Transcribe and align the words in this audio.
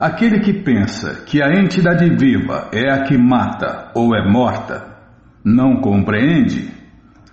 Aquele 0.00 0.38
que 0.38 0.52
pensa 0.52 1.24
que 1.26 1.42
a 1.42 1.52
entidade 1.52 2.08
viva 2.10 2.68
é 2.72 2.88
a 2.88 3.02
que 3.02 3.18
mata 3.18 3.90
ou 3.96 4.14
é 4.14 4.22
morta, 4.30 4.96
não 5.44 5.80
compreende. 5.80 6.70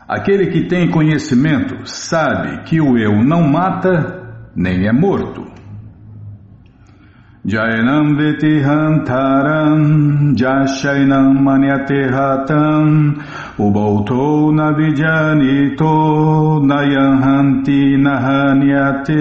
Aquele 0.08 0.48
que 0.48 0.68
tem 0.68 0.90
conhecimento 0.90 1.86
sabe 1.88 2.64
que 2.64 2.82
o 2.82 2.98
eu 2.98 3.24
não 3.24 3.48
mata 3.48 4.50
nem 4.56 4.88
é 4.88 4.92
morto. 4.92 5.46
Jainam 7.46 8.16
vetihantaram 8.16 9.76
jashainam 10.36 11.36
manyatehatam 11.36 13.14
ubauto 13.60 14.52
navijanito 14.52 15.86
nayanhanti 16.66 17.96
nahanyate 17.96 19.14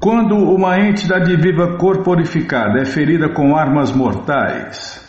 quando 0.00 0.34
uma 0.34 0.78
entidade 0.80 1.36
viva 1.36 1.76
corporificada 1.76 2.80
é 2.80 2.86
ferida 2.86 3.28
com 3.28 3.54
armas 3.54 3.92
mortais, 3.92 5.06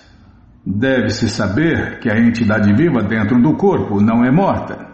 deve-se 0.65 1.29
saber 1.29 1.99
que 1.99 2.11
a 2.11 2.19
entidade 2.19 2.73
viva 2.73 3.01
dentro 3.01 3.41
do 3.41 3.55
corpo 3.55 4.01
não 4.01 4.25
é 4.25 4.29
morta. 4.29 4.89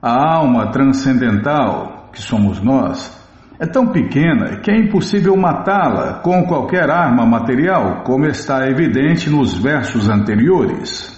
A 0.00 0.36
alma 0.36 0.70
transcendental, 0.70 2.10
que 2.12 2.20
somos 2.20 2.60
nós, 2.62 3.12
é 3.58 3.66
tão 3.66 3.88
pequena 3.88 4.60
que 4.60 4.70
é 4.70 4.76
impossível 4.76 5.36
matá-la 5.36 6.20
com 6.20 6.44
qualquer 6.44 6.88
arma 6.88 7.26
material, 7.26 8.04
como 8.04 8.26
está 8.26 8.68
evidente 8.68 9.28
nos 9.28 9.60
versos 9.60 10.08
anteriores. 10.08 11.12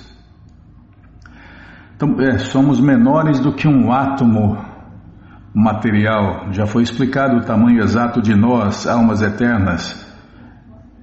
Então, 1.94 2.16
é, 2.20 2.38
somos 2.38 2.80
menores 2.80 3.40
do 3.40 3.52
que 3.52 3.68
um 3.68 3.92
átomo 3.92 4.56
material. 5.56 6.52
Já 6.52 6.66
foi 6.66 6.82
explicado 6.82 7.38
o 7.38 7.40
tamanho 7.40 7.82
exato 7.82 8.20
de 8.20 8.34
nós, 8.34 8.86
almas 8.86 9.22
eternas. 9.22 10.04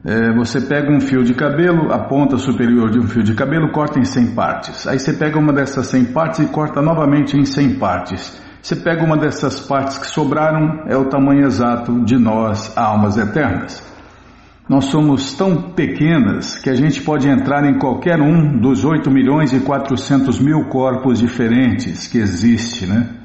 É, 0.06 0.32
você 0.36 0.62
pega 0.62 0.92
um 0.92 1.02
fio 1.02 1.24
de 1.24 1.34
cabelo, 1.34 1.92
a 1.92 1.98
ponta 1.98 2.38
superior 2.38 2.92
de 2.92 3.00
um 3.00 3.08
fio 3.08 3.24
de 3.24 3.34
cabelo 3.34 3.72
corta 3.72 4.00
em 4.00 4.04
100 4.04 4.36
partes. 4.36 4.86
Aí 4.86 5.00
você 5.00 5.14
pega 5.14 5.40
uma 5.40 5.52
dessas 5.52 5.88
100 5.88 6.06
partes 6.14 6.40
e 6.42 6.46
corta 6.46 6.84
novamente 6.84 7.36
em 7.36 7.46
100 7.46 7.80
partes. 7.80 8.40
Você 8.62 8.76
pega 8.76 9.04
uma 9.04 9.18
dessas 9.18 9.60
partes 9.60 9.98
que 9.98 10.06
sobraram, 10.06 10.84
é 10.88 10.96
o 10.96 11.06
tamanho 11.06 11.46
exato 11.46 12.06
de 12.06 12.18
nós, 12.18 12.78
almas 12.78 13.18
eternas. 13.18 13.82
Nós 14.70 14.86
somos 14.86 15.34
tão 15.34 15.72
pequenas 15.72 16.60
que 16.60 16.70
a 16.70 16.76
gente 16.76 17.02
pode 17.02 17.28
entrar 17.28 17.66
em 17.66 17.80
qualquer 17.80 18.22
um 18.22 18.60
dos 18.60 18.86
8 18.86 19.10
milhões 19.10 19.52
e 19.52 19.60
400 19.60 20.40
mil 20.40 20.66
corpos 20.66 21.20
diferentes 21.20 22.08
que 22.08 22.20
existe, 22.20 22.86
né? 22.86 23.23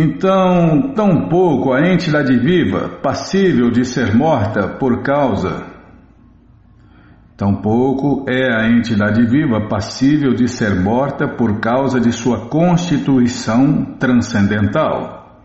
Então, 0.00 0.92
tampouco 0.94 1.72
a 1.72 1.80
entidade 1.92 2.38
viva, 2.38 2.88
passível 3.02 3.68
de 3.68 3.84
ser 3.84 4.14
morta 4.14 4.68
por 4.78 5.02
causa. 5.02 5.66
Tampouco 7.36 8.24
é 8.28 8.46
a 8.48 8.70
entidade 8.70 9.26
viva 9.26 9.66
passível 9.68 10.34
de 10.34 10.46
ser 10.46 10.80
morta 10.80 11.26
por 11.26 11.58
causa 11.58 11.98
de 11.98 12.12
sua 12.12 12.48
constituição 12.48 13.96
transcendental. 13.98 15.42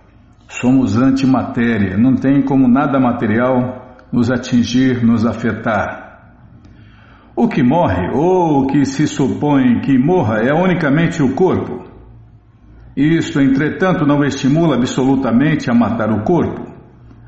Somos 0.47 0.99
antimatéria, 0.99 1.97
não 1.97 2.13
tem 2.13 2.43
como 2.43 2.67
nada 2.67 2.99
material 2.99 3.97
nos 4.11 4.29
atingir, 4.29 5.03
nos 5.03 5.25
afetar. 5.25 6.35
O 7.35 7.47
que 7.47 7.63
morre, 7.63 8.07
ou 8.13 8.61
o 8.61 8.67
que 8.67 8.85
se 8.85 9.07
supõe 9.07 9.79
que 9.79 9.97
morra, 9.97 10.43
é 10.43 10.53
unicamente 10.53 11.23
o 11.23 11.33
corpo. 11.33 11.82
Isto, 12.95 13.41
entretanto, 13.41 14.05
não 14.05 14.23
estimula 14.23 14.75
absolutamente 14.75 15.69
a 15.69 15.73
matar 15.73 16.11
o 16.11 16.23
corpo. 16.23 16.71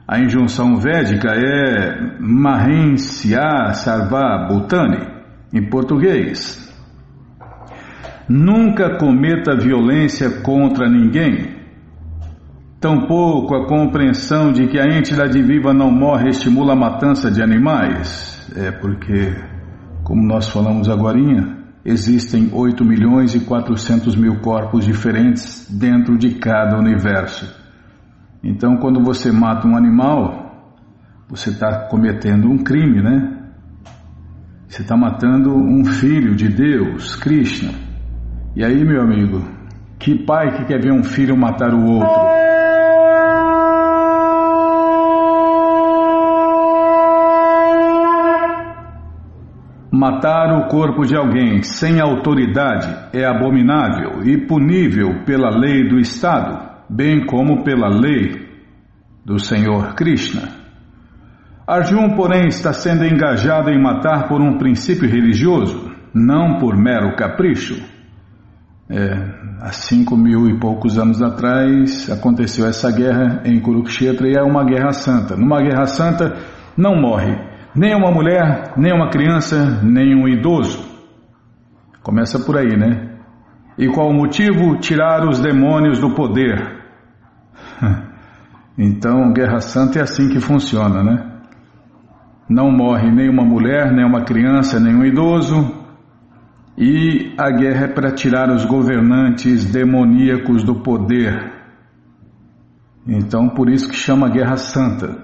A 0.08 0.20
injunção 0.20 0.78
védica 0.78 1.32
é 1.32 2.20
Mahensya 2.20 3.74
Sarva 3.74 4.48
Bhutani, 4.48 5.08
em 5.52 5.68
português. 5.68 6.64
Nunca 8.30 8.98
cometa 8.98 9.58
violência 9.58 10.42
contra 10.42 10.88
ninguém. 10.88 11.56
Tampouco 12.80 13.56
a 13.56 13.68
compreensão 13.68 14.52
de 14.52 14.68
que 14.68 14.80
a 14.80 14.86
entidade 14.86 15.42
viva 15.42 15.74
não 15.74 15.90
morre 15.90 16.30
estimula 16.30 16.74
a 16.74 16.76
matança 16.76 17.32
de 17.32 17.42
animais. 17.42 18.52
É 18.56 18.72
porque, 18.72 19.34
como 20.04 20.22
nós 20.22 20.48
falamos 20.48 20.88
agora, 20.88 21.18
existem 21.86 22.50
8 22.52 22.84
milhões 22.84 23.36
e 23.36 23.42
400 23.42 24.16
mil 24.16 24.40
corpos 24.40 24.84
diferentes 24.84 25.70
dentro 25.70 26.18
de 26.18 26.32
cada 26.40 26.80
universo. 26.80 27.64
Então, 28.44 28.78
quando 28.78 29.00
você 29.04 29.32
mata 29.32 29.68
um 29.68 29.78
animal, 29.78 30.74
você 31.30 31.52
está 31.52 31.88
cometendo 31.88 32.50
um 32.50 32.58
crime, 32.58 33.02
né? 33.02 33.32
Você 34.68 34.82
está 34.82 34.98
matando 34.98 35.56
um 35.56 35.86
filho 35.86 36.36
de 36.36 36.50
Deus, 36.50 37.16
Krishna. 37.16 37.72
E 38.56 38.64
aí, 38.64 38.84
meu 38.84 39.02
amigo, 39.02 39.44
que 40.00 40.26
pai 40.26 40.58
que 40.58 40.66
quer 40.66 40.82
ver 40.82 40.92
um 40.92 41.04
filho 41.04 41.38
matar 41.38 41.74
o 41.74 41.86
outro? 41.86 42.45
Matar 49.98 50.52
o 50.52 50.68
corpo 50.68 51.06
de 51.06 51.16
alguém 51.16 51.64
sem 51.64 52.02
autoridade 52.02 52.94
é 53.14 53.24
abominável 53.24 54.24
e 54.26 54.46
punível 54.46 55.24
pela 55.26 55.50
lei 55.50 55.88
do 55.88 55.98
Estado, 55.98 56.70
bem 56.90 57.26
como 57.26 57.64
pela 57.64 57.88
lei 57.88 58.46
do 59.24 59.40
Senhor 59.40 59.96
Krishna. 59.96 60.50
Arjun, 61.66 62.14
porém, 62.14 62.48
está 62.48 62.74
sendo 62.74 63.06
engajado 63.06 63.70
em 63.70 63.82
matar 63.82 64.28
por 64.28 64.42
um 64.42 64.58
princípio 64.58 65.10
religioso, 65.10 65.90
não 66.14 66.60
por 66.60 66.76
mero 66.76 67.16
capricho. 67.16 67.82
É, 68.90 69.14
há 69.62 69.72
cinco 69.72 70.18
mil 70.18 70.50
e 70.50 70.60
poucos 70.60 71.00
anos 71.00 71.22
atrás 71.22 72.12
aconteceu 72.12 72.68
essa 72.68 72.92
guerra 72.92 73.44
em 73.46 73.62
Kurukshetra 73.62 74.28
e 74.28 74.36
é 74.36 74.44
uma 74.44 74.66
guerra 74.66 74.92
santa. 74.92 75.38
Numa 75.38 75.62
guerra 75.62 75.86
santa 75.86 76.36
não 76.78 77.00
morre 77.00 77.55
nem 77.76 77.94
uma 77.94 78.10
mulher, 78.10 78.74
nem 78.78 78.94
uma 78.94 79.10
criança, 79.10 79.82
nem 79.84 80.16
um 80.16 80.28
idoso. 80.28 80.84
Começa 82.02 82.40
por 82.40 82.58
aí, 82.58 82.78
né? 82.78 83.18
E 83.78 83.88
qual 83.90 84.10
o 84.10 84.14
motivo? 84.14 84.78
Tirar 84.80 85.28
os 85.28 85.40
demônios 85.40 86.00
do 86.00 86.14
poder. 86.16 86.84
Então, 88.78 89.32
Guerra 89.32 89.62
Santa 89.62 90.00
é 90.00 90.02
assim 90.02 90.28
que 90.28 90.42
funciona, 90.42 91.02
né? 91.02 91.36
Não 92.50 92.70
morre 92.70 93.10
nem 93.10 93.30
uma 93.30 93.46
mulher, 93.46 93.90
nem 93.90 94.06
uma 94.06 94.26
criança, 94.26 94.82
nem 94.82 94.94
um 94.94 95.06
idoso. 95.06 95.74
E 96.78 97.34
a 97.38 97.50
guerra 97.52 97.86
é 97.86 97.88
para 97.88 98.12
tirar 98.12 98.50
os 98.52 98.66
governantes 98.66 99.64
demoníacos 99.72 100.62
do 100.66 100.82
poder. 100.84 101.54
Então, 103.08 103.48
por 103.48 103.70
isso 103.70 103.88
que 103.88 103.96
chama 103.96 104.28
Guerra 104.28 104.58
Santa 104.58 105.24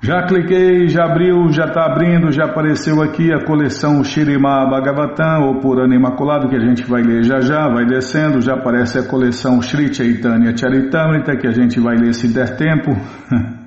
Já 0.00 0.22
cliquei, 0.24 0.86
já 0.86 1.06
abriu, 1.06 1.48
já 1.48 1.64
está 1.64 1.86
abrindo, 1.86 2.30
já 2.30 2.44
apareceu 2.44 3.02
aqui 3.02 3.32
a 3.32 3.44
coleção 3.44 4.04
Shirima 4.04 4.68
Bhagavatam, 4.70 5.48
ou 5.48 5.60
Purana 5.60 5.96
Imaculado, 5.96 6.48
que 6.48 6.54
a 6.54 6.60
gente 6.60 6.84
vai 6.84 7.02
ler 7.02 7.24
já 7.24 7.40
já, 7.40 7.68
vai 7.68 7.86
descendo, 7.86 8.40
já 8.40 8.54
aparece 8.54 8.98
a 8.98 9.08
coleção 9.08 9.60
Sri 9.60 9.92
Chaitanya 9.92 10.56
Charitamrita, 10.56 11.36
que 11.36 11.48
a 11.48 11.52
gente 11.52 11.80
vai 11.80 11.96
ler 11.96 12.12
se 12.12 12.28
der 12.32 12.56
tempo. 12.56 12.90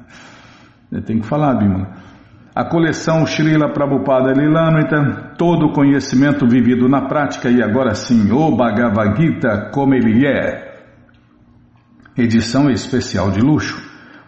Tem 1.06 1.20
que 1.20 1.28
falar, 1.28 1.56
Bimala. 1.56 2.07
A 2.58 2.66
coleção 2.66 3.24
Srila 3.28 3.72
Prabhupada 3.72 4.34
Lilamrita, 4.34 5.36
todo 5.38 5.68
o 5.68 5.74
conhecimento 5.74 6.48
vivido 6.48 6.90
na 6.90 7.02
prática 7.08 7.52
e 7.52 7.62
agora 7.62 7.94
sim, 7.94 8.32
o 8.32 8.56
Bhagavad 8.56 9.16
Gita 9.16 9.70
como 9.72 9.94
ele 9.94 10.26
é. 10.26 10.76
Edição 12.18 12.68
especial 12.72 13.30
de 13.30 13.42
luxo. 13.42 13.80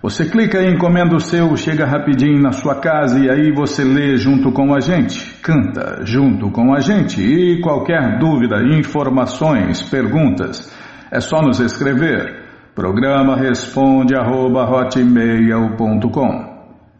Você 0.03 0.29
clica 0.29 0.61
e 0.61 0.71
encomenda 0.71 1.15
o 1.15 1.19
seu, 1.19 1.57
chega 1.57 1.87
rapidinho 1.87 2.39
na 2.39 2.51
sua 2.51 2.75
casa 2.75 3.17
e 3.17 3.27
aí 3.31 3.51
você 3.51 3.83
lê 3.83 4.15
junto 4.15 4.51
com 4.51 4.75
a 4.75 4.79
gente, 4.79 5.41
canta 5.41 6.05
junto 6.05 6.51
com 6.51 6.71
a 6.75 6.81
gente 6.81 7.19
e 7.19 7.59
qualquer 7.61 8.19
dúvida, 8.19 8.61
informações, 8.77 9.81
perguntas, 9.81 10.71
é 11.11 11.19
só 11.19 11.41
nos 11.41 11.59
escrever. 11.59 12.43
Programa 12.75 13.35
responde 13.35 14.15
arroba 14.15 14.69
hotmail.com 14.69 16.48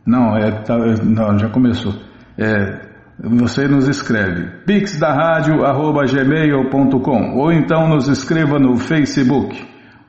Não, 0.10 0.36
é, 0.36 0.50
tá, 0.64 0.76
não, 1.04 1.38
já 1.38 1.48
começou. 1.50 1.94
É, 2.36 2.82
você 3.20 3.68
nos 3.68 3.88
escreve 3.88 4.64
pix 4.66 5.00
da 5.00 5.14
rádio 5.14 5.64
arroba 5.64 6.04
gmail.com 6.06 7.38
ou 7.38 7.52
então 7.52 7.88
nos 7.88 8.08
escreva 8.08 8.58
no 8.58 8.76
Facebook 8.76 9.56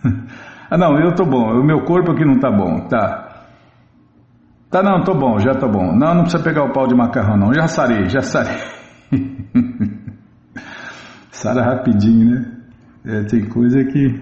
ah 0.68 0.76
não, 0.76 0.98
eu 0.98 1.14
tô 1.14 1.24
bom. 1.24 1.60
O 1.60 1.64
meu 1.64 1.84
corpo 1.84 2.10
aqui 2.10 2.24
não 2.24 2.40
tá 2.40 2.50
bom. 2.50 2.88
Tá. 2.88 3.44
Tá 4.68 4.82
não, 4.82 5.04
tô 5.04 5.14
bom, 5.14 5.38
já 5.38 5.54
tô 5.54 5.68
bom. 5.68 5.94
Não, 5.94 6.12
não 6.12 6.22
precisa 6.22 6.42
pegar 6.42 6.64
o 6.64 6.72
pau 6.72 6.88
de 6.88 6.96
macarrão 6.96 7.36
não. 7.36 7.54
Já 7.54 7.68
sarei, 7.68 8.08
já 8.08 8.20
sarei. 8.20 8.77
Sara 11.30 11.62
rapidinho, 11.62 12.30
né? 12.30 12.52
É, 13.04 13.22
tem 13.24 13.48
coisa 13.48 13.84
que. 13.84 14.20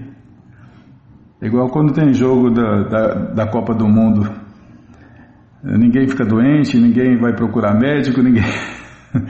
Igual 1.43 1.69
quando 1.71 1.93
tem 1.93 2.13
jogo 2.13 2.51
da, 2.51 2.83
da, 2.85 3.15
da 3.33 3.47
Copa 3.51 3.75
do 3.75 3.87
Mundo 3.87 4.47
Ninguém 5.67 6.07
fica 6.07 6.25
doente, 6.25 6.79
ninguém 6.79 7.19
vai 7.19 7.35
procurar 7.35 7.75
médico, 7.75 8.23
ninguém. 8.23 8.45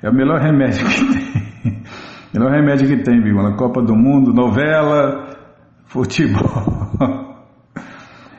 É 0.00 0.08
o 0.08 0.14
melhor 0.14 0.38
remédio 0.38 0.86
que 0.86 1.06
tem. 1.08 1.72
O 1.72 2.38
melhor 2.38 2.52
remédio 2.52 2.86
que 2.86 3.02
tem, 3.02 3.20
viu? 3.20 3.34
Na 3.42 3.56
Copa 3.56 3.82
do 3.82 3.96
Mundo, 3.96 4.32
novela, 4.32 5.26
futebol. 5.86 6.46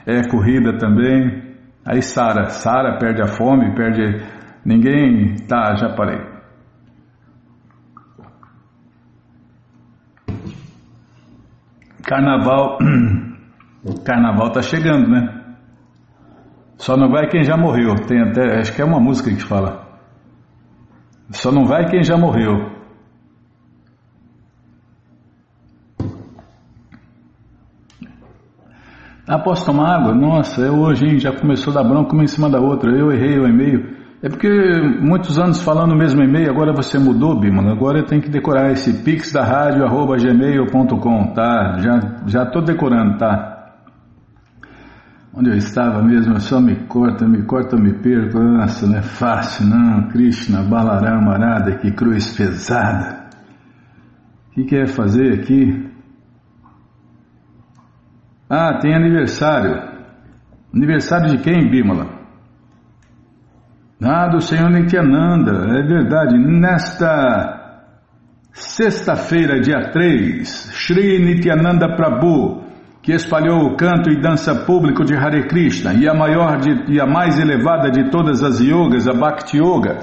É 0.05 0.25
corrida 0.29 0.77
também. 0.77 1.57
Aí 1.85 2.01
Sara, 2.01 2.45
Sara 2.45 2.97
perde 2.97 3.21
a 3.21 3.27
fome, 3.27 3.75
perde. 3.75 4.23
Ninguém. 4.63 5.35
Tá, 5.49 5.75
já 5.75 5.89
parei. 5.89 6.28
Carnaval. 12.09 12.79
Carnaval 14.03 14.51
tá 14.51 14.63
chegando, 14.63 15.07
né? 15.07 15.45
Só 16.77 16.97
não 16.97 17.11
vai 17.11 17.27
quem 17.27 17.43
já 17.43 17.55
morreu. 17.55 17.93
Tem 18.07 18.19
até, 18.19 18.57
acho 18.57 18.73
que 18.73 18.81
é 18.81 18.85
uma 18.85 18.99
música 18.99 19.29
que 19.29 19.43
fala. 19.43 19.87
Só 21.29 21.51
não 21.51 21.65
vai 21.65 21.85
quem 21.85 22.01
já 22.01 22.17
morreu. 22.17 22.79
Ah, 29.27 29.37
posso 29.37 29.63
tomar 29.63 29.97
água? 29.97 30.15
Nossa, 30.15 30.65
é 30.65 30.71
hoje, 30.71 31.05
hein? 31.05 31.19
Já 31.19 31.31
começou 31.31 31.71
a 31.71 31.75
dar 31.75 31.87
bronca 31.87 32.13
uma 32.13 32.23
em 32.23 32.27
cima 32.27 32.49
da 32.49 32.59
outra. 32.59 32.89
Eu 32.89 33.11
errei 33.11 33.37
o 33.37 33.47
e-mail. 33.47 33.98
É 34.21 34.27
porque 34.27 34.49
muitos 35.01 35.39
anos 35.39 35.61
falando 35.61 35.93
o 35.93 35.97
mesmo 35.97 36.21
e-mail, 36.21 36.49
agora 36.49 36.73
você 36.73 36.99
mudou, 36.99 37.39
Bimano. 37.39 37.71
Agora 37.71 37.99
eu 37.99 38.05
tenho 38.05 38.21
que 38.21 38.29
decorar 38.29 38.69
esse 38.71 39.01
pix 39.01 39.31
da 39.31 39.45
rádio, 39.45 39.85
arroba 39.85 40.17
gmail.com, 40.17 41.33
tá? 41.33 41.77
Já, 41.77 42.17
já 42.27 42.45
tô 42.45 42.59
decorando, 42.59 43.17
tá? 43.17 43.75
Onde 45.33 45.51
eu 45.51 45.55
estava 45.55 46.03
mesmo, 46.03 46.37
só 46.41 46.59
me 46.59 46.75
corta, 46.87 47.25
me 47.25 47.43
corta, 47.45 47.77
me 47.77 47.93
perco. 47.93 48.39
Nossa, 48.39 48.85
não 48.85 48.97
é 48.97 49.01
fácil, 49.01 49.67
não. 49.67 50.09
Krishna, 50.09 50.63
Balarama, 50.63 51.35
Arada, 51.35 51.77
que 51.77 51.89
cruz 51.91 52.35
pesada. 52.35 53.29
O 54.49 54.51
que 54.55 54.65
quer 54.65 54.87
fazer 54.87 55.39
aqui? 55.39 55.89
Ah, 58.49 58.79
tem 58.81 58.93
aniversário. 58.93 59.81
Aniversário 60.73 61.37
de 61.37 61.37
quem, 61.41 61.69
Bimala? 61.69 62.18
Ah, 64.01 64.27
do 64.27 64.39
Senhor 64.39 64.69
Nityananda, 64.69 65.77
é 65.77 65.83
verdade. 65.83 66.37
Nesta 66.37 67.83
sexta-feira, 68.53 69.59
dia 69.59 69.91
3, 69.91 70.47
Sri 70.47 71.19
Nityananda 71.19 71.95
Prabhu 71.97 72.69
que 73.01 73.13
espalhou 73.13 73.65
o 73.65 73.75
canto 73.75 74.09
e 74.09 74.21
dança 74.21 74.53
público 74.65 75.03
de 75.03 75.15
Hare 75.15 75.47
Krishna 75.47 75.93
e 75.93 76.07
a 76.07 76.13
maior 76.13 76.57
de, 76.57 76.93
e 76.93 76.99
a 76.99 77.05
mais 77.05 77.39
elevada 77.39 77.89
de 77.89 78.09
todas 78.09 78.43
as 78.43 78.59
yogas, 78.59 79.07
a 79.07 79.13
Bhakti 79.13 79.57
Yoga, 79.57 79.99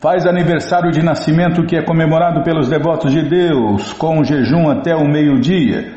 faz 0.00 0.26
aniversário 0.26 0.90
de 0.90 1.04
nascimento 1.04 1.66
que 1.66 1.76
é 1.76 1.82
comemorado 1.82 2.42
pelos 2.42 2.68
devotos 2.68 3.12
de 3.12 3.28
Deus 3.28 3.92
com 3.92 4.24
jejum 4.24 4.70
até 4.70 4.94
o 4.94 5.06
meio-dia 5.06 5.94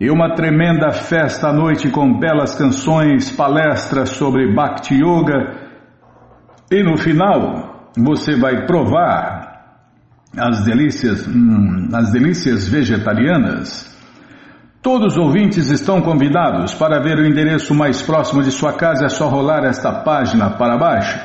e 0.00 0.10
uma 0.10 0.34
tremenda 0.34 0.90
festa 0.92 1.48
à 1.48 1.52
noite 1.52 1.90
com 1.90 2.18
belas 2.18 2.54
canções, 2.54 3.30
palestras 3.30 4.10
sobre 4.10 4.54
Bhakti 4.54 4.94
Yoga 4.94 5.59
e 6.70 6.82
no 6.82 6.96
final 6.96 7.90
você 7.96 8.36
vai 8.36 8.66
provar 8.66 9.78
as 10.36 10.64
delícias, 10.64 11.26
hum, 11.26 11.88
as 11.92 12.12
delícias 12.12 12.68
vegetarianas 12.68 13.90
Todos 14.82 15.12
os 15.12 15.18
ouvintes 15.18 15.68
estão 15.68 16.00
convidados 16.00 16.72
para 16.72 17.02
ver 17.02 17.18
o 17.18 17.26
endereço 17.26 17.74
mais 17.74 18.00
próximo 18.00 18.42
de 18.42 18.50
sua 18.50 18.72
casa. 18.72 19.04
É 19.04 19.08
só 19.10 19.28
rolar 19.28 19.62
esta 19.62 19.92
página 19.92 20.48
para 20.48 20.78
baixo. 20.78 21.20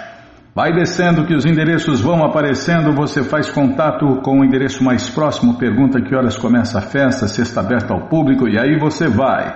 Vai 0.53 0.73
descendo 0.73 1.25
que 1.25 1.33
os 1.33 1.45
endereços 1.45 2.01
vão 2.01 2.25
aparecendo. 2.25 2.91
Você 2.91 3.23
faz 3.23 3.49
contato 3.49 4.19
com 4.23 4.41
o 4.41 4.43
endereço 4.43 4.83
mais 4.83 5.09
próximo, 5.09 5.57
pergunta 5.57 6.01
que 6.01 6.13
horas 6.13 6.37
começa 6.37 6.79
a 6.79 6.81
festa, 6.81 7.29
se 7.29 7.41
está 7.41 7.61
aberta 7.61 7.93
ao 7.93 8.09
público 8.09 8.45
e 8.45 8.59
aí 8.59 8.77
você 8.77 9.07
vai. 9.07 9.55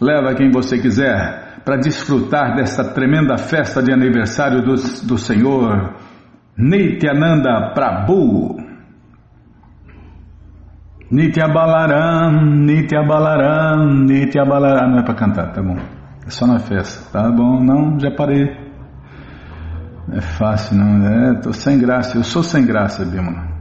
Leva 0.00 0.36
quem 0.36 0.48
você 0.52 0.78
quiser 0.78 1.41
para 1.64 1.76
desfrutar 1.76 2.54
desta 2.56 2.84
tremenda 2.92 3.36
festa 3.38 3.82
de 3.82 3.92
aniversário 3.92 4.62
do, 4.62 4.74
do 5.06 5.18
Senhor 5.18 5.94
Nityananda 6.56 7.72
Prabhu. 7.74 8.56
Nitya 11.10 11.46
Balaram, 11.48 12.40
Nitya 12.64 13.02
Balaram, 13.02 14.04
Nitya 14.06 14.44
Balaram. 14.46 14.90
Não 14.90 14.98
é 15.00 15.02
para 15.02 15.14
cantar, 15.14 15.52
tá 15.52 15.62
bom. 15.62 15.76
É 16.26 16.30
só 16.30 16.46
na 16.46 16.58
festa. 16.58 17.10
Tá 17.12 17.30
bom, 17.30 17.62
não, 17.62 18.00
já 18.00 18.10
parei. 18.10 18.48
É 20.10 20.20
fácil, 20.20 20.78
não. 20.78 21.06
É, 21.06 21.34
tô 21.40 21.52
sem 21.52 21.78
graça. 21.78 22.16
Eu 22.16 22.24
sou 22.24 22.42
sem 22.42 22.64
graça, 22.64 23.04
Bima. 23.04 23.51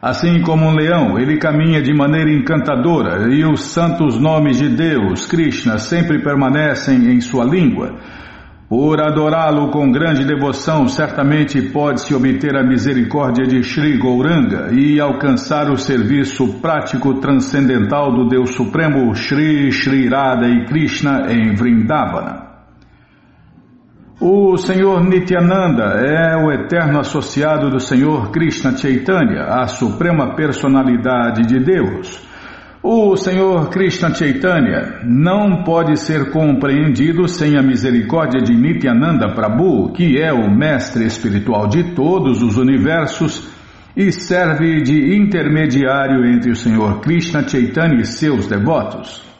Assim 0.00 0.42
como 0.42 0.66
um 0.66 0.74
leão, 0.74 1.18
ele 1.18 1.38
caminha 1.38 1.80
de 1.80 1.92
maneira 1.94 2.30
encantadora 2.30 3.32
e 3.32 3.44
os 3.44 3.62
santos 3.62 4.18
nomes 4.18 4.58
de 4.58 4.68
Deus, 4.68 5.26
Krishna, 5.26 5.78
sempre 5.78 6.22
permanecem 6.22 7.10
em 7.12 7.20
sua 7.20 7.44
língua. 7.44 7.96
Por 8.68 9.00
adorá-lo 9.00 9.70
com 9.70 9.92
grande 9.92 10.24
devoção, 10.24 10.88
certamente 10.88 11.62
pode-se 11.70 12.12
obter 12.14 12.56
a 12.56 12.64
misericórdia 12.64 13.46
de 13.46 13.62
Sri 13.62 13.96
Gauranga 13.96 14.70
e 14.72 15.00
alcançar 15.00 15.70
o 15.70 15.78
serviço 15.78 16.60
prático 16.60 17.14
transcendental 17.20 18.12
do 18.12 18.28
Deus 18.28 18.54
Supremo 18.54 19.14
Sri 19.14 19.70
Sri 19.70 20.08
Radha 20.08 20.48
e 20.48 20.64
Krishna 20.66 21.32
em 21.32 21.54
Vrindavana. 21.54 22.45
O 24.18 24.56
Senhor 24.56 25.04
Nityananda 25.04 25.84
é 25.84 26.34
o 26.36 26.50
eterno 26.50 27.00
associado 27.00 27.68
do 27.68 27.78
Senhor 27.78 28.30
Krishna 28.30 28.74
Chaitanya, 28.74 29.42
a 29.42 29.66
suprema 29.66 30.34
personalidade 30.34 31.42
de 31.42 31.60
Deus. 31.62 32.26
O 32.82 33.14
Senhor 33.14 33.68
Krishna 33.68 34.14
Chaitanya 34.14 35.00
não 35.04 35.62
pode 35.64 35.98
ser 35.98 36.30
compreendido 36.30 37.28
sem 37.28 37.58
a 37.58 37.62
misericórdia 37.62 38.40
de 38.40 38.54
Nityananda 38.54 39.34
Prabhu, 39.34 39.92
que 39.92 40.18
é 40.18 40.32
o 40.32 40.50
mestre 40.50 41.04
espiritual 41.04 41.68
de 41.68 41.94
todos 41.94 42.42
os 42.42 42.56
universos 42.56 43.46
e 43.94 44.10
serve 44.10 44.80
de 44.80 45.14
intermediário 45.14 46.24
entre 46.24 46.50
o 46.50 46.56
Senhor 46.56 47.00
Krishna 47.00 47.46
Chaitanya 47.46 48.00
e 48.00 48.06
seus 48.06 48.46
devotos. 48.46 49.35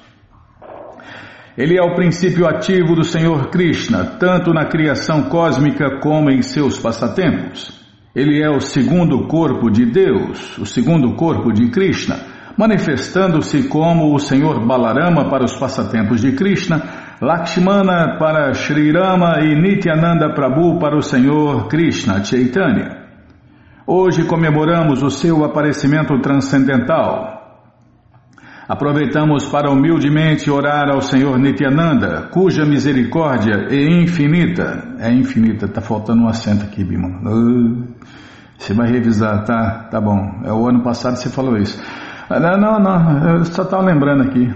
Ele 1.56 1.78
é 1.78 1.82
o 1.82 1.94
princípio 1.94 2.46
ativo 2.46 2.94
do 2.94 3.04
Senhor 3.04 3.48
Krishna, 3.48 4.04
tanto 4.18 4.52
na 4.52 4.66
criação 4.66 5.24
cósmica 5.24 6.00
como 6.00 6.30
em 6.30 6.42
seus 6.42 6.78
passatempos. 6.78 7.84
Ele 8.14 8.42
é 8.42 8.50
o 8.50 8.60
segundo 8.60 9.26
corpo 9.26 9.70
de 9.70 9.86
Deus, 9.86 10.58
o 10.58 10.66
segundo 10.66 11.14
corpo 11.14 11.52
de 11.52 11.70
Krishna 11.70 12.36
manifestando-se 12.56 13.68
como 13.68 14.14
o 14.14 14.18
Senhor 14.18 14.66
Balarama 14.66 15.28
para 15.28 15.44
os 15.44 15.54
passatempos 15.54 16.20
de 16.20 16.32
Krishna, 16.32 16.82
Lakshmana 17.20 18.16
para 18.18 18.52
Sri 18.54 18.92
Rama 18.92 19.40
e 19.40 19.54
Nityananda 19.54 20.32
Prabhu 20.34 20.78
para 20.78 20.96
o 20.96 21.02
Senhor 21.02 21.68
Krishna 21.68 22.24
Chaitanya. 22.24 23.04
Hoje 23.86 24.24
comemoramos 24.24 25.02
o 25.02 25.10
seu 25.10 25.44
aparecimento 25.44 26.18
transcendental. 26.20 27.35
Aproveitamos 28.68 29.46
para 29.46 29.70
humildemente 29.70 30.50
orar 30.50 30.90
ao 30.90 31.00
Senhor 31.00 31.38
Nityananda, 31.38 32.28
cuja 32.32 32.64
misericórdia 32.64 33.68
é 33.70 34.02
infinita. 34.02 34.96
É 34.98 35.12
infinita, 35.12 35.68
tá 35.68 35.80
faltando 35.80 36.22
um 36.22 36.28
acento 36.28 36.64
aqui, 36.64 36.82
Bima. 36.82 37.08
Uh, 37.24 37.86
você 38.58 38.74
vai 38.74 38.90
revisar, 38.90 39.44
tá? 39.44 39.86
Tá 39.88 40.00
bom. 40.00 40.42
É 40.44 40.52
o 40.52 40.66
ano 40.68 40.82
passado 40.82 41.16
você 41.16 41.28
falou 41.28 41.56
isso. 41.56 41.80
Ah, 42.28 42.40
não, 42.40 42.58
não, 42.58 42.80
não, 42.80 43.38
eu 43.38 43.44
só 43.44 43.62
estava 43.62 43.84
lembrando 43.84 44.24
aqui. 44.24 44.52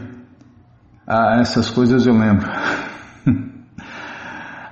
Ah, 1.07 1.39
essas 1.41 1.71
coisas 1.71 2.05
eu 2.05 2.15
lembro. 2.15 2.49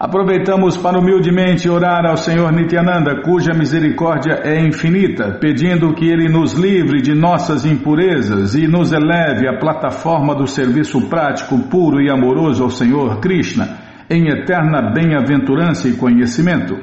Aproveitamos 0.01 0.77
para 0.77 0.97
humildemente 0.97 1.69
orar 1.69 2.07
ao 2.07 2.17
Senhor 2.17 2.53
Nityananda, 2.53 3.21
cuja 3.21 3.53
misericórdia 3.53 4.35
é 4.45 4.65
infinita, 4.65 5.37
pedindo 5.41 5.93
que 5.93 6.09
Ele 6.09 6.29
nos 6.29 6.53
livre 6.55 7.03
de 7.03 7.17
nossas 7.17 7.67
impurezas 7.67 8.55
e 8.55 8.69
nos 8.69 8.93
eleve 8.93 9.49
à 9.49 9.59
plataforma 9.59 10.37
do 10.37 10.47
serviço 10.47 11.09
prático, 11.09 11.59
puro 11.69 12.01
e 12.01 12.09
amoroso 12.09 12.63
ao 12.63 12.71
Senhor 12.71 13.19
Krishna, 13.19 13.77
em 14.09 14.29
eterna 14.29 14.93
bem-aventurança 14.93 15.89
e 15.89 15.97
conhecimento. 15.97 16.77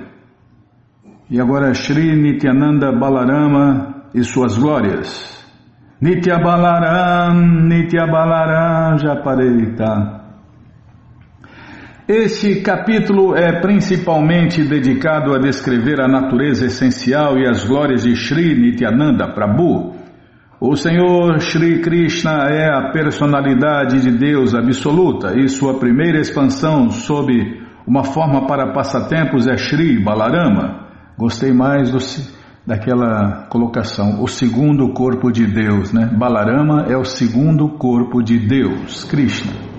E 1.29 1.39
agora 1.39 1.74
Sri 1.74 2.13
Nityananda 2.17 2.91
Balarama 2.91 4.07
e 4.13 4.25
suas 4.25 4.57
glórias. 4.57 5.34
Nitya 6.01 6.38
Balaram, 6.38 7.34
Nitya 7.65 8.05
Balaram, 8.07 8.98
já 8.98 9.15
parei, 9.24 9.74
tá? 9.77 10.25
Este 12.07 12.62
capítulo 12.62 13.35
é 13.35 13.62
principalmente 13.62 14.63
dedicado 14.63 15.33
a 15.33 15.39
descrever 15.39 16.00
a 16.00 16.07
natureza 16.07 16.67
essencial 16.67 17.35
e 17.35 17.50
as 17.50 17.65
glórias 17.65 18.03
de 18.03 18.15
Sri 18.15 18.53
Nityananda 18.53 19.33
Prabhu. 19.33 19.95
O 20.62 20.75
Senhor 20.75 21.39
Sri 21.39 21.81
Krishna 21.81 22.47
é 22.51 22.71
a 22.71 22.91
personalidade 22.91 24.03
de 24.03 24.12
Deus 24.12 24.53
absoluta 24.53 25.33
e 25.35 25.50
sua 25.50 25.79
primeira 25.79 26.19
expansão 26.19 26.91
sob 26.91 27.33
uma 27.88 28.03
forma 28.03 28.45
para 28.45 28.71
passatempos 28.71 29.47
é 29.47 29.57
Sri 29.57 29.97
Balarama. 29.97 30.88
Gostei 31.17 31.51
mais 31.51 31.89
do 31.89 31.97
daquela 32.67 33.47
colocação, 33.50 34.21
o 34.21 34.27
segundo 34.27 34.93
corpo 34.93 35.31
de 35.31 35.45
Deus, 35.47 35.91
né? 35.91 36.07
Balarama 36.15 36.85
é 36.88 36.95
o 36.95 37.03
segundo 37.03 37.67
corpo 37.77 38.21
de 38.21 38.38
Deus, 38.38 39.03
Krishna. 39.05 39.75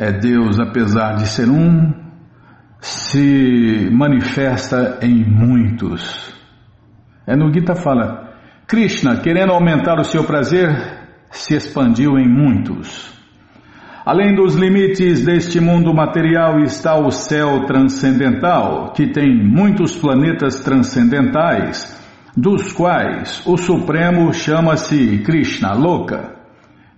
É 0.00 0.10
Deus, 0.10 0.58
apesar 0.58 1.16
de 1.16 1.28
ser 1.28 1.50
um, 1.50 1.92
se 2.80 3.90
manifesta 3.92 4.98
em 5.02 5.22
muitos. 5.22 6.34
É 7.26 7.36
no 7.36 7.52
Gita 7.52 7.74
fala, 7.74 8.32
Krishna, 8.66 9.18
querendo 9.18 9.52
aumentar 9.52 10.00
o 10.00 10.04
seu 10.04 10.24
prazer, 10.24 10.70
se 11.30 11.54
expandiu 11.54 12.18
em 12.18 12.26
muitos. 12.26 13.12
Além 14.02 14.34
dos 14.34 14.54
limites 14.54 15.22
deste 15.22 15.60
mundo 15.60 15.92
material 15.92 16.60
está 16.60 16.98
o 16.98 17.10
céu 17.10 17.66
transcendental, 17.66 18.94
que 18.94 19.06
tem 19.08 19.36
muitos 19.36 19.94
planetas 19.94 20.60
transcendentais, 20.60 21.94
dos 22.34 22.72
quais 22.72 23.42
o 23.46 23.58
Supremo 23.58 24.32
chama-se 24.32 25.18
Krishna 25.18 25.74
Loka. 25.74 26.36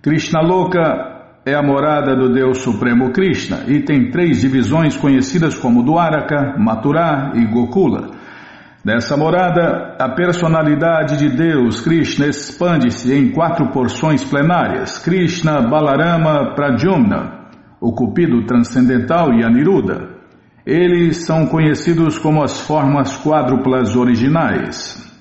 Krishna 0.01 0.39
Loka 0.39 1.12
é 1.45 1.53
a 1.53 1.61
morada 1.61 2.15
do 2.15 2.31
Deus 2.31 2.59
Supremo 2.59 3.11
Krishna 3.11 3.65
e 3.67 3.81
tem 3.81 4.09
três 4.09 4.39
divisões 4.39 4.95
conhecidas 4.95 5.57
como 5.57 5.83
Dwaraka, 5.83 6.55
Mathura 6.57 7.33
e 7.35 7.45
Gokula. 7.45 8.11
Dessa 8.83 9.15
morada, 9.15 9.95
a 9.99 10.09
personalidade 10.09 11.17
de 11.17 11.29
Deus, 11.29 11.81
Krishna, 11.81 12.27
expande-se 12.27 13.13
em 13.13 13.31
quatro 13.31 13.71
porções 13.71 14.23
plenárias: 14.23 14.99
Krishna, 14.99 15.61
Balarama, 15.61 16.53
Pradyumna, 16.53 17.49
o 17.79 17.93
Cupido 17.93 18.45
transcendental 18.45 19.33
e 19.33 19.43
Aniruddha. 19.43 20.09
Eles 20.65 21.25
são 21.25 21.45
conhecidos 21.45 22.17
como 22.17 22.41
as 22.41 22.59
formas 22.61 23.17
quádruplas 23.17 23.95
originais. 23.95 25.12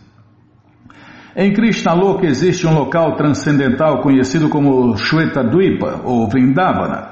Em 1.34 1.52
Krishna 1.52 1.92
Loka 1.94 2.26
existe 2.26 2.66
um 2.66 2.74
local 2.74 3.16
transcendental 3.16 4.00
conhecido 4.00 4.48
como 4.48 4.96
Shweta-dwipa 4.96 6.02
ou 6.04 6.28
Vrindavana. 6.28 7.08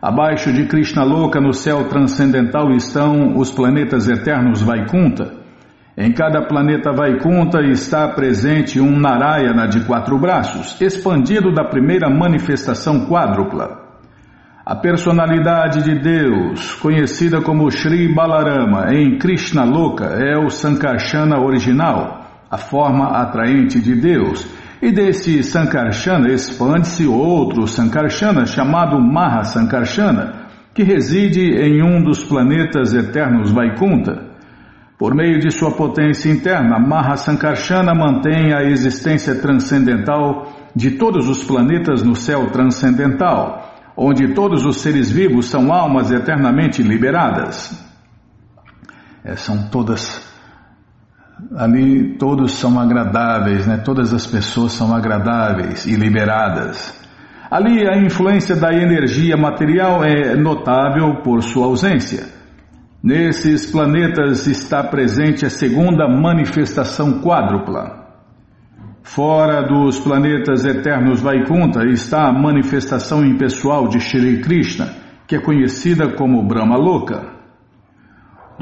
Abaixo 0.00 0.52
de 0.52 0.66
Krishna 0.66 1.04
Loka, 1.04 1.40
no 1.40 1.52
céu 1.52 1.84
transcendental, 1.88 2.70
estão 2.72 3.36
os 3.36 3.50
planetas 3.50 4.08
eternos 4.08 4.62
Vaikunta 4.62 5.42
em 5.96 6.10
cada 6.10 6.46
planeta 6.46 6.90
Vaikunta 6.90 7.60
está 7.60 8.08
presente 8.08 8.80
um 8.80 8.98
Narayana 8.98 9.68
de 9.68 9.80
quatro 9.80 10.18
braços, 10.18 10.80
expandido 10.80 11.52
da 11.52 11.64
primeira 11.64 12.08
manifestação 12.08 13.04
quádrupla. 13.04 13.82
A 14.64 14.74
personalidade 14.74 15.82
de 15.82 15.98
Deus, 15.98 16.74
conhecida 16.76 17.42
como 17.42 17.70
Sri 17.70 18.08
Balarama 18.14 18.94
em 18.94 19.18
Krishna 19.18 19.64
Loka, 19.64 20.06
é 20.06 20.38
o 20.38 20.48
Sankarsana 20.48 21.38
original, 21.38 22.21
a 22.52 22.58
forma 22.58 23.06
atraente 23.06 23.80
de 23.80 23.94
Deus. 23.94 24.46
E 24.82 24.92
desse 24.92 25.42
Sankarsana 25.42 26.30
expande-se 26.30 27.06
outro 27.06 27.66
Sankarsana 27.66 28.44
chamado 28.44 29.00
Maha 29.00 29.42
Sankarsana, 29.44 30.48
que 30.74 30.82
reside 30.82 31.40
em 31.40 31.82
um 31.82 32.04
dos 32.04 32.22
planetas 32.22 32.92
eternos 32.92 33.50
Vaikunta. 33.50 34.32
Por 34.98 35.14
meio 35.14 35.38
de 35.38 35.50
sua 35.50 35.70
potência 35.70 36.30
interna, 36.30 36.78
Mahasankarshana 36.78 37.92
mantém 37.94 38.54
a 38.54 38.62
existência 38.62 39.34
transcendental 39.34 40.46
de 40.76 40.92
todos 40.92 41.28
os 41.28 41.42
planetas 41.42 42.02
no 42.02 42.14
céu 42.14 42.50
transcendental, 42.50 43.74
onde 43.96 44.32
todos 44.34 44.64
os 44.64 44.76
seres 44.76 45.10
vivos 45.10 45.46
são 45.46 45.72
almas 45.72 46.12
eternamente 46.12 46.82
liberadas. 46.82 47.76
É, 49.24 49.36
são 49.36 49.68
todas 49.70 50.21
ali 51.56 52.16
todos 52.18 52.52
são 52.52 52.78
agradáveis, 52.78 53.66
né? 53.66 53.78
Todas 53.78 54.12
as 54.12 54.26
pessoas 54.26 54.72
são 54.72 54.94
agradáveis 54.94 55.86
e 55.86 55.94
liberadas. 55.94 57.00
Ali 57.50 57.86
a 57.86 57.98
influência 57.98 58.56
da 58.56 58.72
energia 58.72 59.36
material 59.36 60.02
é 60.02 60.34
notável 60.34 61.16
por 61.22 61.42
sua 61.42 61.66
ausência. 61.66 62.24
Nesses 63.02 63.70
planetas 63.70 64.46
está 64.46 64.82
presente 64.82 65.44
a 65.44 65.50
segunda 65.50 66.08
manifestação 66.08 67.20
quádrupla. 67.20 68.02
Fora 69.02 69.62
dos 69.62 69.98
planetas 69.98 70.64
eternos 70.64 71.20
Vaikunta 71.20 71.84
está 71.84 72.28
a 72.28 72.32
manifestação 72.32 73.24
impessoal 73.24 73.88
de 73.88 74.00
Shri 74.00 74.40
Krishna, 74.40 74.94
que 75.26 75.36
é 75.36 75.40
conhecida 75.40 76.14
como 76.14 76.46
Brahma 76.46 76.76
Loka. 76.76 77.41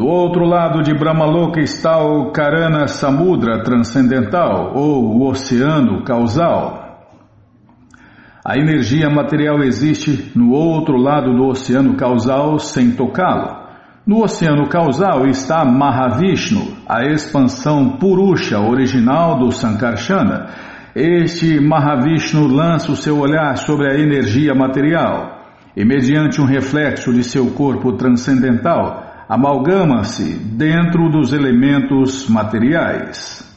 Do 0.01 0.07
outro 0.07 0.47
lado 0.47 0.83
de 0.83 0.95
Brahmaloka 0.95 1.61
está 1.61 1.99
o 1.99 2.33
Karana 2.33 2.89
Samudra 2.89 3.63
transcendental, 3.63 4.73
ou 4.75 5.05
o 5.05 5.29
oceano 5.29 6.03
causal. 6.05 7.05
A 8.43 8.57
energia 8.57 9.11
material 9.11 9.63
existe 9.63 10.33
no 10.35 10.53
outro 10.53 10.97
lado 10.97 11.35
do 11.35 11.47
oceano 11.47 11.97
causal 11.97 12.59
sem 12.59 12.93
tocá-lo. 12.93 13.59
No 14.07 14.23
oceano 14.23 14.71
causal 14.71 15.27
está 15.27 15.67
Mahavishnu, 15.67 16.79
a 16.89 17.05
expansão 17.05 17.99
Purusha 17.99 18.59
original 18.59 19.39
do 19.39 19.53
Sankarsana. 19.53 20.47
Este 20.95 21.61
Mahavishnu 21.61 22.47
lança 22.47 22.91
o 22.91 22.97
seu 22.97 23.19
olhar 23.19 23.55
sobre 23.59 23.93
a 23.93 24.01
energia 24.01 24.55
material 24.55 25.41
e, 25.77 25.85
mediante 25.85 26.41
um 26.41 26.47
reflexo 26.47 27.13
de 27.13 27.23
seu 27.23 27.51
corpo 27.51 27.93
transcendental, 27.99 29.10
amalgama-se 29.31 30.35
dentro 30.57 31.09
dos 31.09 31.33
elementos 31.33 32.29
materiais. 32.29 33.49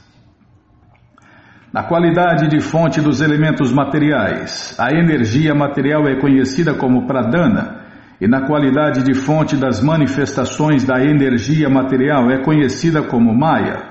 Na 1.74 1.82
qualidade 1.82 2.48
de 2.48 2.62
fonte 2.62 3.01
dos 3.01 3.22
elementos 3.22 3.74
materiais, 3.74 4.77
a 4.80 4.92
energia 4.92 5.56
material 5.56 6.08
é 6.08 6.20
conhecida 6.20 6.75
como 6.75 7.08
pradana, 7.08 7.82
e 8.22 8.27
na 8.27 8.46
qualidade 8.46 9.01
de 9.01 9.15
fonte 9.15 9.56
das 9.58 9.84
manifestações 9.84 10.84
da 10.84 11.03
energia 11.03 11.68
material 11.68 12.30
é 12.30 12.44
conhecida 12.44 13.01
como 13.01 13.34
Maya. 13.34 13.82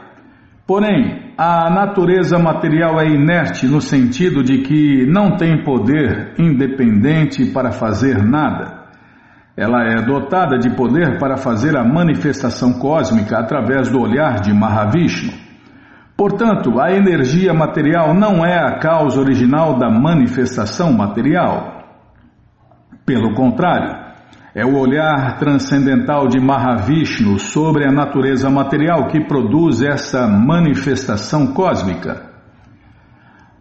Porém, 0.64 1.32
a 1.36 1.68
natureza 1.68 2.38
material 2.38 3.00
é 3.00 3.08
inerte 3.08 3.66
no 3.66 3.80
sentido 3.80 4.44
de 4.44 4.58
que 4.58 5.04
não 5.06 5.36
tem 5.36 5.64
poder 5.64 6.34
independente 6.38 7.46
para 7.46 7.72
fazer 7.72 8.22
nada. 8.22 8.81
Ela 9.56 9.84
é 9.84 10.02
dotada 10.02 10.58
de 10.58 10.70
poder 10.70 11.18
para 11.18 11.36
fazer 11.36 11.76
a 11.76 11.84
manifestação 11.84 12.72
cósmica 12.74 13.38
através 13.38 13.90
do 13.90 14.00
olhar 14.00 14.40
de 14.40 14.52
Mahavishnu. 14.52 15.32
Portanto, 16.16 16.80
a 16.80 16.92
energia 16.92 17.52
material 17.52 18.14
não 18.14 18.44
é 18.44 18.58
a 18.58 18.78
causa 18.78 19.20
original 19.20 19.78
da 19.78 19.90
manifestação 19.90 20.92
material. 20.92 21.82
Pelo 23.04 23.34
contrário, 23.34 24.02
é 24.54 24.64
o 24.64 24.78
olhar 24.78 25.38
transcendental 25.38 26.28
de 26.28 26.38
Mahavishnu 26.38 27.38
sobre 27.38 27.86
a 27.86 27.92
natureza 27.92 28.48
material 28.50 29.08
que 29.08 29.20
produz 29.26 29.82
essa 29.82 30.26
manifestação 30.26 31.48
cósmica. 31.48 32.30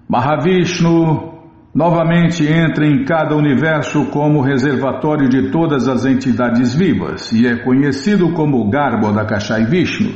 Mahavishnu 0.07 1.31
novamente 1.73 2.45
entra 2.45 2.85
em 2.85 3.05
cada 3.05 3.35
universo 3.35 4.05
como 4.07 4.41
reservatório 4.41 5.29
de 5.29 5.51
todas 5.51 5.87
as 5.87 6.05
entidades 6.05 6.75
vivas 6.75 7.31
e 7.31 7.47
é 7.47 7.63
conhecido 7.63 8.33
como 8.33 8.69
Garbo 8.69 9.11
da 9.13 9.25
Kashai 9.25 9.65
Vishnu. 9.65 10.11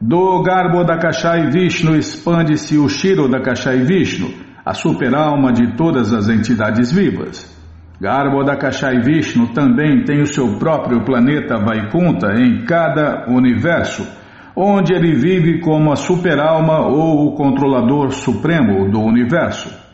Do 0.00 0.42
Garbo 0.42 0.84
da 0.84 0.98
Kashai 0.98 1.50
Vishnu 1.50 1.96
expande-se 1.96 2.78
o 2.78 2.88
Shiro 2.88 3.28
da 3.28 3.40
Kashai 3.40 3.78
Vishnu, 3.78 4.28
a 4.64 4.72
superalma 4.74 5.52
de 5.52 5.76
todas 5.76 6.12
as 6.12 6.28
entidades 6.28 6.90
vivas. 6.90 7.54
Garbo 8.00 8.42
da 8.44 8.56
Kashai 8.56 9.00
Vishnu 9.00 9.54
também 9.54 10.04
tem 10.04 10.20
o 10.20 10.26
seu 10.26 10.58
próprio 10.58 11.02
planeta 11.04 11.56
Vaikunta 11.56 12.34
em 12.38 12.64
cada 12.64 13.26
universo, 13.28 14.06
onde 14.54 14.94
ele 14.94 15.14
vive 15.14 15.60
como 15.60 15.92
a 15.92 15.96
superalma 15.96 16.86
ou 16.86 17.26
o 17.26 17.34
controlador 17.34 18.10
supremo 18.10 18.90
do 18.90 19.00
universo. 19.00 19.85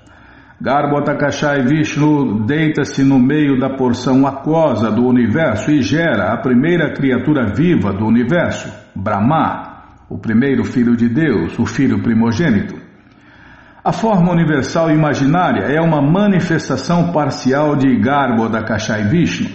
Garbhotakashai 0.63 1.65
Vishnu 1.67 2.47
deita-se 2.47 3.03
no 3.03 3.19
meio 3.19 3.59
da 3.59 3.71
porção 3.71 4.25
aquosa 4.25 4.93
do 4.93 5.05
universo 5.05 5.73
e 5.73 5.83
gera 5.83 6.33
a 6.33 6.37
primeira 6.37 6.93
criatura 6.93 7.53
viva 7.53 7.93
do 7.93 8.07
universo, 8.07 8.73
Brahma, 8.95 9.83
o 10.09 10.17
primeiro 10.17 10.63
filho 10.63 10.97
de 10.97 11.09
Deus, 11.09 11.59
o 11.59 11.67
filho 11.67 12.01
primogênito. 12.01 12.77
A 13.83 13.91
forma 13.91 14.31
universal 14.31 14.89
imaginária 14.93 15.65
é 15.65 15.81
uma 15.81 16.01
manifestação 16.01 17.11
parcial 17.11 17.75
de 17.75 17.97
Garbhodakashai 17.97 19.09
Vishnu. 19.09 19.51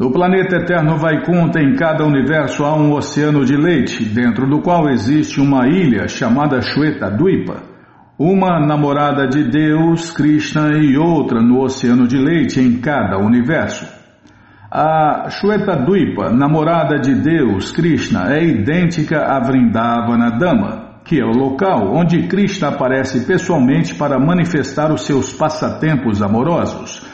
No 0.00 0.10
planeta 0.10 0.56
eterno 0.56 0.96
Vaikunta, 0.96 1.60
em 1.60 1.74
cada 1.74 2.02
universo 2.02 2.64
há 2.64 2.74
um 2.74 2.94
oceano 2.94 3.44
de 3.44 3.58
leite, 3.58 4.02
dentro 4.06 4.48
do 4.48 4.62
qual 4.62 4.88
existe 4.88 5.38
uma 5.38 5.68
ilha 5.68 6.08
chamada 6.08 6.62
Shweta 6.62 7.10
Dwipa 7.10 7.75
uma 8.18 8.58
namorada 8.58 9.26
de 9.26 9.44
Deus, 9.44 10.10
Krishna, 10.10 10.78
e 10.78 10.96
outra 10.96 11.42
no 11.42 11.60
oceano 11.60 12.08
de 12.08 12.16
leite 12.16 12.60
em 12.60 12.80
cada 12.80 13.18
universo. 13.18 13.86
A 14.70 15.28
Shwetadvipa, 15.28 16.30
namorada 16.30 16.98
de 16.98 17.14
Deus, 17.14 17.70
Krishna, 17.70 18.34
é 18.34 18.42
idêntica 18.42 19.18
a 19.18 19.38
Vrindavana 19.38 20.30
Dama, 20.30 21.00
que 21.04 21.20
é 21.20 21.24
o 21.24 21.30
local 21.30 21.94
onde 21.94 22.26
Krishna 22.26 22.68
aparece 22.68 23.26
pessoalmente 23.26 23.94
para 23.94 24.18
manifestar 24.18 24.90
os 24.90 25.02
seus 25.02 25.32
passatempos 25.32 26.22
amorosos. 26.22 27.06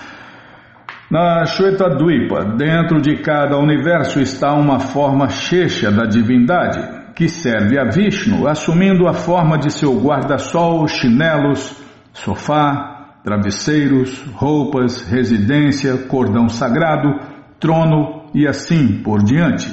Na 1.11 1.45
Shwetadvipa, 1.45 2.45
dentro 2.57 3.03
de 3.03 3.17
cada 3.17 3.59
universo 3.59 4.21
está 4.21 4.55
uma 4.55 4.79
forma 4.79 5.29
checha 5.29 5.91
da 5.91 6.05
divindade 6.05 7.02
que 7.23 7.29
serve 7.29 7.79
a 7.79 7.85
Vishnu, 7.85 8.49
assumindo 8.49 9.07
a 9.07 9.13
forma 9.13 9.57
de 9.57 9.71
seu 9.71 9.93
guarda-sol, 9.93 10.89
chinelos, 10.89 11.81
sofá, 12.13 13.21
travesseiros, 13.23 14.25
roupas, 14.35 15.09
residência, 15.09 15.97
cordão 16.09 16.49
sagrado, 16.49 17.09
trono 17.61 18.25
e 18.35 18.45
assim 18.45 19.05
por 19.05 19.23
diante. 19.23 19.71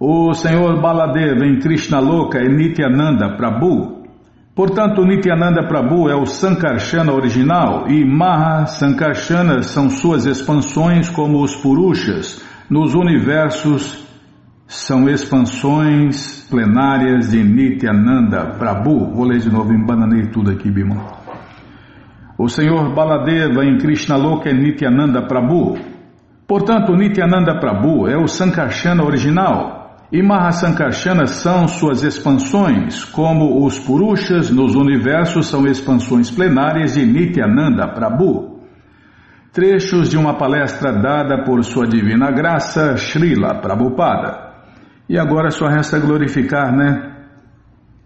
O 0.00 0.34
Senhor 0.34 0.82
Baladeva 0.82 1.46
em 1.46 1.60
Krishna 1.60 2.00
Loka 2.00 2.38
é 2.38 2.48
Nityananda 2.48 3.36
Prabhu. 3.36 4.08
Portanto, 4.56 5.04
Nityananda 5.04 5.68
Prabhu 5.68 6.08
é 6.10 6.16
o 6.16 6.26
Sankarshana 6.26 7.12
original 7.12 7.86
e 7.88 8.04
Maha 8.04 8.66
Sankarshana 8.66 9.62
são 9.62 9.88
suas 9.88 10.26
expansões 10.26 11.08
como 11.08 11.40
os 11.40 11.54
Purushas 11.54 12.44
nos 12.68 12.92
universos 12.92 14.07
são 14.68 15.08
expansões 15.08 16.46
plenárias 16.50 17.30
de 17.30 17.42
Nityananda 17.42 18.54
Prabhu. 18.58 19.14
Vou 19.14 19.24
ler 19.24 19.38
de 19.38 19.50
novo, 19.50 19.72
embananei 19.72 20.26
tudo 20.26 20.50
aqui, 20.50 20.70
Bima. 20.70 21.06
O 22.36 22.48
Senhor 22.48 22.94
Baladeva 22.94 23.64
em 23.64 23.78
Krishna 23.78 24.16
Loka 24.16 24.50
é 24.50 24.52
Nityananda 24.52 25.22
Prabhu. 25.26 25.74
Portanto, 26.46 26.94
Nityananda 26.94 27.58
Prabhu 27.58 28.06
é 28.06 28.18
o 28.18 28.28
Sankarsana 28.28 29.02
original 29.02 29.96
e 30.12 30.22
Mahasankarsana 30.22 31.26
são 31.26 31.66
suas 31.66 32.02
expansões, 32.02 33.04
como 33.04 33.64
os 33.64 33.78
Purushas 33.78 34.50
nos 34.50 34.74
universos 34.74 35.46
são 35.46 35.66
expansões 35.66 36.30
plenárias 36.30 36.92
de 36.92 37.06
Nityananda 37.06 37.88
Prabhu. 37.88 38.60
Trechos 39.50 40.10
de 40.10 40.18
uma 40.18 40.36
palestra 40.36 40.92
dada 40.92 41.42
por 41.42 41.64
Sua 41.64 41.86
Divina 41.86 42.30
Graça, 42.30 42.96
Srila 42.98 43.54
Prabhupada. 43.62 44.47
E 45.08 45.18
agora 45.18 45.50
só 45.50 45.66
resta 45.66 45.98
glorificar, 45.98 46.74
né? 46.74 47.16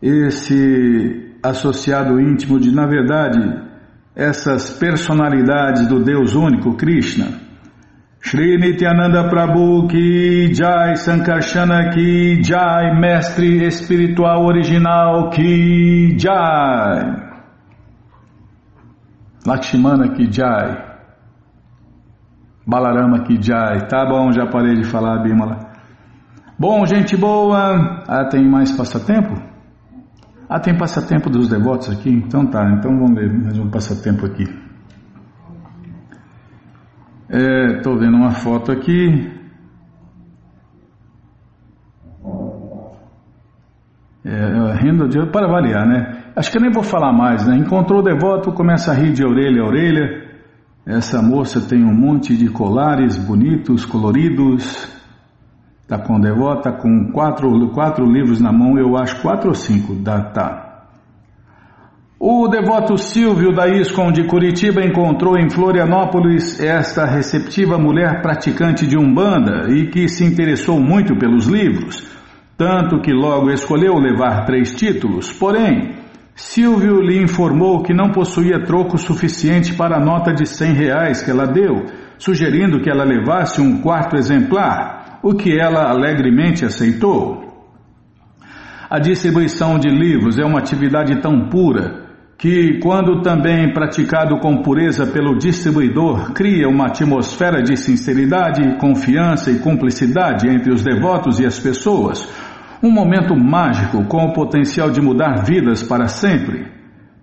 Esse 0.01 1.37
associado 1.43 2.21
íntimo 2.21 2.61
de, 2.61 2.73
na 2.73 2.87
verdade, 2.87 3.41
essas 4.15 4.73
personalidades 4.79 5.89
do 5.89 6.03
Deus 6.03 6.35
único, 6.35 6.77
Krishna. 6.77 7.41
Shri 8.21 8.57
Nityananda 8.57 9.29
Prabhu 9.29 9.89
ki 9.89 10.55
Jai, 10.55 10.95
Sankarsana 10.97 11.91
ki 11.91 12.41
Jai, 12.41 13.01
Mestre 13.01 13.65
Espiritual 13.67 14.47
Original 14.47 15.29
ki 15.31 16.17
Jai. 16.17 17.33
Lakshmana 19.45 20.15
ki 20.15 20.31
Jai. 20.31 20.77
Balarama 22.65 23.25
ki 23.25 23.39
Jai. 23.43 23.89
Tá 23.89 24.07
bom, 24.07 24.31
já 24.31 24.47
parei 24.47 24.77
de 24.77 24.85
falar, 24.85 25.19
Bimala. 25.25 25.72
Bom, 26.63 26.87
gente 26.87 27.17
boa, 27.17 28.05
ah, 28.07 28.25
tem 28.27 28.49
mais 28.49 28.71
passatempo? 28.71 29.35
Ah, 30.49 30.61
tem 30.61 30.79
passatempo 30.79 31.29
dos 31.29 31.49
devotos 31.49 31.91
aqui? 31.91 32.09
Então 32.09 32.47
tá, 32.47 32.63
então 32.79 32.97
vamos 33.01 33.17
ver 33.17 33.37
mais 33.37 33.59
um 33.59 33.69
passatempo 33.69 34.25
aqui. 34.25 34.45
Estou 37.29 37.97
é, 37.97 37.99
vendo 37.99 38.17
uma 38.17 38.31
foto 38.31 38.71
aqui. 38.71 39.29
É, 44.25 44.73
renda 44.75 45.09
de 45.09 45.19
para 45.33 45.49
variar, 45.49 45.85
né? 45.85 46.27
Acho 46.37 46.49
que 46.53 46.59
eu 46.59 46.63
nem 46.63 46.71
vou 46.71 46.85
falar 46.85 47.13
mais, 47.13 47.45
né? 47.45 47.57
Encontrou 47.57 47.99
o 47.99 48.05
devoto, 48.05 48.53
começa 48.53 48.93
a 48.93 48.95
rir 48.95 49.13
de 49.13 49.25
orelha 49.25 49.63
a 49.63 49.67
orelha. 49.67 50.31
Essa 50.87 51.21
moça 51.21 51.61
tem 51.61 51.83
um 51.83 51.93
monte 51.93 52.37
de 52.37 52.49
colares 52.49 53.19
bonitos, 53.19 53.85
coloridos. 53.85 55.02
Está 55.83 55.99
com 55.99 56.21
devota, 56.21 56.73
com 56.73 57.11
quatro, 57.13 57.69
quatro 57.71 58.05
livros 58.07 58.41
na 58.41 58.53
mão, 58.53 58.79
eu 58.79 58.97
acho 58.97 59.21
quatro 59.21 59.49
ou 59.49 59.55
cinco. 59.55 59.95
Dá, 59.95 60.21
tá. 60.23 60.73
O 62.25 62.47
devoto 62.47 62.97
Silvio 62.97 63.53
da 63.53 63.67
ISCOM 63.69 64.13
de 64.13 64.25
Curitiba 64.29 64.81
encontrou 64.81 65.37
em 65.37 65.51
Florianópolis 65.51 66.61
esta 66.61 67.05
receptiva 67.05 67.77
mulher 67.77 68.23
praticante 68.23 68.87
de 68.87 68.97
Umbanda 68.97 69.69
e 69.69 69.89
que 69.89 70.07
se 70.09 70.25
interessou 70.25 70.81
muito 70.81 71.17
pelos 71.19 71.47
livros, 71.47 72.07
tanto 72.57 73.01
que 73.01 73.13
logo 73.13 73.51
escolheu 73.51 73.99
levar 73.99 74.45
três 74.45 74.73
títulos, 74.73 75.33
porém, 75.33 75.97
Silvio 76.33 77.01
lhe 77.01 77.21
informou 77.21 77.83
que 77.83 77.93
não 77.93 78.13
possuía 78.13 78.65
troco 78.65 78.97
suficiente 78.97 79.75
para 79.75 79.97
a 79.97 80.05
nota 80.05 80.33
de 80.33 80.47
cem 80.47 80.73
reais 80.73 81.23
que 81.23 81.31
ela 81.31 81.47
deu, 81.47 81.87
sugerindo 82.19 82.81
que 82.81 82.89
ela 82.89 83.03
levasse 83.03 83.61
um 83.61 83.83
quarto 83.83 84.17
exemplar, 84.17 85.02
o 85.23 85.35
que 85.35 85.59
ela 85.59 85.89
alegremente 85.89 86.65
aceitou. 86.65 87.43
A 88.91 88.99
distribuição 88.99 89.79
de 89.79 89.89
livros 89.89 90.39
é 90.39 90.45
uma 90.45 90.59
atividade 90.59 91.21
tão 91.23 91.49
pura 91.49 92.03
que, 92.37 92.81
quando 92.83 93.23
também 93.23 93.73
praticado 93.73 94.39
com 94.41 94.63
pureza 94.63 95.07
pelo 95.07 95.39
distribuidor, 95.39 96.33
cria 96.33 96.69
uma 96.69 96.87
atmosfera 96.87 97.63
de 97.63 97.77
sinceridade, 97.77 98.77
confiança 98.79 99.51
e 99.51 99.61
cumplicidade 99.61 100.49
entre 100.49 100.73
os 100.73 100.83
devotos 100.83 101.39
e 101.39 101.47
as 101.47 101.59
pessoas, 101.59 102.29
um 102.83 102.91
momento 102.91 103.37
mágico 103.37 104.05
com 104.07 104.25
o 104.25 104.33
potencial 104.33 104.91
de 104.91 105.01
mudar 105.01 105.45
vidas 105.45 105.85
para 105.85 106.09
sempre. 106.09 106.82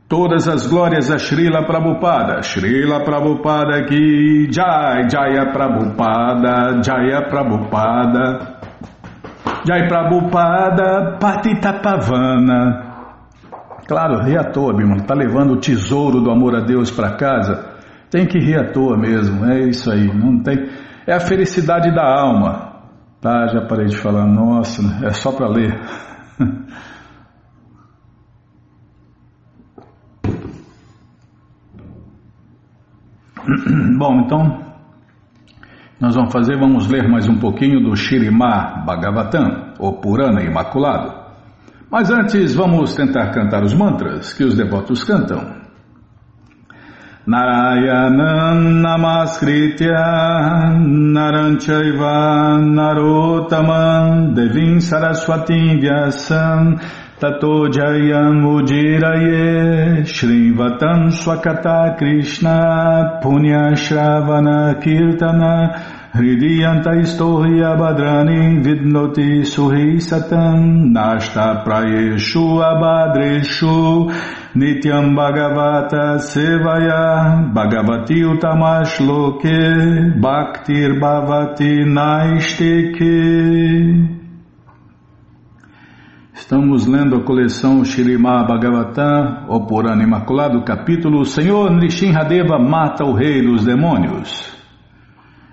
Todas 0.10 0.48
as 0.48 0.66
glórias 0.66 1.12
a 1.12 1.20
Srila 1.20 1.68
Prabhupada, 1.68 2.42
Srila 2.42 3.06
Prabhupada 3.06 3.86
ki 3.86 4.50
Jai, 4.50 5.08
Jaya 5.08 5.54
Prabhupada, 5.54 6.82
Jaya 6.82 7.30
Prabhupada, 7.30 8.58
Jai 9.64 9.88
Prabhupada, 9.88 11.20
Patita 11.20 11.74
Pavana. 11.74 12.90
Claro, 13.88 14.24
ri 14.26 14.36
à 14.36 14.46
toa, 14.46 14.74
Bimala. 14.76 15.04
Tá 15.04 15.14
levando 15.14 15.54
o 15.54 15.60
tesouro 15.60 16.22
do 16.22 16.32
amor 16.32 16.56
a 16.56 16.62
Deus 16.62 16.90
para 16.90 17.16
casa. 17.16 17.78
Tem 18.10 18.26
que 18.26 18.40
rir 18.40 18.58
à 18.58 18.72
toa 18.72 18.98
mesmo. 18.98 19.46
É 19.46 19.60
isso 19.70 19.92
aí. 19.92 20.08
Não 20.08 20.42
tem. 20.42 20.72
É 21.06 21.14
a 21.14 21.20
felicidade 21.20 21.94
da 21.94 22.04
alma. 22.04 22.82
Tá, 23.22 23.46
já 23.54 23.62
parei 23.62 23.86
de 23.86 23.98
falar. 23.98 24.26
Nossa, 24.26 24.82
é 25.06 25.14
só 25.14 25.32
para 25.32 25.48
ler. 25.50 25.80
Bom, 33.98 34.22
então 34.22 34.70
nós 36.00 36.16
vamos 36.16 36.32
fazer, 36.32 36.58
vamos 36.58 36.88
ler 36.88 37.10
mais 37.10 37.28
um 37.28 37.38
pouquinho 37.38 37.82
do 37.82 37.96
Shirimá 37.96 38.84
Bhagavatam, 38.86 39.74
o 39.80 39.94
Purana 39.94 40.42
Imaculado. 40.42 41.14
Mas 41.92 42.10
antes, 42.12 42.56
vamos 42.56 42.96
tentar 42.96 43.32
cantar 43.32 43.64
os 43.64 43.74
mantras 43.74 44.34
que 44.34 44.44
os 44.44 44.56
devotos 44.56 45.04
cantam. 45.04 45.60
Narayanam 47.28 48.82
Namaskritya 48.82 49.94
Naranchaiva 50.80 52.58
Narotaman 52.60 54.34
Devim 54.34 54.80
Saraswatim 54.80 55.80
Vyasam 55.80 56.78
Tato 57.20 57.68
Jayam 57.68 58.46
Ujiraye 58.48 60.06
Shrivatam 60.08 61.12
Swakata 61.12 61.98
Krishna 61.98 63.20
Punya 63.22 63.76
Shravana 63.76 64.82
Kirtana 64.82 66.00
Hridiyanta 66.14 66.96
istohya 67.02 67.76
badrani 67.78 68.64
vidnoti 68.64 69.44
suhi 69.46 70.00
satam 70.00 70.94
nashta 70.96 71.64
prayeshu 71.66 72.64
abadreshu 72.70 74.10
nityam 74.56 75.14
bhagavata 75.14 76.20
sevaya 76.24 77.52
bhagavati 77.54 78.24
Estamos 86.40 86.88
lendo 86.88 87.18
a 87.18 87.24
coleção 87.24 87.84
Shirimá 87.84 88.44
Bhagavatam, 88.44 89.46
o 89.50 89.68
Purana 89.68 90.02
Imaculado, 90.02 90.64
capítulo 90.64 91.26
Senhor 91.26 91.70
Nrishinradeva 91.70 92.58
mata 92.58 93.04
o 93.04 93.14
rei 93.14 93.42
dos 93.42 93.66
demônios. 93.66 94.50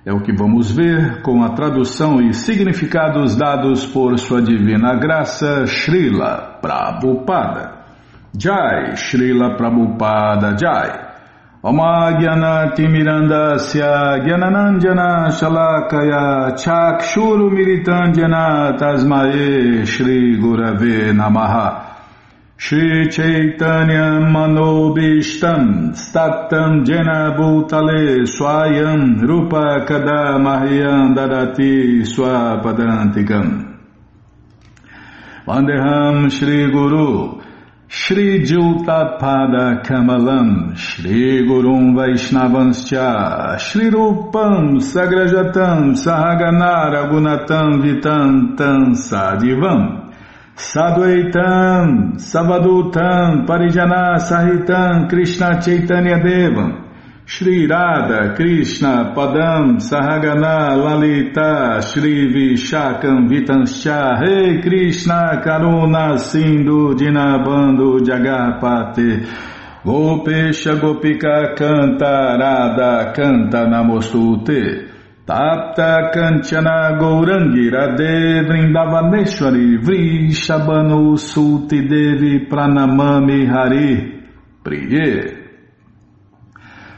É 0.07 0.13
o 0.13 0.23
que 0.23 0.33
vamos 0.33 0.71
ver 0.71 1.23
com 1.23 1.43
a 1.43 1.51
tradução 1.51 2.23
e 2.23 2.33
significados 2.33 3.37
dados 3.37 3.85
por 3.85 4.17
Sua 4.17 4.41
Divina 4.41 4.95
Graça, 4.95 5.67
Srila 5.67 6.61
Prabhupada. 6.63 7.85
Jai, 8.39 8.95
Srila 8.97 9.57
Prabhupada 9.57 10.57
Jai. 10.57 11.16
Oma 11.67 12.13
Mirandasya 12.79 14.23
Gyananandjana 14.23 15.33
Shalakaya 15.35 16.55
Chakshuru 16.55 17.51
Militandjana 17.51 18.79
Tasmae 18.79 19.85
Shri 19.85 20.37
Gurave 20.39 21.11
Namaha. 21.11 21.97
Shri 22.57 23.09
Chaitanya 23.09 24.21
Manobishtam 24.23 25.91
Statam 25.97 26.87
Jena 26.87 27.35
Bhutale 27.37 28.29
Swayam 28.29 29.21
Rupa 29.27 29.85
Kada 29.89 30.39
Mahyam 30.39 31.17
Dadati 31.17 32.03
Swapadantikam. 32.07 33.77
Vandeham 35.45 36.31
Shri 37.89 38.45
Guru 38.45 38.85
Shri 38.85 39.19
Pada 39.21 39.81
Kamalam 39.85 40.77
Shri 40.77 41.47
Gurum 41.47 41.95
Vaishnavanscha 41.95 43.59
Shri 43.61 43.91
Rupam 43.91 44.81
Sagrajatam 44.81 45.95
Sahaganar 45.95 47.11
Gunatam 47.11 47.81
Vitam 47.83 48.57
Tam 48.57 48.95
Sadivam 48.95 50.07
Sadhuaitam, 50.57 52.17
Savadutam, 52.17 53.47
Parijana 53.47 54.17
Sahitam, 54.17 55.07
Krishna 55.07 55.61
Chaitanya 55.61 56.17
Devam, 56.17 56.86
Shri 57.29 57.67
Radha, 57.67 58.37
Krishna, 58.37 59.13
Padam, 59.13 59.81
Sahagana, 59.81 60.77
Lalita, 60.77 61.83
Shri 61.83 62.33
Vishakam, 62.33 63.29
Vitanscha, 63.29 64.21
Rei 64.21 64.63
Krishna, 64.63 65.43
Karuna, 65.45 66.21
Sindhu, 66.21 66.95
Dinabando, 66.95 67.99
Jagapate, 67.99 69.27
Gopesha, 69.85 70.77
Gopika, 70.77 71.57
Canta, 71.57 72.39
Radha, 72.39 73.13
Canta, 73.13 73.67
Namostute, 73.67 74.93
Tapta 75.27 76.13
Kanchana 76.15 76.97
Gourangi 77.01 77.69
Radhe 77.69 78.47
Vrindavaneshwari 78.47 79.83
Vrishabhanu 79.83 81.19
Suti 81.19 81.89
Devi 81.89 82.47
Pranamami 82.47 83.45
Hari 83.51 84.23
Priye 84.63 85.46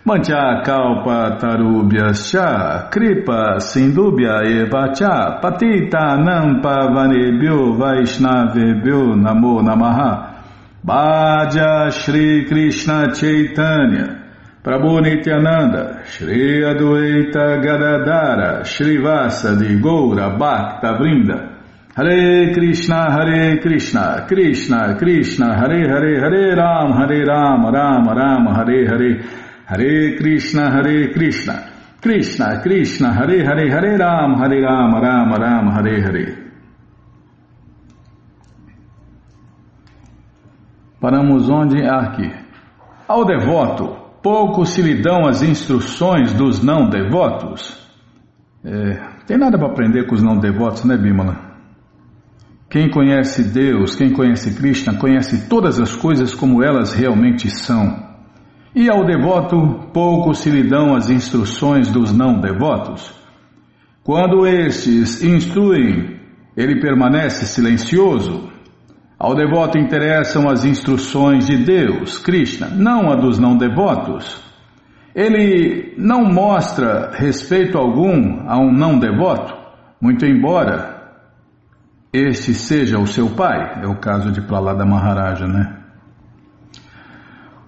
Mancha 0.09 0.63
Kalpa 0.65 1.37
Tarubhyascha 1.39 2.91
Kripa 2.91 3.61
Sindubhya 3.61 4.41
Evacha 4.43 5.39
Patita 5.39 6.17
Nampa 6.17 6.89
Vanebhyo 6.89 7.77
Vaishnavebhyo 7.77 9.15
Namo 9.21 9.61
Namaha. 9.61 10.43
Bhaja 10.83 11.93
Shri 11.93 12.47
Krishna 12.47 13.13
Chaitanya 13.13 14.19
Prabhu 14.65 15.03
Nityananda, 15.03 16.05
Shri 16.07 16.63
Adueita 16.63 17.63
Gadadara, 17.63 18.65
Shri 18.65 18.97
Vasa 18.97 19.57
de 19.57 19.79
Goura 19.79 20.39
Bhakta 20.39 20.99
Vrinda, 20.99 21.59
Hare 21.95 22.53
Krishna, 22.55 23.11
Hare 23.11 23.59
Krishna, 23.61 24.27
Krishna, 24.27 24.97
Krishna, 24.99 25.55
Hare 25.55 25.87
Hare, 25.87 26.21
Hare 26.21 26.57
Ram, 26.57 26.93
Hare 26.93 27.25
Ram, 27.27 27.67
Ram 27.67 28.09
Ram, 28.09 28.47
Hare 28.47 28.87
Hare, 28.87 29.48
Hare 29.71 30.17
Krishna, 30.17 30.71
Hare 30.71 31.13
Krishna, 31.13 31.73
Krishna, 32.01 32.63
Krishna, 32.63 33.13
Hare 33.13 33.45
Hare, 33.45 33.71
Hare 33.71 33.99
Ram, 33.99 34.35
Hare 34.41 34.63
Ram, 34.63 34.95
Ram 34.95 35.35
Ram, 35.35 35.69
Hare 35.69 36.03
Hare. 36.03 36.49
Paramos 40.99 41.51
onde? 41.51 41.83
Aqui. 41.83 42.33
Ao 43.07 43.27
devoto, 43.27 43.95
pouco 44.23 44.65
se 44.65 44.81
lhe 44.81 45.03
dão 45.03 45.27
as 45.27 45.43
instruções 45.43 46.33
dos 46.33 46.63
não 46.63 46.89
devotos. 46.89 47.77
É, 48.65 49.25
tem 49.27 49.37
nada 49.37 49.59
para 49.59 49.69
aprender 49.69 50.07
com 50.07 50.15
os 50.15 50.23
não 50.23 50.39
devotos, 50.39 50.83
né, 50.85 50.97
Bimala? 50.97 51.47
Quem 52.71 52.89
conhece 52.91 53.45
Deus, 53.45 53.95
quem 53.95 54.15
conhece 54.15 54.57
Krishna, 54.57 54.99
conhece 54.99 55.47
todas 55.47 55.79
as 55.79 55.95
coisas 55.95 56.35
como 56.35 56.65
elas 56.65 56.95
realmente 56.95 57.51
são. 57.51 58.08
E 58.79 58.89
ao 58.89 59.05
devoto, 59.05 59.89
pouco 59.93 60.33
se 60.33 60.49
lhe 60.49 60.63
dão 60.63 60.95
as 60.95 61.11
instruções 61.11 61.91
dos 61.91 62.17
não 62.17 62.41
devotos. 62.41 63.13
Quando 64.05 64.47
estes 64.47 65.21
instruem, 65.21 66.21
ele 66.57 66.81
permanece 66.81 67.45
silencioso. 67.45 68.53
Ao 69.19 69.35
devoto 69.35 69.77
interessam 69.77 70.49
as 70.49 70.65
instruções 70.65 71.49
de 71.49 71.57
Deus, 71.57 72.21
Krishna, 72.21 72.69
não 72.69 73.11
a 73.11 73.17
dos 73.17 73.37
não 73.37 73.57
devotos. 73.57 74.41
Ele 75.13 75.95
não 75.99 76.33
mostra 76.33 77.11
respeito 77.17 77.77
algum 77.77 78.49
a 78.49 78.61
um 78.61 78.71
não 78.71 78.97
devoto, 78.97 79.57
muito 80.01 80.25
embora 80.25 81.19
este 82.13 82.55
seja 82.55 82.97
o 82.97 83.09
seu 83.09 83.31
pai. 83.31 83.81
É 83.83 83.89
o 83.89 83.99
caso 83.99 84.31
de 84.31 84.41
Pralada 84.41 84.87
Maharaja, 84.87 85.49
né? 85.49 85.78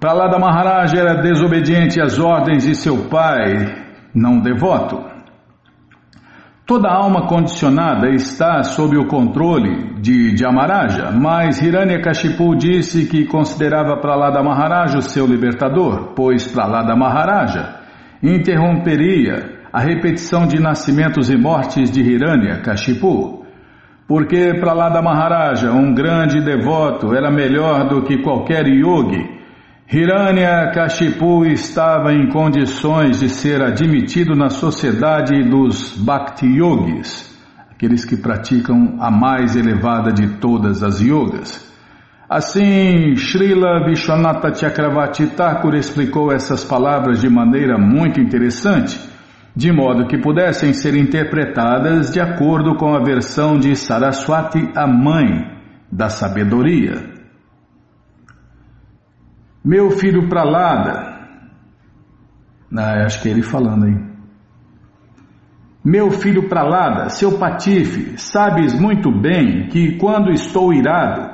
Pralada 0.00 0.38
Maharaja 0.38 0.98
era 0.98 1.20
desobediente 1.20 2.00
às 2.00 2.18
ordens 2.18 2.64
de 2.64 2.74
seu 2.74 3.10
pai, 3.10 3.66
não 4.14 4.40
devoto. 4.40 4.98
Toda 6.66 6.88
alma 6.88 7.26
condicionada 7.26 8.08
está 8.08 8.62
sob 8.62 8.96
o 8.96 9.06
controle 9.06 10.00
de 10.00 10.34
Jamaraja, 10.34 11.10
mas 11.12 11.60
Hiranyakashipu 11.60 12.56
disse 12.56 13.08
que 13.08 13.26
considerava 13.26 13.98
Pralada 13.98 14.42
Maharaja 14.42 14.96
o 14.96 15.02
seu 15.02 15.26
libertador, 15.26 16.14
pois 16.16 16.50
Pralada 16.50 16.96
Maharaja 16.96 17.80
interromperia 18.22 19.60
a 19.70 19.80
repetição 19.80 20.46
de 20.46 20.58
nascimentos 20.58 21.28
e 21.28 21.36
mortes 21.36 21.90
de 21.90 22.00
Hiranyakashipu. 22.00 23.44
Porque 24.08 24.54
Pralada 24.58 25.02
Maharaja, 25.02 25.70
um 25.72 25.92
grande 25.92 26.40
devoto, 26.40 27.14
era 27.14 27.30
melhor 27.30 27.86
do 27.86 28.02
que 28.02 28.22
qualquer 28.22 28.66
yogi 28.66 29.39
Hiranya 29.92 30.70
Kashipu 30.70 31.44
estava 31.46 32.12
em 32.12 32.28
condições 32.28 33.18
de 33.18 33.28
ser 33.28 33.60
admitido 33.60 34.36
na 34.36 34.48
sociedade 34.48 35.42
dos 35.42 35.96
Bhakti 35.98 36.46
Yogis, 36.46 37.36
aqueles 37.72 38.04
que 38.04 38.16
praticam 38.16 38.98
a 39.00 39.10
mais 39.10 39.56
elevada 39.56 40.12
de 40.12 40.38
todas 40.38 40.84
as 40.84 41.00
yogas. 41.00 41.68
Assim, 42.28 43.16
Srila 43.16 43.84
Vishwanatha 43.84 44.54
Chakravarti 44.54 45.26
Thakur 45.26 45.74
explicou 45.74 46.30
essas 46.30 46.62
palavras 46.62 47.20
de 47.20 47.28
maneira 47.28 47.76
muito 47.76 48.20
interessante, 48.20 48.96
de 49.56 49.72
modo 49.72 50.06
que 50.06 50.18
pudessem 50.18 50.72
ser 50.72 50.94
interpretadas 50.94 52.12
de 52.12 52.20
acordo 52.20 52.76
com 52.76 52.94
a 52.94 53.02
versão 53.02 53.58
de 53.58 53.74
Saraswati, 53.74 54.70
a 54.76 54.86
mãe 54.86 55.50
da 55.90 56.08
sabedoria. 56.08 57.19
Meu 59.64 59.90
filho 59.90 60.28
Pralada, 60.28 61.10
ah, 62.76 63.04
acho 63.04 63.20
que 63.22 63.28
é 63.28 63.32
ele 63.32 63.42
falando 63.42 63.84
aí. 63.84 64.10
Meu 65.84 66.10
filho 66.10 66.48
Pralada, 66.48 67.08
seu 67.08 67.38
patife, 67.38 68.18
sabes 68.18 68.78
muito 68.78 69.10
bem 69.10 69.68
que 69.68 69.96
quando 69.96 70.30
estou 70.30 70.72
irado, 70.72 71.30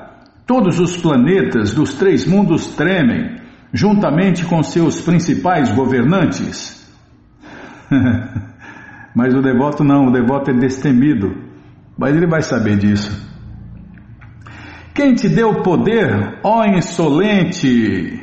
todos 0.46 0.78
os 0.78 0.96
planetas 0.96 1.74
dos 1.74 1.94
três 1.94 2.26
mundos 2.26 2.74
tremem, 2.76 3.40
juntamente 3.72 4.44
com 4.46 4.62
seus 4.62 5.00
principais 5.00 5.74
governantes. 5.74 6.76
Mas 9.14 9.34
o 9.34 9.42
devoto 9.42 9.82
não, 9.82 10.06
o 10.06 10.12
devoto 10.12 10.50
é 10.50 10.54
destemido. 10.54 11.34
Mas 11.98 12.14
ele 12.14 12.26
vai 12.26 12.42
saber 12.42 12.76
disso. 12.76 13.25
Quem 14.96 15.12
te 15.12 15.28
deu 15.28 15.62
poder, 15.62 16.38
ó 16.42 16.64
insolente, 16.64 18.18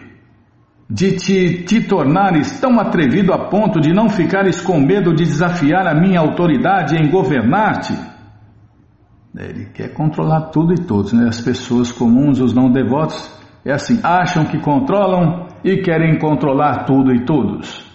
de 0.89 1.12
te, 1.12 1.63
te 1.65 1.81
tornares 1.81 2.59
tão 2.59 2.79
atrevido 2.79 3.31
a 3.31 3.47
ponto 3.47 3.79
de 3.79 3.93
não 3.93 4.09
ficares 4.09 4.59
com 4.59 4.79
medo 4.79 5.13
de 5.13 5.23
desafiar 5.23 5.86
a 5.86 5.93
minha 5.93 6.19
autoridade 6.19 6.95
em 6.95 7.12
governar-te? 7.12 7.93
Ele 9.38 9.65
quer 9.65 9.93
controlar 9.93 10.49
tudo 10.49 10.73
e 10.73 10.77
todos, 10.77 11.13
né? 11.13 11.27
As 11.27 11.39
pessoas 11.41 11.91
comuns, 11.91 12.39
os 12.39 12.55
não 12.55 12.71
devotos, 12.71 13.31
é 13.63 13.71
assim, 13.71 13.99
acham 14.03 14.43
que 14.43 14.57
controlam 14.57 15.45
e 15.63 15.77
querem 15.77 16.17
controlar 16.17 16.86
tudo 16.86 17.13
e 17.13 17.23
todos. 17.23 17.86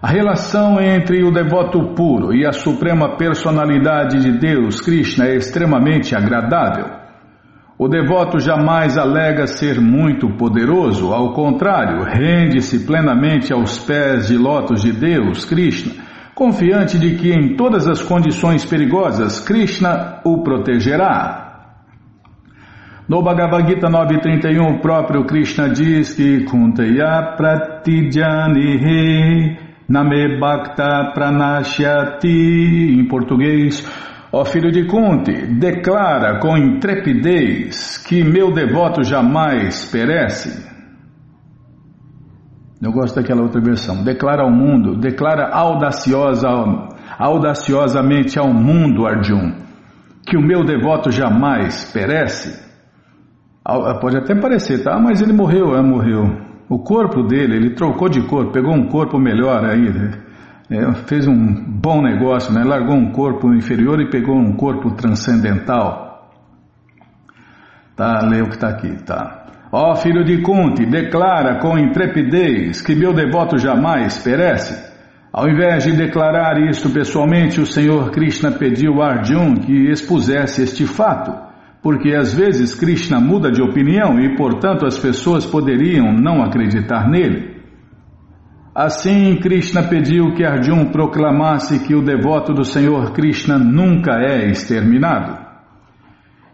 A 0.00 0.08
relação 0.08 0.80
entre 0.80 1.22
o 1.22 1.30
devoto 1.30 1.94
puro 1.94 2.34
e 2.34 2.46
a 2.46 2.52
suprema 2.52 3.18
personalidade 3.18 4.22
de 4.22 4.38
Deus, 4.38 4.80
Krishna, 4.80 5.26
é 5.26 5.36
extremamente 5.36 6.16
agradável. 6.16 6.99
O 7.82 7.88
devoto 7.88 8.38
jamais 8.38 8.98
alega 8.98 9.46
ser 9.46 9.80
muito 9.80 10.28
poderoso, 10.36 11.14
ao 11.14 11.32
contrário, 11.32 12.04
rende-se 12.04 12.84
plenamente 12.84 13.54
aos 13.54 13.78
pés 13.78 14.28
de 14.28 14.36
lótus 14.36 14.82
de 14.82 14.92
Deus, 14.92 15.46
Krishna, 15.46 15.94
confiante 16.34 16.98
de 16.98 17.14
que 17.14 17.32
em 17.32 17.56
todas 17.56 17.88
as 17.88 18.02
condições 18.02 18.66
perigosas 18.66 19.40
Krishna 19.40 20.20
o 20.26 20.42
protegerá. 20.42 21.78
No 23.08 23.22
Bhagavad 23.22 23.66
Gita 23.66 23.88
9.31, 23.88 24.76
o 24.76 24.80
próprio 24.80 25.24
Krishna 25.24 25.70
diz 25.70 26.12
que 26.12 26.44
Kunteya 26.44 27.34
Pratijanihi 27.34 28.90
Name 29.88 30.38
Bhakta 30.38 31.12
Pranashyati, 31.14 32.28
em 32.28 33.08
português, 33.08 33.82
Ó 34.32 34.44
filho 34.44 34.70
de 34.70 34.86
Kunti, 34.86 35.58
declara 35.58 36.38
com 36.38 36.56
intrepidez 36.56 37.98
que 37.98 38.22
meu 38.22 38.52
devoto 38.52 39.02
jamais 39.02 39.90
perece. 39.90 40.70
Eu 42.80 42.92
gosto 42.92 43.16
daquela 43.16 43.42
outra 43.42 43.60
versão. 43.60 44.04
Declara 44.04 44.42
ao 44.42 44.50
mundo, 44.50 44.96
declara 44.96 45.50
audaciosa, 45.52 46.48
audaciosamente 47.18 48.38
ao 48.38 48.52
mundo, 48.52 49.06
Arjun, 49.06 49.52
que 50.26 50.36
o 50.36 50.40
meu 50.40 50.64
devoto 50.64 51.10
jamais 51.10 51.90
perece. 51.92 52.70
Pode 54.00 54.16
até 54.16 54.34
parecer, 54.34 54.82
tá? 54.82 54.98
Mas 54.98 55.20
ele 55.20 55.32
morreu, 55.32 55.76
é, 55.76 55.82
morreu. 55.82 56.24
O 56.68 56.78
corpo 56.78 57.22
dele, 57.24 57.56
ele 57.56 57.74
trocou 57.74 58.08
de 58.08 58.22
corpo, 58.22 58.52
pegou 58.52 58.72
um 58.72 58.86
corpo 58.86 59.18
melhor 59.18 59.64
aí. 59.64 59.86
É, 60.70 60.94
fez 61.08 61.26
um 61.26 61.52
bom 61.52 62.00
negócio, 62.00 62.52
né? 62.54 62.62
largou 62.62 62.94
um 62.94 63.10
corpo 63.10 63.52
inferior 63.52 64.00
e 64.00 64.08
pegou 64.08 64.36
um 64.36 64.52
corpo 64.52 64.92
transcendental. 64.92 66.30
Tá, 67.96 68.20
lê 68.22 68.40
o 68.40 68.46
que 68.46 68.54
está 68.54 68.68
aqui, 68.68 69.02
tá. 69.04 69.46
Ó 69.72 69.96
filho 69.96 70.24
de 70.24 70.40
Kunti, 70.42 70.86
declara 70.86 71.58
com 71.58 71.76
intrepidez 71.76 72.80
que 72.80 72.94
meu 72.94 73.12
devoto 73.12 73.58
jamais 73.58 74.18
perece. 74.18 74.90
Ao 75.32 75.48
invés 75.48 75.84
de 75.84 75.92
declarar 75.92 76.60
isto 76.68 76.88
pessoalmente, 76.90 77.60
o 77.60 77.66
Senhor 77.66 78.10
Krishna 78.10 78.52
pediu 78.52 79.02
a 79.02 79.10
Arjun 79.10 79.56
que 79.56 79.90
expusesse 79.90 80.62
este 80.62 80.86
fato, 80.86 81.32
porque 81.82 82.14
às 82.14 82.32
vezes 82.32 82.74
Krishna 82.74 83.20
muda 83.20 83.50
de 83.50 83.60
opinião 83.60 84.20
e, 84.20 84.36
portanto, 84.36 84.86
as 84.86 84.98
pessoas 84.98 85.44
poderiam 85.44 86.12
não 86.12 86.42
acreditar 86.42 87.08
nele. 87.08 87.59
Assim, 88.74 89.34
Krishna 89.40 89.82
pediu 89.82 90.32
que 90.34 90.44
Arjun 90.44 90.86
proclamasse 90.92 91.80
que 91.80 91.94
o 91.94 92.02
devoto 92.02 92.52
do 92.52 92.64
Senhor 92.64 93.12
Krishna 93.12 93.58
nunca 93.58 94.12
é 94.20 94.46
exterminado. 94.46 95.50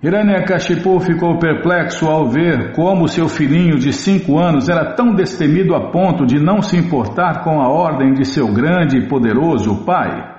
Hiranyakashipu 0.03 0.99
ficou 1.01 1.39
perplexo 1.39 2.07
ao 2.07 2.29
ver 2.31 2.73
como 2.73 3.09
seu 3.09 3.29
filhinho 3.29 3.79
de 3.79 3.93
cinco 3.93 4.39
anos 4.39 4.69
era 4.69 4.95
tão 4.95 5.15
destemido 5.15 5.75
a 5.75 5.91
ponto 5.91 6.25
de 6.25 6.39
não 6.39 6.63
se 6.63 6.77
importar 6.79 7.43
com 7.45 7.61
a 7.61 7.69
ordem 7.69 8.15
de 8.15 8.25
seu 8.25 8.51
grande 8.53 8.99
e 8.99 9.09
poderoso 9.09 9.85
pai. 9.85 10.37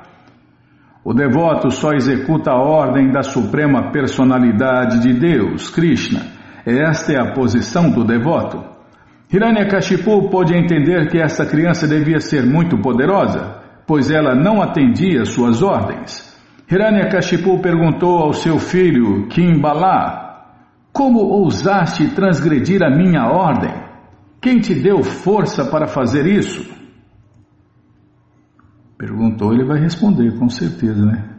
O 1.04 1.13
devoto 1.13 1.70
só 1.70 1.94
executa 1.94 2.52
a 2.52 2.60
ordem 2.60 3.12
da 3.12 3.22
suprema 3.22 3.92
personalidade 3.92 5.00
de 5.00 5.13
Deus, 5.13 5.70
Krishna. 5.70 6.22
Esta 6.66 7.13
é 7.13 7.22
a 7.22 7.34
posição 7.34 7.92
do 7.92 8.04
devoto. 8.04 8.77
Hiranyakashipu 9.30 10.30
pôde 10.30 10.56
entender 10.56 11.10
que 11.10 11.20
essa 11.20 11.46
criança 11.46 11.86
devia 11.86 12.20
ser 12.20 12.46
muito 12.46 12.78
poderosa, 12.78 13.62
pois 13.86 14.10
ela 14.10 14.34
não 14.34 14.62
atendia 14.62 15.26
suas 15.26 15.62
ordens. 15.62 16.26
Hiranyakashipu 16.72 17.60
perguntou 17.62 18.20
ao 18.20 18.34
seu 18.34 18.58
filho 18.58 19.28
Kimbala: 19.28 20.46
Como 20.94 21.20
ousaste 21.20 22.08
transgredir 22.16 22.82
a 22.82 22.90
minha 22.90 23.26
ordem? 23.26 23.74
Quem 24.42 24.60
te 24.60 24.74
deu 24.74 25.04
força 25.04 25.66
para 25.66 25.88
fazer 25.88 26.26
isso? 26.26 26.76
Perguntou, 28.98 29.54
ele 29.54 29.66
vai 29.66 29.80
responder, 29.80 30.38
com 30.40 30.50
certeza, 30.50 31.06
né? 31.06 31.38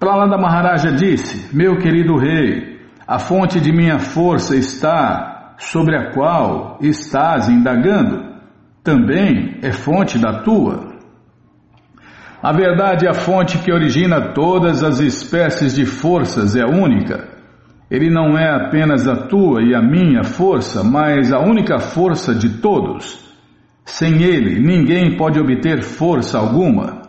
Pralada 0.00 0.36
Maharaja 0.36 0.90
disse: 0.92 1.56
Meu 1.56 1.78
querido 1.78 2.16
rei, 2.16 2.80
a 3.06 3.18
fonte 3.18 3.60
de 3.60 3.72
minha 3.72 3.98
força 3.98 4.56
está 4.56 5.33
sobre 5.58 5.96
a 5.96 6.12
qual 6.12 6.78
estás 6.80 7.48
indagando 7.48 8.34
também 8.82 9.58
é 9.62 9.72
fonte 9.72 10.18
da 10.18 10.42
tua. 10.42 10.94
A 12.42 12.52
verdade, 12.52 13.08
a 13.08 13.14
fonte 13.14 13.56
que 13.56 13.72
origina 13.72 14.34
todas 14.34 14.84
as 14.84 15.00
espécies 15.00 15.74
de 15.74 15.86
forças 15.86 16.54
é 16.54 16.64
única. 16.64 17.26
Ele 17.90 18.10
não 18.10 18.36
é 18.36 18.50
apenas 18.50 19.08
a 19.08 19.16
tua 19.16 19.62
e 19.62 19.74
a 19.74 19.80
minha 19.80 20.22
força, 20.22 20.84
mas 20.84 21.32
a 21.32 21.38
única 21.38 21.78
força 21.78 22.34
de 22.34 22.60
todos. 22.60 23.24
Sem 23.84 24.22
ele, 24.22 24.60
ninguém 24.60 25.16
pode 25.16 25.40
obter 25.40 25.82
força 25.82 26.38
alguma. 26.38 27.02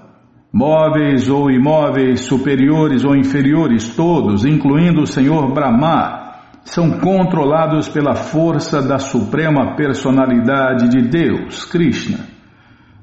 Móveis 0.53 1.29
ou 1.29 1.51
imóveis, 1.51 2.21
superiores 2.21 3.03
ou 3.03 3.13
inferiores, 3.13 3.93
todos, 3.93 4.45
incluindo 4.45 5.01
o 5.01 5.07
Senhor 5.07 5.53
Brahma, 5.53 6.24
são 6.65 6.99
controlados 6.99 7.87
pela 7.87 8.15
força 8.15 8.81
da 8.81 8.97
suprema 8.97 9.75
personalidade 9.75 10.89
de 10.89 11.07
Deus, 11.07 11.63
Krishna. 11.63 12.19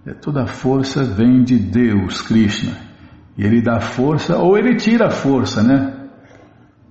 É, 0.04 0.12
toda 0.12 0.46
força 0.46 1.04
vem 1.04 1.42
de 1.44 1.56
Deus, 1.58 2.20
Krishna. 2.20 2.72
E 3.38 3.44
ele 3.44 3.62
dá 3.62 3.80
força, 3.80 4.36
ou 4.36 4.58
ele 4.58 4.76
tira 4.76 5.06
a 5.06 5.10
força, 5.10 5.62
né? 5.62 5.94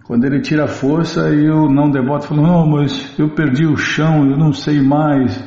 Quando 0.06 0.26
ele 0.26 0.42
tira 0.42 0.64
a 0.64 0.68
força 0.68 1.30
e 1.30 1.50
o 1.50 1.70
não 1.70 1.90
devoto 1.90 2.28
fala, 2.28 2.42
não, 2.42 2.68
mas 2.68 3.14
eu 3.20 3.30
perdi 3.36 3.66
o 3.66 3.76
chão, 3.76 4.26
eu 4.30 4.38
não 4.38 4.52
sei 4.52 4.82
mais. 4.82 5.44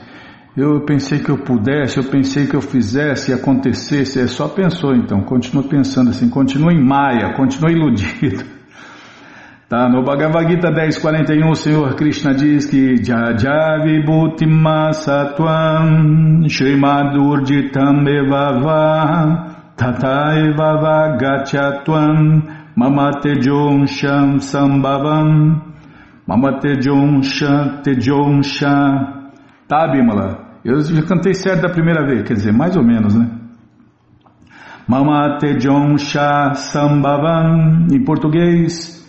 Eu 0.57 0.85
pensei 0.85 1.19
que 1.19 1.31
eu 1.31 1.39
pudesse, 1.39 1.99
eu 1.99 2.05
pensei 2.05 2.47
que 2.47 2.55
eu 2.55 2.61
fizesse, 2.61 3.33
acontecesse. 3.33 4.21
É 4.21 4.27
só 4.27 4.47
pensou 4.47 4.95
então, 4.95 5.23
continua 5.23 5.65
pensando 5.65 6.11
assim, 6.11 6.29
continua 6.29 6.73
em 6.73 6.85
maia, 6.85 7.35
continua 7.35 7.73
iludido. 7.73 8.45
Tá, 9.69 9.89
no 9.89 10.03
Bhagavad 10.03 10.49
Gita 10.49 10.71
10.41 10.71 11.51
o 11.51 11.55
Senhor 11.55 11.95
Krishna 11.97 12.35
diz 12.35 12.67
que 12.67 13.03
Jajavi 13.03 14.05
Bhutima 14.05 14.93
Satvam 14.93 16.47
Srimad 16.49 17.17
Urjitam 17.17 18.07
Evava 18.07 19.73
Tata 19.77 20.39
Evava 20.39 21.17
Gachatvam 21.17 22.43
Mama 22.77 23.11
Tejom 23.21 23.87
Sham 23.87 24.39
Sambhavam 24.39 25.63
Mama 26.27 26.61
Tejom 26.61 27.23
Sham 27.23 27.81
Tejom 27.83 28.43
Sham 28.43 29.25
Tá, 29.67 29.89
Bimala? 29.89 30.45
Eu 30.65 30.81
já 30.81 31.03
cantei 31.03 31.35
certo 31.35 31.63
da 31.63 31.69
primeira 31.69 32.07
vez, 32.07 32.23
quer 32.23 32.35
dizer, 32.35 32.53
mais 32.53 32.77
ou 32.77 32.83
menos, 32.83 33.15
né? 33.15 33.31
Mamate 34.87 35.59
Jonsha 35.59 36.53
em 37.91 38.05
português, 38.05 39.04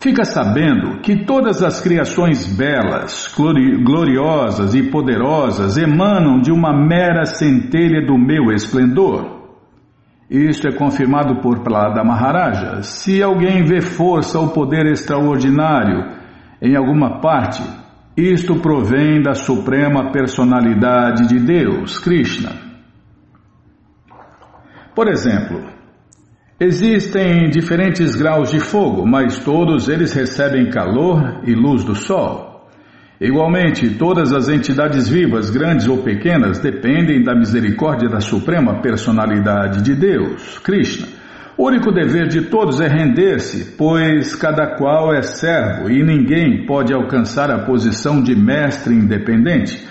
fica 0.00 0.24
sabendo 0.24 1.00
que 1.00 1.24
todas 1.24 1.62
as 1.62 1.80
criações 1.80 2.46
belas, 2.56 3.34
gloriosas 3.82 4.74
e 4.74 4.90
poderosas 4.90 5.76
emanam 5.76 6.40
de 6.40 6.52
uma 6.52 6.72
mera 6.72 7.24
centelha 7.24 8.06
do 8.06 8.18
meu 8.18 8.52
esplendor. 8.52 9.34
Isto 10.28 10.68
é 10.68 10.72
confirmado 10.72 11.40
por 11.40 11.60
Prada 11.60 12.02
Maharaja. 12.02 12.82
Se 12.82 13.22
alguém 13.22 13.62
vê 13.64 13.80
força 13.80 14.38
ou 14.38 14.48
poder 14.48 14.86
extraordinário 14.86 16.12
em 16.60 16.76
alguma 16.76 17.20
parte, 17.20 17.62
isto 18.16 18.60
provém 18.60 19.20
da 19.22 19.34
suprema 19.34 20.12
personalidade 20.12 21.28
de 21.28 21.38
Deus, 21.40 21.98
Krishna. 21.98 22.52
Por 24.94 25.08
exemplo, 25.08 25.73
existem 26.58 27.50
diferentes 27.50 28.14
graus 28.14 28.50
de 28.50 28.60
fogo, 28.60 29.06
mas 29.06 29.38
todos 29.38 29.88
eles 29.88 30.12
recebem 30.12 30.70
calor 30.70 31.40
e 31.46 31.54
luz 31.54 31.84
do 31.84 31.94
sol. 31.94 32.68
Igualmente, 33.20 33.90
todas 33.90 34.32
as 34.32 34.48
entidades 34.48 35.08
vivas, 35.08 35.50
grandes 35.50 35.88
ou 35.88 35.98
pequenas, 35.98 36.58
dependem 36.58 37.22
da 37.22 37.34
misericórdia 37.34 38.08
da 38.08 38.20
suprema 38.20 38.80
personalidade 38.82 39.82
de 39.82 39.94
Deus, 39.94 40.58
Krishna. 40.58 41.06
O 41.56 41.68
único 41.68 41.92
dever 41.92 42.26
de 42.26 42.42
todos 42.42 42.80
é 42.80 42.88
render-se, 42.88 43.76
pois 43.78 44.34
cada 44.34 44.76
qual 44.76 45.14
é 45.14 45.22
servo 45.22 45.88
e 45.88 46.02
ninguém 46.02 46.66
pode 46.66 46.92
alcançar 46.92 47.48
a 47.48 47.64
posição 47.64 48.20
de 48.20 48.34
mestre 48.34 48.92
independente. 48.92 49.86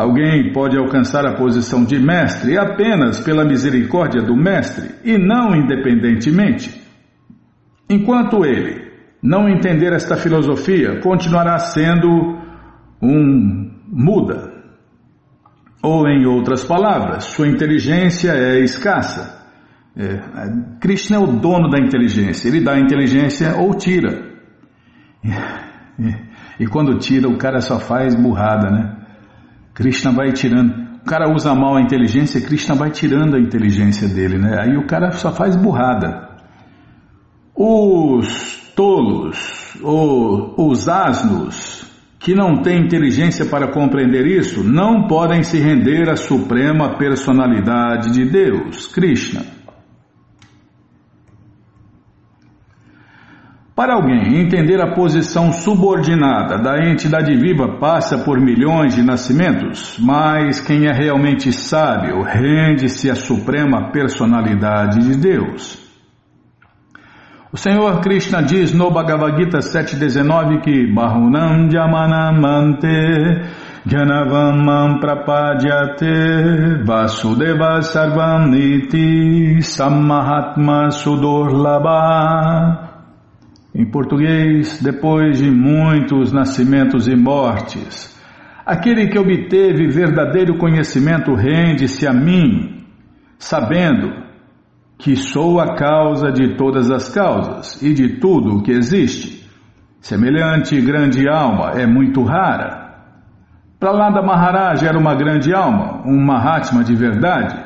Alguém 0.00 0.50
pode 0.50 0.78
alcançar 0.78 1.26
a 1.26 1.34
posição 1.34 1.84
de 1.84 1.98
mestre 1.98 2.56
apenas 2.56 3.20
pela 3.20 3.44
misericórdia 3.44 4.22
do 4.22 4.34
mestre 4.34 4.94
e 5.04 5.18
não 5.18 5.54
independentemente. 5.54 6.80
Enquanto 7.88 8.44
ele 8.46 8.90
não 9.22 9.46
entender 9.46 9.92
esta 9.92 10.16
filosofia, 10.16 11.00
continuará 11.00 11.58
sendo 11.58 12.08
um 13.02 13.70
muda. 13.86 14.50
Ou, 15.82 16.08
em 16.08 16.24
outras 16.24 16.64
palavras, 16.64 17.24
sua 17.24 17.48
inteligência 17.48 18.32
é 18.32 18.60
escassa. 18.60 19.38
É, 19.94 20.18
Krishna 20.80 21.16
é 21.16 21.18
o 21.18 21.26
dono 21.26 21.68
da 21.68 21.78
inteligência, 21.78 22.48
ele 22.48 22.62
dá 22.62 22.78
inteligência 22.78 23.54
ou 23.56 23.74
tira. 23.74 24.30
E, 25.22 26.64
e, 26.64 26.66
quando 26.66 26.98
tira, 26.98 27.28
o 27.28 27.36
cara 27.36 27.60
só 27.60 27.78
faz 27.78 28.14
burrada, 28.14 28.70
né? 28.70 28.99
Krishna 29.80 30.12
vai 30.12 30.30
tirando. 30.32 30.90
O 31.00 31.06
cara 31.06 31.32
usa 31.32 31.54
mal 31.54 31.76
a 31.76 31.80
inteligência, 31.80 32.38
Krishna 32.42 32.74
vai 32.74 32.90
tirando 32.90 33.34
a 33.34 33.40
inteligência 33.40 34.06
dele, 34.06 34.36
né? 34.36 34.58
Aí 34.60 34.76
o 34.76 34.86
cara 34.86 35.10
só 35.12 35.32
faz 35.32 35.56
burrada. 35.56 36.28
Os 37.56 38.72
tolos, 38.76 39.74
os 39.82 40.86
asnos, 40.86 41.86
que 42.18 42.34
não 42.34 42.60
têm 42.60 42.84
inteligência 42.84 43.46
para 43.46 43.72
compreender 43.72 44.26
isso, 44.26 44.62
não 44.62 45.06
podem 45.06 45.42
se 45.42 45.58
render 45.58 46.10
à 46.10 46.16
suprema 46.16 46.98
personalidade 46.98 48.12
de 48.12 48.26
Deus, 48.26 48.86
Krishna. 48.86 49.40
Para 53.80 53.94
alguém 53.94 54.42
entender 54.42 54.78
a 54.78 54.92
posição 54.92 55.52
subordinada 55.52 56.58
da 56.58 56.86
entidade 56.86 57.34
viva 57.34 57.78
passa 57.78 58.18
por 58.18 58.38
milhões 58.38 58.94
de 58.94 59.02
nascimentos, 59.02 59.98
mas 59.98 60.60
quem 60.60 60.86
é 60.86 60.92
realmente 60.92 61.50
sábio 61.50 62.20
rende-se 62.20 63.10
à 63.10 63.14
suprema 63.14 63.90
personalidade 63.90 65.00
de 65.00 65.16
Deus. 65.16 65.78
O 67.50 67.56
Senhor 67.56 68.02
Krishna 68.02 68.42
diz 68.42 68.74
no 68.74 68.90
Bhagavad 68.90 69.38
Gita 69.38 69.60
7.19 69.60 70.60
que 70.60 70.92
Bahunam 70.92 71.70
Jamanamante 71.70 72.86
Janavamam 73.86 75.00
Prapadyate 75.00 76.84
Vasudeva 76.84 77.80
Sarvam 77.80 78.50
Niti 78.50 79.62
Samahatma 79.62 80.90
Sudorlabha 80.90 82.89
em 83.74 83.88
português, 83.88 84.80
depois 84.82 85.38
de 85.38 85.50
muitos 85.50 86.32
nascimentos 86.32 87.06
e 87.06 87.14
mortes, 87.14 88.20
aquele 88.66 89.08
que 89.08 89.18
obteve 89.18 89.88
verdadeiro 89.88 90.58
conhecimento 90.58 91.34
rende-se 91.34 92.06
a 92.06 92.12
mim, 92.12 92.84
sabendo 93.38 94.20
que 94.98 95.16
sou 95.16 95.60
a 95.60 95.74
causa 95.74 96.30
de 96.30 96.56
todas 96.56 96.90
as 96.90 97.08
causas 97.08 97.80
e 97.80 97.94
de 97.94 98.20
tudo 98.20 98.56
o 98.56 98.62
que 98.62 98.72
existe. 98.72 99.48
Semelhante 100.00 100.80
grande 100.80 101.28
alma 101.28 101.72
é 101.76 101.86
muito 101.86 102.22
rara. 102.22 102.80
Pralada 103.78 104.20
Maharaj 104.20 104.84
era 104.84 104.98
uma 104.98 105.14
grande 105.14 105.54
alma, 105.54 106.02
um 106.06 106.22
Mahatma 106.22 106.84
de 106.84 106.94
verdade, 106.94 107.56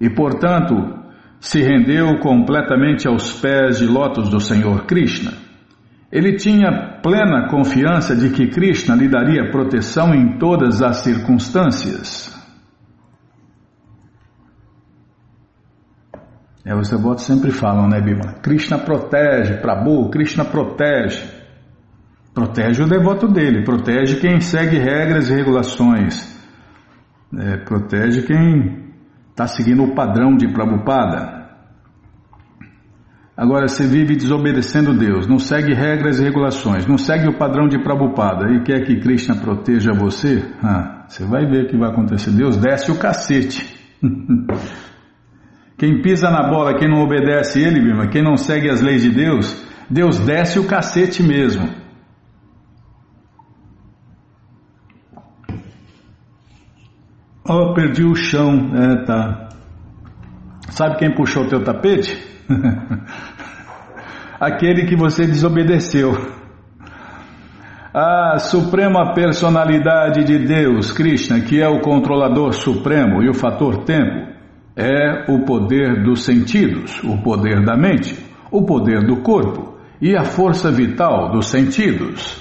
e 0.00 0.08
portanto 0.08 1.02
se 1.40 1.60
rendeu 1.60 2.18
completamente 2.20 3.08
aos 3.08 3.40
pés 3.40 3.78
de 3.78 3.86
lótus 3.86 4.28
do 4.28 4.38
Senhor 4.38 4.86
Krishna. 4.86 5.43
Ele 6.14 6.36
tinha 6.36 7.00
plena 7.02 7.48
confiança 7.48 8.14
de 8.14 8.30
que 8.30 8.46
Krishna 8.46 8.94
lhe 8.94 9.08
daria 9.08 9.50
proteção 9.50 10.14
em 10.14 10.38
todas 10.38 10.80
as 10.80 10.98
circunstâncias. 10.98 12.32
É, 16.64 16.72
os 16.72 16.88
devotos 16.88 17.24
sempre 17.24 17.50
falam, 17.50 17.88
né, 17.88 18.00
Bima? 18.00 18.34
Krishna 18.40 18.78
protege, 18.78 19.54
Prabhu, 19.60 20.08
Krishna 20.08 20.44
protege. 20.44 21.28
Protege 22.32 22.84
o 22.84 22.88
devoto 22.88 23.26
dele, 23.26 23.64
protege 23.64 24.20
quem 24.20 24.40
segue 24.40 24.78
regras 24.78 25.28
e 25.28 25.34
regulações. 25.34 26.32
É, 27.36 27.56
protege 27.56 28.22
quem 28.22 28.94
está 29.30 29.48
seguindo 29.48 29.82
o 29.82 29.96
padrão 29.96 30.36
de 30.36 30.46
Prabhupada. 30.52 31.43
Agora, 33.36 33.66
você 33.66 33.84
vive 33.84 34.14
desobedecendo 34.14 34.96
Deus, 34.96 35.26
não 35.26 35.40
segue 35.40 35.74
regras 35.74 36.20
e 36.20 36.22
regulações, 36.22 36.86
não 36.86 36.96
segue 36.96 37.28
o 37.28 37.36
padrão 37.36 37.66
de 37.66 37.82
Prabhupada 37.82 38.48
e 38.52 38.62
quer 38.62 38.84
que 38.84 39.00
Krishna 39.00 39.34
proteja 39.34 39.92
você, 39.92 40.44
ah, 40.62 41.04
você 41.08 41.24
vai 41.24 41.44
ver 41.44 41.64
o 41.64 41.68
que 41.68 41.76
vai 41.76 41.90
acontecer. 41.90 42.30
Deus 42.30 42.56
desce 42.56 42.92
o 42.92 42.98
cacete. 42.98 43.74
quem 45.76 46.00
pisa 46.00 46.30
na 46.30 46.48
bola, 46.48 46.78
quem 46.78 46.88
não 46.88 47.02
obedece 47.02 47.60
ele, 47.60 47.80
Bima, 47.80 48.06
quem 48.06 48.22
não 48.22 48.36
segue 48.36 48.70
as 48.70 48.80
leis 48.80 49.02
de 49.02 49.10
Deus, 49.10 49.64
Deus 49.90 50.20
desce 50.20 50.60
o 50.60 50.68
cacete 50.68 51.20
mesmo. 51.20 51.68
Oh, 57.46 57.74
perdi 57.74 58.04
o 58.04 58.14
chão. 58.14 58.70
É, 58.74 59.04
tá. 59.04 59.43
Sabe 60.74 60.96
quem 60.96 61.14
puxou 61.14 61.44
o 61.44 61.48
teu 61.48 61.62
tapete? 61.62 62.20
Aquele 64.40 64.86
que 64.86 64.96
você 64.96 65.24
desobedeceu. 65.24 66.12
A 67.94 68.38
suprema 68.40 69.14
personalidade 69.14 70.24
de 70.24 70.36
Deus, 70.36 70.90
Krishna, 70.90 71.42
que 71.42 71.62
é 71.62 71.68
o 71.68 71.80
controlador 71.80 72.52
supremo 72.52 73.22
e 73.22 73.28
o 73.28 73.34
fator 73.34 73.84
tempo, 73.84 74.32
é 74.74 75.30
o 75.30 75.44
poder 75.44 76.02
dos 76.02 76.24
sentidos, 76.24 77.00
o 77.04 77.22
poder 77.22 77.64
da 77.64 77.76
mente, 77.76 78.18
o 78.50 78.64
poder 78.64 79.06
do 79.06 79.18
corpo 79.22 79.78
e 80.02 80.16
a 80.16 80.24
força 80.24 80.72
vital 80.72 81.30
dos 81.30 81.46
sentidos. 81.46 82.36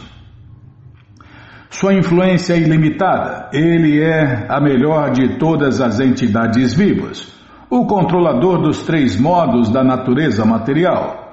Sua 1.70 1.94
influência 1.94 2.56
é 2.56 2.60
ilimitada, 2.60 3.52
ele 3.54 4.02
é 4.02 4.48
a 4.50 4.60
melhor 4.60 5.12
de 5.12 5.38
todas 5.38 5.80
as 5.80 6.00
entidades 6.00 6.74
vivas, 6.74 7.32
o 7.76 7.88
controlador 7.88 8.62
dos 8.62 8.84
três 8.84 9.20
modos 9.20 9.68
da 9.72 9.84
natureza 9.84 10.46
material. 10.46 11.24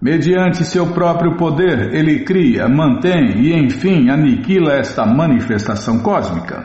Mediante 0.00 0.64
seu 0.64 0.86
próprio 0.86 1.36
poder, 1.36 1.94
ele 1.94 2.20
cria, 2.24 2.66
mantém 2.66 3.36
e, 3.36 3.52
enfim, 3.52 4.08
aniquila 4.08 4.72
esta 4.72 5.04
manifestação 5.04 5.98
cósmica. 5.98 6.64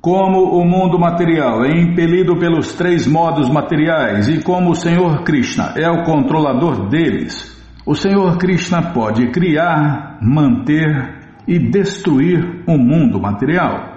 Como 0.00 0.56
o 0.58 0.64
mundo 0.64 0.96
material 0.96 1.64
é 1.64 1.72
impelido 1.72 2.38
pelos 2.38 2.72
três 2.74 3.04
modos 3.04 3.50
materiais 3.50 4.28
e 4.28 4.40
como 4.42 4.70
o 4.70 4.76
Senhor 4.76 5.24
Krishna 5.24 5.74
é 5.76 5.90
o 5.90 6.04
controlador 6.04 6.88
deles, 6.88 7.50
o 7.84 7.96
Senhor 7.96 8.38
Krishna 8.38 8.92
pode 8.92 9.26
criar, 9.32 10.20
manter 10.22 11.18
e 11.48 11.58
destruir 11.58 12.62
o 12.68 12.78
mundo 12.78 13.20
material. 13.20 13.90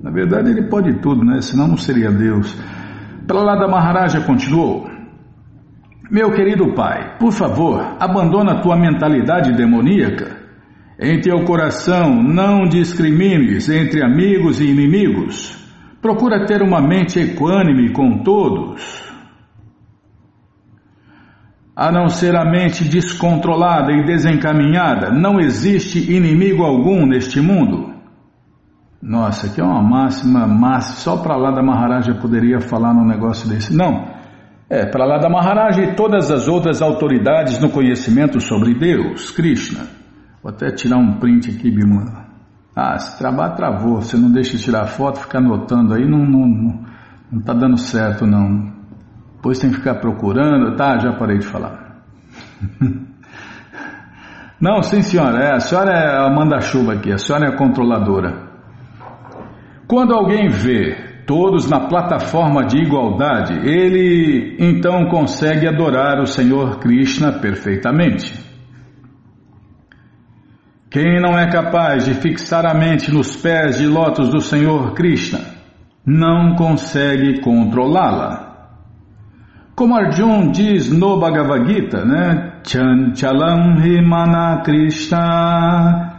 Na 0.00 0.10
verdade, 0.10 0.50
ele 0.50 0.68
pode 0.68 1.00
tudo, 1.00 1.24
né? 1.24 1.40
Senão 1.40 1.66
não 1.66 1.76
seria 1.76 2.10
Deus. 2.10 2.56
Pralada 3.26 3.66
Maharaja 3.66 4.20
continuou. 4.20 4.88
Meu 6.10 6.30
querido 6.32 6.74
pai, 6.74 7.16
por 7.18 7.32
favor, 7.32 7.96
abandona 7.98 8.60
tua 8.60 8.76
mentalidade 8.76 9.52
demoníaca 9.52 10.44
em 10.98 11.20
teu 11.20 11.44
coração 11.44 12.22
não 12.22 12.68
discrimines 12.68 13.68
entre 13.68 14.04
amigos 14.04 14.60
e 14.60 14.66
inimigos. 14.66 15.58
Procura 16.00 16.46
ter 16.46 16.62
uma 16.62 16.80
mente 16.80 17.18
equânime 17.18 17.92
com 17.92 18.22
todos. 18.22 19.02
A 21.74 21.90
não 21.90 22.08
ser 22.08 22.36
a 22.36 22.44
mente 22.44 22.84
descontrolada 22.84 23.90
e 23.92 24.04
desencaminhada, 24.04 25.10
não 25.10 25.40
existe 25.40 26.12
inimigo 26.12 26.62
algum 26.62 27.04
neste 27.04 27.40
mundo. 27.40 27.93
Nossa, 29.04 29.48
aqui 29.48 29.60
é 29.60 29.64
uma 29.64 29.82
máxima, 29.82 30.46
máxima. 30.46 30.96
Só 30.96 31.18
para 31.18 31.36
lá 31.36 31.50
da 31.50 31.62
Maharaja 31.62 32.14
poderia 32.14 32.58
falar 32.58 32.94
num 32.94 33.04
negócio 33.06 33.46
desse. 33.46 33.76
Não. 33.76 34.06
É, 34.70 34.86
para 34.86 35.04
lá 35.04 35.18
da 35.18 35.28
Maharaja 35.28 35.82
e 35.82 35.94
todas 35.94 36.30
as 36.30 36.48
outras 36.48 36.80
autoridades 36.80 37.60
no 37.60 37.68
conhecimento 37.68 38.40
sobre 38.40 38.72
Deus, 38.72 39.30
Krishna. 39.30 39.84
Vou 40.42 40.50
até 40.50 40.70
tirar 40.70 40.96
um 40.96 41.18
print 41.18 41.50
aqui, 41.50 41.70
Bimala. 41.70 42.24
Ah, 42.74 42.98
se 42.98 43.18
travar, 43.18 43.54
travou. 43.54 44.00
Você 44.00 44.16
não 44.16 44.32
deixa 44.32 44.56
tirar 44.56 44.86
foto, 44.86 45.20
ficar 45.20 45.38
anotando 45.38 45.92
aí, 45.92 46.08
não, 46.08 46.20
não, 46.24 46.46
não, 46.46 46.84
não 47.30 47.42
tá 47.42 47.52
dando 47.52 47.76
certo, 47.76 48.26
não. 48.26 48.72
Depois 49.36 49.58
tem 49.58 49.68
que 49.68 49.76
ficar 49.76 49.96
procurando. 49.96 50.74
Tá, 50.76 50.96
já 50.98 51.12
parei 51.12 51.36
de 51.36 51.46
falar. 51.46 52.00
não, 54.58 54.82
sim, 54.82 55.02
senhora. 55.02 55.44
É, 55.44 55.56
a 55.56 55.60
senhora 55.60 55.90
é 55.92 56.26
a 56.26 56.30
manda-chuva 56.30 56.94
aqui, 56.94 57.12
a 57.12 57.18
senhora 57.18 57.48
é 57.48 57.48
a 57.50 57.56
controladora. 57.58 58.53
Quando 59.86 60.14
alguém 60.14 60.48
vê 60.48 60.96
todos 61.26 61.68
na 61.68 61.80
plataforma 61.88 62.64
de 62.64 62.78
igualdade, 62.78 63.54
ele 63.68 64.56
então 64.58 65.06
consegue 65.06 65.66
adorar 65.66 66.20
o 66.20 66.26
Senhor 66.26 66.78
Krishna 66.78 67.32
perfeitamente. 67.32 68.32
Quem 70.90 71.20
não 71.20 71.36
é 71.38 71.50
capaz 71.50 72.04
de 72.04 72.14
fixar 72.14 72.64
a 72.64 72.72
mente 72.72 73.12
nos 73.12 73.34
pés 73.36 73.78
de 73.78 73.86
lótus 73.86 74.28
do 74.28 74.40
Senhor 74.40 74.94
Krishna, 74.94 75.40
não 76.06 76.54
consegue 76.54 77.40
controlá-la. 77.40 78.44
Como 79.74 79.96
Arjun 79.96 80.52
diz 80.52 80.90
no 80.92 81.18
Bhagavad 81.18 81.66
Gita, 81.66 82.04
né? 82.04 82.60
Chanchalam 82.64 83.84
himana 83.84 84.62
Krishna 84.62 86.12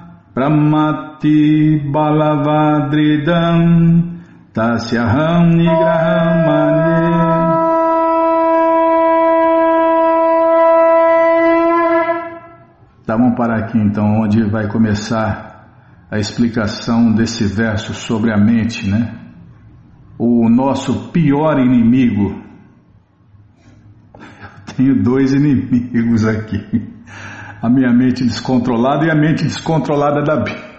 pramati 1.26 1.80
balavadridam 1.92 3.60
tasyaham 4.54 5.50
nigraham 5.56 6.46
mane 6.46 6.86
Tá, 13.06 13.16
vamos 13.16 13.36
parar 13.38 13.60
aqui 13.66 13.78
então, 13.78 14.22
onde 14.22 14.44
vai 14.50 14.68
começar 14.68 15.68
a 16.10 16.18
explicação 16.18 17.14
desse 17.14 17.44
verso 17.46 17.94
sobre 17.94 18.34
a 18.34 18.38
mente, 18.38 18.90
né? 18.90 19.14
O 20.18 20.50
nosso 20.50 21.12
pior 21.12 21.60
inimigo. 21.60 22.42
Eu 24.16 24.20
tenho 24.76 25.04
dois 25.04 25.34
inimigos 25.36 26.26
aqui. 26.26 26.58
A 27.62 27.70
minha 27.70 27.94
mente 27.94 28.24
descontrolada 28.24 29.06
e 29.06 29.12
a 29.12 29.16
mente 29.16 29.44
descontrolada 29.44 30.24
da 30.24 30.38
Bíblia. 30.38 30.75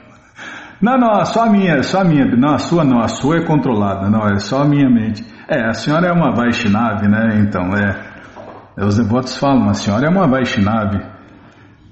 Não, 0.80 0.98
não, 0.98 1.24
só 1.24 1.44
a 1.44 1.50
minha, 1.50 1.82
só 1.82 2.00
a 2.00 2.04
minha, 2.04 2.26
não, 2.36 2.54
a 2.54 2.58
sua 2.58 2.84
não, 2.84 3.00
a 3.00 3.08
sua 3.08 3.38
é 3.38 3.44
controlada, 3.44 4.10
não, 4.10 4.28
é 4.28 4.38
só 4.38 4.62
a 4.62 4.64
minha 4.64 4.90
mente. 4.90 5.24
É, 5.48 5.64
a 5.64 5.72
senhora 5.72 6.08
é 6.08 6.12
uma 6.12 6.34
Vaishnava, 6.34 7.08
né, 7.08 7.38
então, 7.40 7.74
é, 7.74 8.84
os 8.84 8.96
devotos 8.98 9.36
falam, 9.38 9.70
a 9.70 9.74
senhora 9.74 10.06
é 10.06 10.10
uma 10.10 10.26
Vaishnava. 10.26 11.16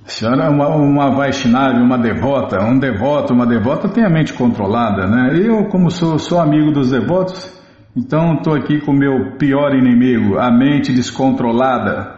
A 0.05 0.09
senhora 0.09 0.45
é 0.45 0.49
uma, 0.51 0.68
uma 0.68 1.14
Vaishnava, 1.14 1.78
uma 1.78 1.97
devota, 1.97 2.62
um 2.62 2.78
devoto, 2.78 3.32
uma 3.32 3.47
devota 3.47 3.89
tem 3.89 4.05
a 4.05 4.11
mente 4.11 4.35
controlada, 4.35 5.07
né? 5.07 5.30
Eu, 5.35 5.64
como 5.68 5.91
sou, 5.91 6.18
sou 6.18 6.39
amigo 6.39 6.70
dos 6.72 6.91
devotos, 6.91 7.59
então 7.97 8.35
estou 8.35 8.55
aqui 8.55 8.82
com 8.82 8.93
o 8.93 8.95
meu 8.95 9.39
pior 9.39 9.74
inimigo, 9.74 10.39
a 10.39 10.51
mente 10.51 10.93
descontrolada. 10.93 12.14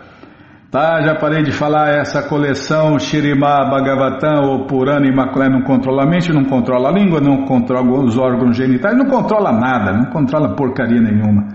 Tá, 0.77 1.01
já 1.01 1.15
parei 1.15 1.43
de 1.43 1.53
falar 1.53 1.89
essa 1.89 2.29
coleção 2.29 2.99
Shirima 2.99 3.65
Bhagavatam 3.71 4.45
ou 4.45 4.67
Purana 4.67 5.07
Imaculé 5.07 5.49
não 5.49 5.63
controla 5.63 6.03
a 6.03 6.07
mente, 6.07 6.31
não 6.31 6.45
controla 6.45 6.91
a 6.91 6.93
língua, 6.93 7.19
não 7.19 7.47
controla 7.47 8.05
os 8.05 8.19
órgãos 8.19 8.55
genitais, 8.55 8.95
não 8.95 9.07
controla 9.07 9.53
nada, 9.53 9.95
não 9.95 10.11
controla 10.11 10.55
porcaria 10.55 11.01
nenhuma. 11.01 11.49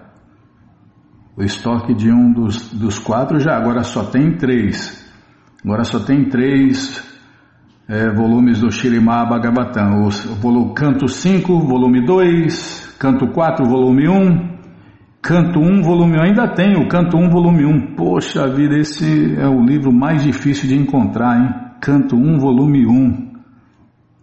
O 1.37 1.43
estoque 1.43 1.95
de 1.95 2.11
um 2.11 2.33
dos, 2.33 2.73
dos 2.73 2.99
quatro 2.99 3.39
já 3.39 3.55
agora 3.57 3.85
só 3.85 4.05
tem 4.05 4.37
três. 4.37 5.07
Agora 5.63 5.85
só 5.85 6.01
tem 6.01 6.29
três 6.29 7.10
é, 7.91 8.09
volumes 8.09 8.61
do 8.61 8.71
Shirimá 8.71 9.27
Bhagavatam. 9.27 10.07
O, 10.07 10.73
canto 10.73 11.09
5, 11.09 11.59
volume 11.59 12.07
2, 12.07 12.97
canto 13.01 13.27
4, 13.33 13.67
volume 13.67 14.09
1, 14.09 14.59
canto 15.21 15.59
1, 15.59 15.83
volume 15.83 16.17
1. 16.17 16.23
Ainda 16.23 16.47
tem 16.55 16.77
o 16.77 16.89
canto 16.89 17.17
1, 17.17 17.29
volume 17.29 17.65
1. 17.67 17.97
Poxa 17.97 18.47
vida, 18.47 18.79
esse 18.79 19.35
é 19.37 19.49
o 19.49 19.61
livro 19.61 19.93
mais 19.93 20.23
difícil 20.23 20.69
de 20.69 20.77
encontrar, 20.77 21.37
hein? 21.37 21.51
Canto 21.81 22.15
1, 22.15 22.39
volume 22.39 22.87
1. 22.87 23.31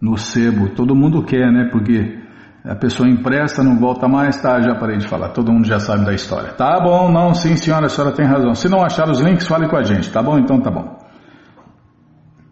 No 0.00 0.16
sebo. 0.16 0.70
Todo 0.70 0.96
mundo 0.96 1.22
quer, 1.22 1.52
né? 1.52 1.68
Porque 1.70 2.16
a 2.64 2.74
pessoa 2.74 3.06
empresta, 3.06 3.62
não 3.62 3.76
volta 3.78 4.08
mais, 4.08 4.40
tá? 4.40 4.62
Já 4.62 4.76
parei 4.76 4.96
de 4.96 5.06
falar. 5.06 5.28
Todo 5.30 5.52
mundo 5.52 5.66
já 5.66 5.78
sabe 5.78 6.06
da 6.06 6.14
história. 6.14 6.52
Tá 6.54 6.80
bom, 6.82 7.12
não, 7.12 7.34
sim, 7.34 7.54
senhora, 7.56 7.84
a 7.84 7.88
senhora 7.90 8.14
tem 8.14 8.24
razão. 8.24 8.54
Se 8.54 8.66
não 8.66 8.82
achar 8.82 9.10
os 9.10 9.20
links, 9.20 9.46
fale 9.46 9.68
com 9.68 9.76
a 9.76 9.82
gente, 9.82 10.10
tá 10.10 10.22
bom? 10.22 10.38
Então 10.38 10.58
tá 10.58 10.70
bom. 10.70 10.97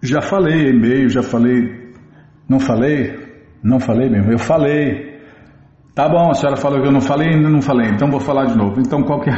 Já 0.06 0.22
falei 0.22 0.70
e-mail, 0.70 1.08
já 1.08 1.22
falei. 1.22 1.86
Não 2.48 2.60
falei? 2.60 3.18
Não 3.62 3.78
falei 3.80 4.08
mesmo, 4.08 4.30
eu 4.30 4.38
falei. 4.38 5.16
Tá 5.94 6.08
bom, 6.08 6.30
a 6.30 6.34
senhora 6.34 6.56
falou 6.56 6.80
que 6.80 6.86
eu 6.86 6.92
não 6.92 7.00
falei, 7.00 7.30
ainda 7.30 7.48
não 7.48 7.60
falei, 7.62 7.88
então 7.88 8.08
vou 8.10 8.20
falar 8.20 8.44
de 8.44 8.56
novo. 8.56 8.78
Então 8.78 9.02
qualquer, 9.02 9.34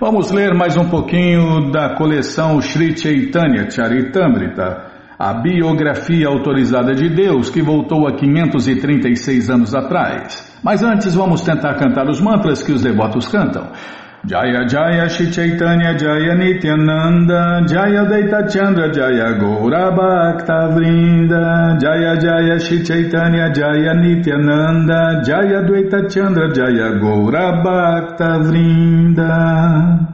Vamos 0.00 0.30
ler 0.30 0.54
mais 0.54 0.78
um 0.78 0.88
pouquinho 0.88 1.70
da 1.70 1.94
coleção 1.94 2.58
Sri 2.62 2.96
Chaitanya 2.96 3.70
Charitamrita, 3.70 4.86
a 5.18 5.34
biografia 5.34 6.26
autorizada 6.26 6.94
de 6.94 7.10
Deus 7.10 7.50
que 7.50 7.60
voltou 7.60 8.08
a 8.08 8.16
536 8.16 9.50
anos 9.50 9.74
atrás. 9.74 10.58
Mas 10.64 10.82
antes 10.82 11.14
vamos 11.14 11.42
tentar 11.42 11.74
cantar 11.74 12.08
os 12.08 12.18
mantras 12.18 12.62
que 12.62 12.72
os 12.72 12.80
devotos 12.80 13.28
cantam. 13.28 13.72
Jaya 14.26 14.66
Jaya 14.68 15.08
Shri 15.08 15.30
Chaitanya 15.32 15.96
Jaya 15.96 16.34
Nityananda 16.34 17.66
Jaya 17.66 18.04
Daita 18.04 18.46
Chandra 18.52 18.92
Jaya 18.92 19.32
Gaura 19.40 19.96
Bhakta 19.96 20.74
Vrinda 20.74 21.78
Jaya 21.80 22.20
Jaya 22.20 22.58
Shri 22.60 22.84
Chaitanya 22.84 23.50
Jaya 23.50 23.94
Nityananda 23.94 25.24
Jaya 25.24 25.62
Dvaita 25.62 26.06
Chandra 26.12 26.52
Jaya 26.52 27.00
Gaura 27.00 27.62
Bhakta 27.64 28.44
Vrinda 28.44 30.06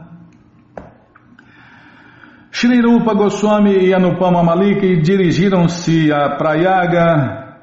Shri 2.49 2.79
Rupa 2.79 3.13
Goswami 3.13 3.73
e 3.73 3.93
Anupama 3.93 4.41
Malik 4.41 5.01
dirigiram-se 5.03 6.13
a 6.13 6.29
Prayaga 6.37 7.57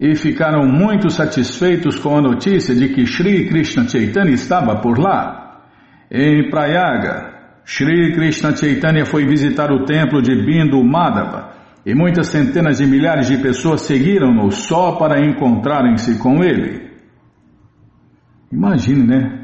e 0.00 0.16
ficaram 0.16 0.66
muito 0.66 1.08
satisfeitos 1.08 2.00
com 2.00 2.16
a 2.16 2.20
notícia 2.20 2.74
de 2.74 2.88
que 2.88 3.06
Shri 3.06 3.48
Krishna 3.48 3.88
Chaitanya 3.88 4.32
estava 4.32 4.80
por 4.80 4.98
lá. 4.98 5.41
Em 6.14 6.50
Prayaga, 6.50 7.32
Sri 7.64 8.12
Krishna 8.12 8.54
Chaitanya 8.54 9.06
foi 9.06 9.24
visitar 9.24 9.72
o 9.72 9.86
templo 9.86 10.20
de 10.20 10.34
Bindu 10.44 10.84
Madhava 10.84 11.54
e 11.86 11.94
muitas 11.94 12.26
centenas 12.26 12.76
de 12.76 12.86
milhares 12.86 13.28
de 13.28 13.38
pessoas 13.38 13.80
seguiram-no 13.80 14.50
só 14.52 14.92
para 14.96 15.24
encontrarem-se 15.24 16.18
com 16.18 16.44
ele. 16.44 16.90
Imagine, 18.52 19.06
né? 19.06 19.38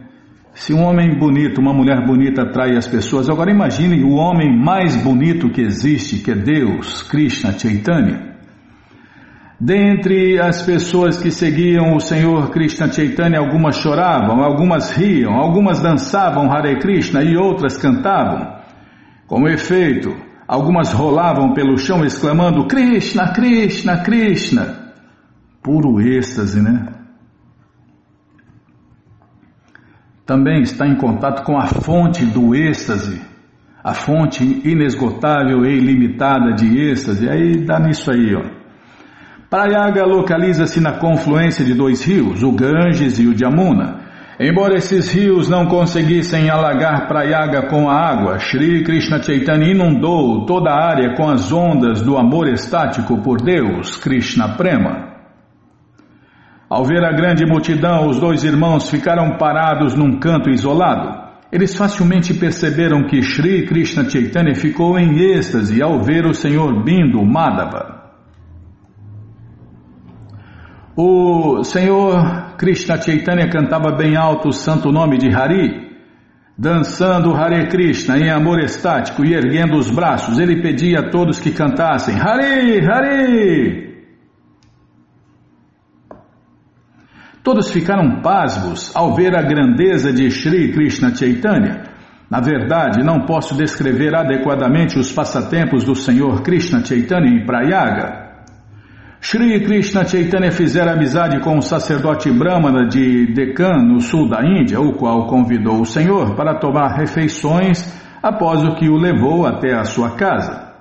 Se 0.53 0.75
um 0.75 0.83
homem 0.83 1.19
bonito, 1.19 1.59
uma 1.59 1.73
mulher 1.73 2.05
bonita 2.05 2.43
atrai 2.43 2.77
as 2.77 2.87
pessoas, 2.87 3.31
agora 3.31 3.51
imagine 3.51 4.05
o 4.05 4.17
homem 4.17 4.55
mais 4.55 4.95
bonito 5.03 5.49
que 5.49 5.63
existe, 5.63 6.19
que 6.19 6.33
é 6.33 6.35
Deus, 6.35 7.01
Krishna 7.03 7.59
Chaitanya. 7.59 8.38
Dentre 9.61 10.41
as 10.41 10.63
pessoas 10.63 11.21
que 11.21 11.33
seguiam 11.33 11.97
o 11.97 12.01
Senhor 12.01 12.49
Krishna 12.51 12.93
Chaitanya, 12.93 13.41
algumas 13.41 13.77
choravam, 13.77 14.41
algumas 14.41 14.93
riam, 14.93 15.35
algumas 15.35 15.81
dançavam 15.81 16.49
Hare 16.53 16.79
Krishna 16.79 17.25
e 17.25 17.37
outras 17.37 17.77
cantavam. 17.77 18.57
Com 19.27 19.49
efeito, 19.49 20.15
algumas 20.47 20.93
rolavam 20.93 21.55
pelo 21.55 21.77
chão 21.77 22.05
exclamando 22.05 22.69
Krishna, 22.69 23.33
Krishna, 23.33 23.99
Krishna. 24.05 24.93
Puro 25.61 26.01
êxtase, 26.01 26.63
né? 26.63 26.95
Também 30.25 30.63
está 30.63 30.87
em 30.87 30.95
contato 30.95 31.43
com 31.43 31.59
a 31.59 31.67
fonte 31.67 32.25
do 32.25 32.55
êxtase, 32.55 33.21
a 33.83 33.93
fonte 33.93 34.45
inesgotável 34.65 35.67
e 35.67 35.77
ilimitada 35.77 36.53
de 36.53 36.79
êxtase. 36.79 37.29
Aí 37.29 37.65
dá 37.65 37.81
nisso 37.81 38.09
aí, 38.13 38.37
ó. 38.37 38.68
Prayaga 39.51 40.05
localiza-se 40.05 40.79
na 40.79 40.93
confluência 40.99 41.65
de 41.65 41.73
dois 41.73 42.05
rios, 42.05 42.43
o 42.43 42.53
Ganges 42.53 43.19
e 43.19 43.27
o 43.27 43.35
Jamuna. 43.35 44.01
Embora 44.39 44.77
esses 44.77 45.11
rios 45.11 45.49
não 45.49 45.65
conseguissem 45.65 46.51
alagar 46.51 47.09
Prayaga 47.09 47.63
com 47.63 47.89
a 47.89 47.95
água, 47.95 48.39
Sri 48.39 48.85
Krishna 48.85 49.23
Chaitanya 49.23 49.71
inundou 49.71 50.45
toda 50.45 50.71
a 50.71 50.91
área 50.91 51.17
com 51.17 51.31
as 51.31 51.51
ondas 51.51 52.03
do 52.03 52.19
amor 52.19 52.47
estático 52.47 53.23
por 53.23 53.41
Deus, 53.41 53.97
Krishna 53.97 54.51
Prema. 54.51 55.15
Ao 56.69 56.85
ver 56.85 57.03
a 57.03 57.13
grande 57.13 57.47
multidão, 57.47 58.07
os 58.07 58.21
dois 58.21 58.45
irmãos 58.45 58.91
ficaram 58.91 59.39
parados 59.39 59.95
num 59.95 60.19
canto 60.21 60.51
isolado. 60.51 61.27
Eles 61.51 61.75
facilmente 61.75 62.35
perceberam 62.35 63.05
que 63.05 63.23
Sri 63.23 63.65
Krishna 63.65 64.11
Chaitanya 64.11 64.55
ficou 64.55 64.99
em 64.99 65.19
êxtase 65.19 65.81
ao 65.81 66.03
ver 66.03 66.27
o 66.27 66.35
Senhor 66.35 66.85
Bindu 66.85 67.25
Madhava. 67.25 67.98
O 71.01 71.63
Senhor 71.63 72.57
Krishna 72.57 73.01
Chaitanya 73.01 73.49
cantava 73.49 73.93
bem 73.93 74.17
alto 74.17 74.49
o 74.49 74.53
santo 74.53 74.91
nome 74.91 75.17
de 75.17 75.33
Hari, 75.33 75.93
dançando 76.59 77.33
Hare 77.37 77.69
Krishna 77.69 78.19
em 78.19 78.29
amor 78.29 78.59
estático 78.59 79.25
e 79.25 79.33
erguendo 79.33 79.77
os 79.77 79.93
braços, 79.93 80.41
ele 80.41 80.61
pedia 80.61 80.99
a 80.99 81.09
todos 81.09 81.39
que 81.39 81.53
cantassem 81.53 82.17
Hari, 82.21 82.85
Hari. 82.85 84.03
Todos 87.45 87.71
ficaram 87.71 88.21
pasmos 88.21 88.91
ao 88.97 89.15
ver 89.15 89.39
a 89.39 89.43
grandeza 89.43 90.13
de 90.13 90.29
Sri 90.33 90.73
Krishna 90.73 91.15
Chaitanya. 91.15 91.85
Na 92.29 92.41
verdade, 92.41 93.05
não 93.05 93.25
posso 93.25 93.57
descrever 93.57 94.17
adequadamente 94.17 94.99
os 94.99 95.13
passatempos 95.13 95.85
do 95.85 95.95
Senhor 95.95 96.43
Krishna 96.43 96.85
Chaitanya 96.85 97.29
em 97.29 97.47
Prayaga. 97.47 98.28
Shri 99.21 99.65
Krishna 99.65 100.07
Chaitanya 100.07 100.53
fizera 100.53 100.93
amizade 100.93 101.41
com 101.41 101.59
o 101.59 101.63
sacerdote 101.63 102.31
Brahmana 102.31 102.87
de 102.87 103.27
Deccan, 103.35 103.83
no 103.83 104.01
sul 104.01 104.29
da 104.29 104.45
Índia, 104.45 104.81
o 104.81 104.93
qual 104.95 105.27
convidou 105.27 105.81
o 105.81 105.87
Senhor 105.87 106.37
para 106.37 106.59
tomar 106.59 106.97
refeições 106.97 107.85
após 108.23 108.63
o 108.63 108.77
que 108.77 108.89
o 108.89 108.97
levou 108.97 109.45
até 109.45 109.75
a 109.75 109.85
sua 109.85 110.13
casa. 110.13 110.73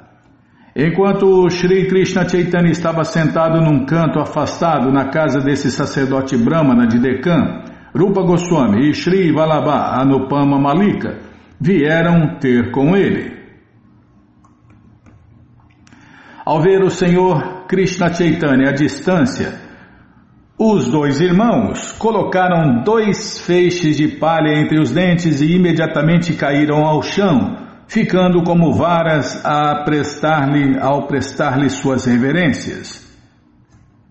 Enquanto 0.75 1.49
Shri 1.49 1.87
Krishna 1.87 2.29
Chaitanya 2.29 2.69
estava 2.69 3.03
sentado 3.03 3.59
num 3.59 3.85
canto 3.85 4.19
afastado 4.19 4.91
na 4.91 5.09
casa 5.09 5.41
desse 5.41 5.71
sacerdote 5.71 6.37
Brahmana 6.37 6.85
de 6.85 6.99
Deccan, 6.99 7.63
Rupa 7.95 8.21
Goswami 8.21 8.91
e 8.91 8.93
Shri 8.93 9.31
Vallabha 9.31 9.99
Anupama 9.99 10.59
Malika 10.59 11.17
vieram 11.59 12.37
ter 12.39 12.71
com 12.71 12.95
ele. 12.95 13.35
Ao 16.45 16.61
ver 16.61 16.83
o 16.83 16.91
Senhor 16.91 17.56
Krishna 17.67 18.13
Chaitanya 18.13 18.69
à 18.69 18.71
distância, 18.71 19.53
os 20.57 20.87
dois 20.87 21.19
irmãos 21.19 21.91
colocaram 21.99 22.81
dois 22.83 23.39
feixes 23.39 23.97
de 23.97 24.07
palha 24.07 24.57
entre 24.57 24.79
os 24.79 24.91
dentes 24.91 25.41
e 25.41 25.53
imediatamente 25.55 26.33
caíram 26.33 26.85
ao 26.85 27.03
chão, 27.03 27.57
ficando 27.87 28.41
como 28.43 28.73
varas 28.73 29.45
a 29.45 29.83
prestar-lhe 29.83 30.79
ao 30.79 31.07
prestar-lhe 31.07 31.69
suas 31.69 32.05
reverências. 32.05 33.05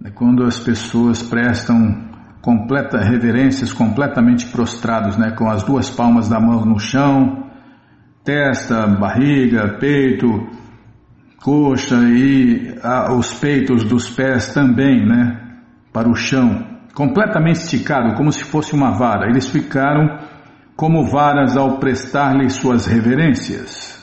É 0.04 0.10
quando 0.10 0.44
as 0.44 0.60
pessoas 0.60 1.22
prestam 1.22 2.06
completa 2.42 2.98
reverências, 2.98 3.72
completamente 3.72 4.46
prostrados, 4.46 5.16
né, 5.16 5.32
com 5.32 5.50
as 5.50 5.64
duas 5.64 5.90
palmas 5.90 6.28
da 6.28 6.38
mão 6.38 6.64
no 6.64 6.78
chão, 6.78 7.44
testa, 8.22 8.86
barriga, 8.86 9.78
peito, 9.80 10.28
coxa 11.42 11.96
e 11.96 12.74
os 13.16 13.32
peitos 13.34 13.84
dos 13.84 14.10
pés 14.10 14.52
também, 14.52 15.06
né? 15.06 15.40
Para 15.92 16.08
o 16.08 16.14
chão, 16.14 16.64
completamente 16.94 17.60
esticado, 17.60 18.14
como 18.14 18.32
se 18.32 18.44
fosse 18.44 18.74
uma 18.74 18.90
vara. 18.90 19.28
Eles 19.28 19.48
ficaram 19.48 20.18
como 20.76 21.04
varas 21.04 21.56
ao 21.56 21.78
prestar-lhe 21.78 22.50
suas 22.50 22.86
reverências. 22.86 23.96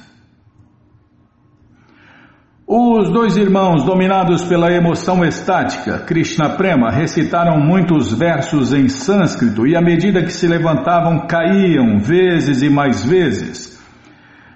Os 2.65 3.11
dois 3.11 3.37
irmãos, 3.37 3.83
dominados 3.83 4.45
pela 4.45 4.71
emoção 4.71 5.23
estática, 5.23 5.99
Krishna 5.99 6.51
Prema, 6.51 6.89
recitaram 6.89 7.59
muitos 7.59 8.11
versos 8.11 8.73
em 8.73 8.87
sânscrito 8.87 9.67
e, 9.67 9.75
à 9.75 9.81
medida 9.81 10.23
que 10.23 10.31
se 10.31 10.47
levantavam, 10.47 11.27
caíam 11.27 11.99
vezes 11.99 12.63
e 12.63 12.69
mais 12.69 13.03
vezes. 13.03 13.72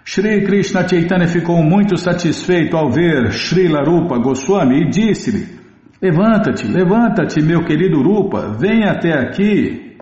Shri 0.10 0.46
Krishna 0.46 0.88
Chaitanya 0.88 1.28
ficou 1.28 1.62
muito 1.62 1.98
satisfeito 1.98 2.78
ao 2.78 2.90
ver 2.90 3.30
Sri 3.34 3.68
Larupa 3.68 4.18
Goswami 4.18 4.84
e 4.84 4.90
disse-lhe: 4.90 5.46
Levanta-te, 6.02 6.66
levanta-te, 6.66 7.42
meu 7.42 7.66
querido 7.66 8.02
Rupa, 8.02 8.56
venha 8.58 8.92
até 8.92 9.12
aqui. 9.12 9.98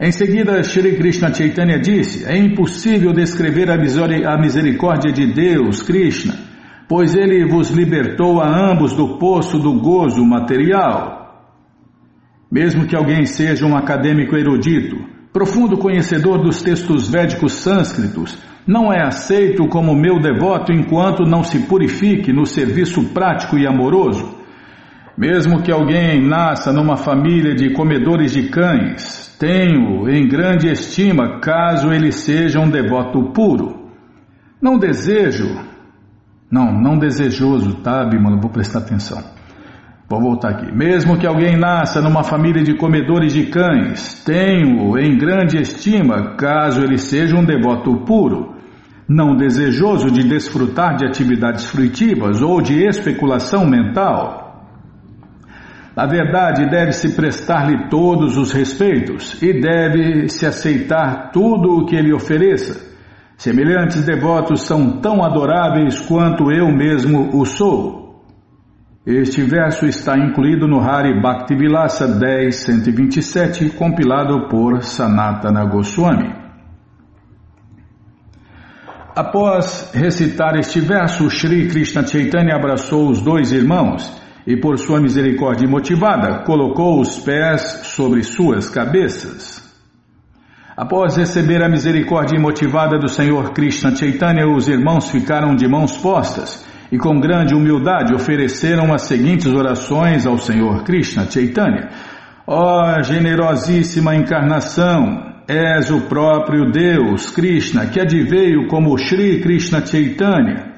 Em 0.00 0.10
seguida, 0.10 0.62
Shri 0.62 0.96
Krishna 0.96 1.34
Chaitanya 1.34 1.78
disse: 1.78 2.24
É 2.24 2.38
impossível 2.38 3.12
descrever 3.12 3.70
a 3.70 4.38
misericórdia 4.38 5.12
de 5.12 5.26
Deus, 5.34 5.82
Krishna, 5.82 6.32
pois 6.88 7.14
ele 7.14 7.44
vos 7.44 7.68
libertou 7.70 8.40
a 8.40 8.48
ambos 8.48 8.96
do 8.96 9.18
poço 9.18 9.58
do 9.58 9.78
gozo 9.78 10.24
material. 10.24 11.52
Mesmo 12.50 12.86
que 12.86 12.96
alguém 12.96 13.26
seja 13.26 13.66
um 13.66 13.76
acadêmico 13.76 14.34
erudito, 14.34 15.15
Profundo 15.36 15.76
conhecedor 15.76 16.38
dos 16.38 16.62
textos 16.62 17.10
védicos 17.10 17.52
sânscritos, 17.52 18.38
não 18.66 18.90
é 18.90 19.06
aceito 19.06 19.68
como 19.68 19.94
meu 19.94 20.18
devoto 20.18 20.72
enquanto 20.72 21.26
não 21.26 21.44
se 21.44 21.66
purifique 21.66 22.32
no 22.32 22.46
serviço 22.46 23.12
prático 23.12 23.58
e 23.58 23.66
amoroso. 23.66 24.34
Mesmo 25.14 25.62
que 25.62 25.70
alguém 25.70 26.26
nasça 26.26 26.72
numa 26.72 26.96
família 26.96 27.54
de 27.54 27.68
comedores 27.74 28.32
de 28.32 28.48
cães, 28.48 29.36
tenho 29.38 30.08
em 30.08 30.26
grande 30.26 30.68
estima 30.70 31.38
caso 31.38 31.92
ele 31.92 32.12
seja 32.12 32.58
um 32.58 32.70
devoto 32.70 33.30
puro. 33.34 33.90
Não 34.58 34.78
desejo, 34.78 35.54
não, 36.50 36.72
não 36.72 36.98
desejoso, 36.98 37.74
tá, 37.82 38.06
Bimano? 38.06 38.40
Vou 38.40 38.50
prestar 38.50 38.78
atenção. 38.78 39.35
Vou 40.08 40.20
voltar 40.20 40.50
aqui. 40.50 40.72
Mesmo 40.72 41.18
que 41.18 41.26
alguém 41.26 41.56
nasça 41.56 42.00
numa 42.00 42.22
família 42.22 42.62
de 42.62 42.74
comedores 42.76 43.32
de 43.32 43.46
cães, 43.46 44.22
tenho-o 44.24 44.96
em 44.96 45.18
grande 45.18 45.60
estima, 45.60 46.36
caso 46.36 46.80
ele 46.80 46.96
seja 46.96 47.36
um 47.36 47.44
devoto 47.44 48.04
puro, 48.04 48.54
não 49.08 49.36
desejoso 49.36 50.08
de 50.08 50.22
desfrutar 50.22 50.94
de 50.94 51.04
atividades 51.04 51.64
fruitivas 51.66 52.40
ou 52.40 52.62
de 52.62 52.86
especulação 52.86 53.66
mental. 53.66 54.46
Na 55.96 56.06
verdade, 56.06 56.70
deve-se 56.70 57.16
prestar-lhe 57.16 57.88
todos 57.88 58.36
os 58.36 58.52
respeitos 58.52 59.42
e 59.42 59.60
deve-se 59.60 60.46
aceitar 60.46 61.32
tudo 61.32 61.78
o 61.78 61.86
que 61.86 61.96
ele 61.96 62.12
ofereça. 62.12 62.94
Semelhantes 63.36 64.04
devotos 64.04 64.62
são 64.62 65.00
tão 65.00 65.24
adoráveis 65.24 65.98
quanto 65.98 66.52
eu 66.52 66.70
mesmo 66.70 67.30
o 67.36 67.44
sou. 67.44 68.05
Este 69.06 69.40
verso 69.44 69.86
está 69.86 70.18
incluído 70.18 70.66
no 70.66 70.80
Hari 70.80 71.20
Bhaktivilasa 71.22 72.08
10.127, 72.08 73.70
compilado 73.76 74.48
por 74.48 74.82
Sanatana 74.82 75.64
Goswami. 75.64 76.34
Após 79.14 79.92
recitar 79.94 80.58
este 80.58 80.80
verso, 80.80 81.30
Sri 81.30 81.68
Krishna 81.68 82.04
Chaitanya 82.04 82.56
abraçou 82.56 83.08
os 83.08 83.22
dois 83.22 83.52
irmãos 83.52 84.12
e, 84.44 84.56
por 84.56 84.76
sua 84.76 85.00
misericórdia 85.00 85.68
motivada, 85.68 86.42
colocou 86.42 87.00
os 87.00 87.16
pés 87.20 87.62
sobre 87.84 88.24
suas 88.24 88.68
cabeças. 88.68 89.64
Após 90.76 91.16
receber 91.16 91.62
a 91.62 91.68
misericórdia 91.68 92.40
motivada 92.40 92.98
do 92.98 93.08
Senhor 93.08 93.52
Krishna 93.52 93.94
Chaitanya, 93.94 94.48
os 94.48 94.66
irmãos 94.66 95.08
ficaram 95.12 95.54
de 95.54 95.68
mãos 95.68 95.96
postas 95.96 96.66
e 96.90 96.98
com 96.98 97.18
grande 97.18 97.54
humildade 97.54 98.14
ofereceram 98.14 98.92
as 98.92 99.02
seguintes 99.02 99.46
orações 99.46 100.26
ao 100.26 100.38
Senhor 100.38 100.84
Krishna 100.84 101.30
Chaitanya. 101.30 101.88
Ó 102.46 102.96
oh, 102.98 103.02
generosíssima 103.02 104.14
encarnação, 104.14 105.26
és 105.48 105.90
o 105.90 106.02
próprio 106.02 106.70
Deus, 106.70 107.30
Krishna, 107.30 107.86
que 107.86 108.00
adveio 108.00 108.66
como 108.68 108.96
Shri 108.98 109.40
Krishna 109.40 109.84
Chaitanya. 109.84 110.74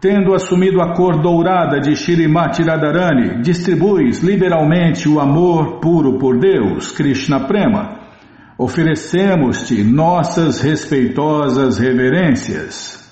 Tendo 0.00 0.34
assumido 0.34 0.82
a 0.82 0.92
cor 0.94 1.22
dourada 1.22 1.80
de 1.80 1.96
Shrimati 1.96 2.62
Radharani, 2.62 3.42
distribuis 3.42 4.22
liberalmente 4.22 5.08
o 5.08 5.18
amor 5.18 5.80
puro 5.80 6.18
por 6.18 6.38
Deus, 6.38 6.92
Krishna 6.92 7.40
Prema. 7.40 8.00
Oferecemos-te 8.58 9.82
nossas 9.82 10.60
respeitosas 10.60 11.78
reverências. 11.78 13.03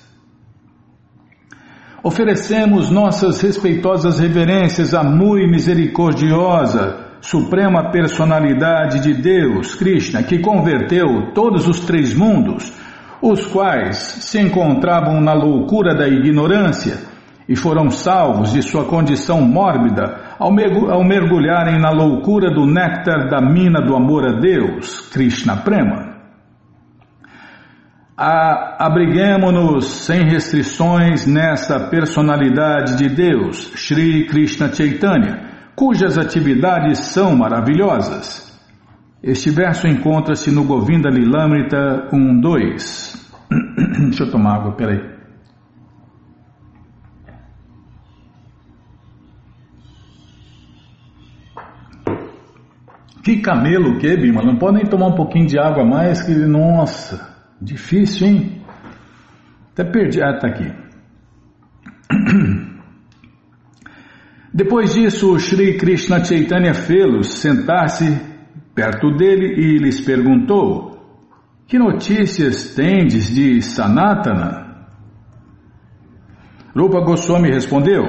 Oferecemos 2.05 2.91
nossas 2.91 3.39
respeitosas 3.39 4.19
reverências 4.19 4.93
à 4.93 5.01
muito 5.01 5.49
misericordiosa, 5.49 6.97
suprema 7.21 7.91
personalidade 7.91 8.99
de 8.99 9.13
Deus, 9.13 9.73
Krishna, 9.73 10.21
que 10.21 10.39
converteu 10.39 11.31
todos 11.33 11.65
os 11.65 11.79
três 11.79 12.13
mundos, 12.13 12.73
os 13.21 13.45
quais 13.45 13.95
se 13.95 14.37
encontravam 14.37 15.21
na 15.21 15.31
loucura 15.31 15.95
da 15.95 16.05
ignorância 16.05 16.97
e 17.47 17.55
foram 17.55 17.89
salvos 17.89 18.51
de 18.51 18.61
sua 18.61 18.83
condição 18.83 19.39
mórbida 19.39 20.35
ao 20.37 20.51
mergulharem 21.05 21.79
na 21.79 21.89
loucura 21.89 22.53
do 22.53 22.65
néctar 22.65 23.29
da 23.29 23.39
mina 23.39 23.79
do 23.79 23.95
amor 23.95 24.27
a 24.27 24.41
Deus, 24.41 25.07
Krishna 25.09 25.55
Prema 25.55 26.12
abriguemo-nos 28.17 30.05
sem 30.05 30.23
restrições 30.25 31.25
nessa 31.25 31.79
personalidade 31.89 32.95
de 32.97 33.09
Deus, 33.09 33.71
Sri 33.75 34.27
Krishna 34.27 34.71
Chaitanya, 34.71 35.71
cujas 35.75 36.17
atividades 36.17 36.99
são 36.99 37.35
maravilhosas. 37.35 38.53
Este 39.21 39.49
verso 39.49 39.87
encontra-se 39.87 40.51
no 40.51 40.63
Govinda 40.65 41.09
Lilamrita 41.09 42.09
1.2. 42.11 43.23
Deixa 44.09 44.23
eu 44.23 44.31
tomar 44.31 44.57
água, 44.57 44.73
peraí. 44.73 45.13
Que 53.23 53.39
camelo 53.41 53.97
que, 53.99 54.17
Bima? 54.17 54.43
Não 54.43 54.57
podem 54.57 54.85
tomar 54.85 55.07
um 55.07 55.15
pouquinho 55.15 55.47
de 55.47 55.57
água 55.57 55.83
a 55.83 55.85
mais 55.85 56.21
que, 56.21 56.33
nossa... 56.35 57.32
Difícil, 57.63 58.27
hein? 58.27 58.61
Até 59.71 59.85
perdi. 59.85 60.21
Ah, 60.21 60.37
tá 60.37 60.47
aqui. 60.49 60.69
Depois 64.53 64.93
disso, 64.93 65.39
Sri 65.39 65.77
Krishna 65.77 66.23
Chaitanya 66.23 66.73
fê-los 66.73 67.27
sentar-se 67.27 68.21
perto 68.75 69.15
dele 69.15 69.55
e 69.55 69.77
lhes 69.77 70.01
perguntou: 70.01 70.99
Que 71.65 71.79
notícias 71.79 72.75
tendes 72.75 73.33
de 73.33 73.61
Sanatana? 73.61 74.89
Rupa 76.75 76.99
Goswami 76.99 77.49
respondeu: 77.49 78.03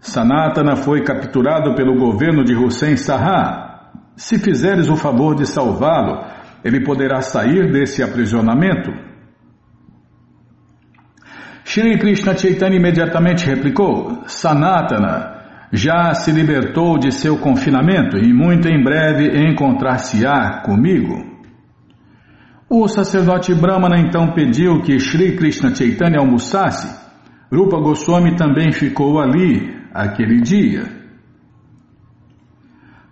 Sanatana 0.00 0.76
foi 0.76 1.04
capturado 1.04 1.74
pelo 1.74 1.94
governo 1.98 2.42
de 2.42 2.54
Hussein 2.54 2.96
Saha. 2.96 3.70
Se 4.16 4.38
fizeres 4.38 4.88
o 4.88 4.96
favor 4.96 5.34
de 5.34 5.46
salvá-lo, 5.46 6.41
ele 6.64 6.84
poderá 6.84 7.20
sair 7.20 7.70
desse 7.70 8.02
aprisionamento? 8.02 8.90
Shri 11.64 11.98
Krishna 11.98 12.36
Chaitanya 12.36 12.76
imediatamente 12.76 13.46
replicou: 13.46 14.22
Sanatana 14.26 15.32
já 15.72 16.12
se 16.12 16.30
libertou 16.30 16.98
de 16.98 17.10
seu 17.12 17.38
confinamento 17.38 18.18
e 18.18 18.32
muito 18.32 18.68
em 18.68 18.82
breve 18.82 19.50
encontrar-se-á 19.50 20.62
comigo. 20.62 21.32
O 22.68 22.86
sacerdote 22.88 23.54
Brahmana 23.54 23.98
então 23.98 24.32
pediu 24.32 24.82
que 24.82 24.98
Shri 24.98 25.36
Krishna 25.36 25.74
Chaitanya 25.74 26.18
almoçasse. 26.20 27.00
Rupa 27.50 27.78
Goswami 27.78 28.36
também 28.36 28.72
ficou 28.72 29.20
ali 29.20 29.74
aquele 29.92 30.40
dia. 30.40 31.01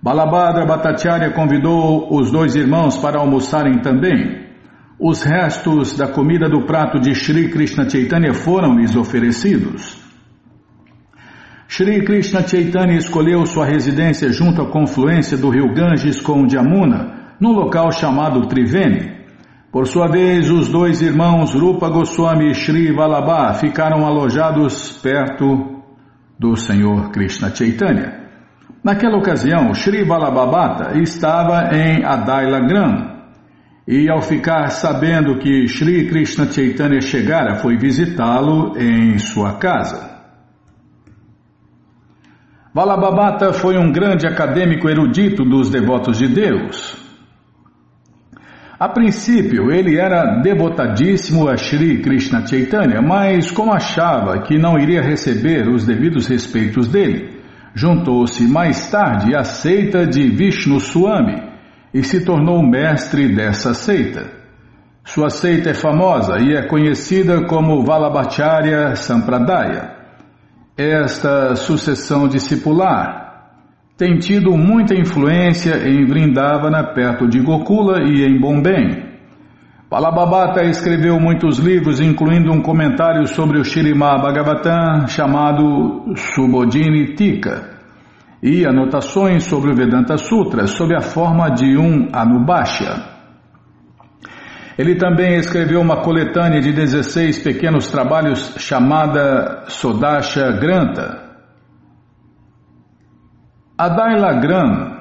Balabhadra 0.03 0.65
Bhattacharya 0.65 1.31
convidou 1.33 2.09
os 2.11 2.31
dois 2.31 2.57
irmãos 2.57 2.97
para 2.97 3.19
almoçarem 3.21 3.83
também. 3.83 4.49
Os 4.99 5.23
restos 5.23 5.95
da 5.95 6.09
comida 6.09 6.49
do 6.49 6.65
prato 6.65 6.99
de 6.99 7.15
Sri 7.15 7.51
Krishna 7.51 7.89
Chaitanya 7.89 8.33
foram-lhes 8.33 8.97
oferecidos. 8.97 10.01
Sri 11.69 12.03
Krishna 12.03 12.47
Chaitanya 12.49 12.97
escolheu 12.97 13.45
sua 13.45 13.67
residência 13.67 14.33
junto 14.33 14.63
à 14.63 14.71
confluência 14.71 15.37
do 15.37 15.51
rio 15.51 15.73
Ganges 15.75 16.19
com 16.21 16.43
o 16.43 16.47
de 16.47 16.57
Amuna, 16.57 17.35
num 17.39 17.53
local 17.53 17.93
chamado 17.93 18.49
Triveni. 18.49 19.21
Por 19.71 19.87
sua 19.87 20.09
vez, 20.09 20.51
os 20.51 20.69
dois 20.69 21.03
irmãos 21.03 21.53
Rupa 21.55 21.91
Goswami 21.91 22.51
e 22.51 22.55
Sri 22.55 22.91
Vallabha 22.91 23.53
ficaram 23.55 24.07
alojados 24.07 24.99
perto 25.03 25.83
do 26.39 26.57
Senhor 26.57 27.11
Krishna 27.11 27.55
Chaitanya. 27.55 28.20
Naquela 28.83 29.19
ocasião, 29.19 29.75
Sri 29.75 30.05
Balabhabata 30.05 30.99
estava 30.99 31.71
em 31.77 32.03
Adailagram 32.03 33.11
e 33.87 34.09
ao 34.09 34.23
ficar 34.23 34.69
sabendo 34.71 35.39
que 35.39 35.69
Sri 35.69 36.07
Krishna 36.09 36.51
Chaitanya 36.51 37.01
chegara, 37.01 37.57
foi 37.57 37.77
visitá-lo 37.77 38.79
em 38.79 39.19
sua 39.19 39.59
casa. 39.59 40.09
Balabhabata 42.73 43.53
foi 43.53 43.77
um 43.77 43.93
grande 43.93 44.27
acadêmico 44.27 44.89
erudito 44.89 45.45
dos 45.45 45.69
devotos 45.69 46.17
de 46.17 46.29
Deus. 46.29 46.97
A 48.79 48.89
princípio, 48.89 49.71
ele 49.71 49.99
era 49.99 50.41
devotadíssimo 50.41 51.51
a 51.51 51.57
Sri 51.59 52.01
Krishna 52.01 52.47
Chaitanya, 52.47 53.03
mas 53.03 53.51
como 53.51 53.75
achava 53.75 54.41
que 54.41 54.57
não 54.57 54.79
iria 54.79 55.03
receber 55.03 55.69
os 55.69 55.85
devidos 55.85 56.27
respeitos 56.29 56.89
dele, 56.89 57.40
juntou-se 57.75 58.45
mais 58.45 58.91
tarde 58.91 59.35
à 59.35 59.45
seita 59.45 60.07
de 60.07 60.29
Vishnu 60.29 60.81
Swami 60.81 61.37
e 61.93 62.03
se 62.03 62.25
tornou 62.25 62.63
mestre 62.63 63.35
dessa 63.35 63.75
seita. 63.75 64.31
Sua 65.05 65.31
seita 65.31 65.71
é 65.71 65.75
famosa 65.75 66.39
e 66.39 66.55
é 66.55 66.67
conhecida 66.67 67.45
como 67.47 67.85
Valabhacharya 67.85 68.95
Sampradaya. 68.95 69.97
Esta 70.77 71.57
sucessão 71.57 72.29
discipular 72.29 73.21
tem 73.97 74.19
tido 74.19 74.57
muita 74.57 74.95
influência 74.95 75.87
em 75.87 76.07
Vrindavana, 76.07 76.95
perto 76.95 77.29
de 77.29 77.39
Gokula 77.41 78.03
e 78.03 78.25
em 78.25 78.41
Bombay. 78.41 79.10
Palabhabhata 79.91 80.63
escreveu 80.63 81.19
muitos 81.19 81.59
livros, 81.59 82.01
incluindo 82.01 82.53
um 82.53 82.63
comentário 82.63 83.27
sobre 83.27 83.59
o 83.59 83.65
Shirimá 83.65 84.17
Bhagavatam 84.19 85.09
chamado 85.09 86.15
Subodhini 86.15 87.17
Tika 87.17 87.77
e 88.41 88.65
anotações 88.65 89.43
sobre 89.43 89.73
o 89.73 89.75
Vedanta 89.75 90.17
Sutra 90.17 90.69
sob 90.69 90.95
a 90.95 91.01
forma 91.01 91.51
de 91.51 91.77
um 91.77 92.09
Anubhashya. 92.13 93.03
Ele 94.79 94.95
também 94.95 95.35
escreveu 95.35 95.81
uma 95.81 96.03
coletânea 96.03 96.61
de 96.61 96.73
16 96.73 97.43
pequenos 97.43 97.91
trabalhos 97.91 98.55
chamada 98.59 99.65
Sodasha 99.67 100.53
Granta, 100.53 101.19
Adailagram, 103.77 105.00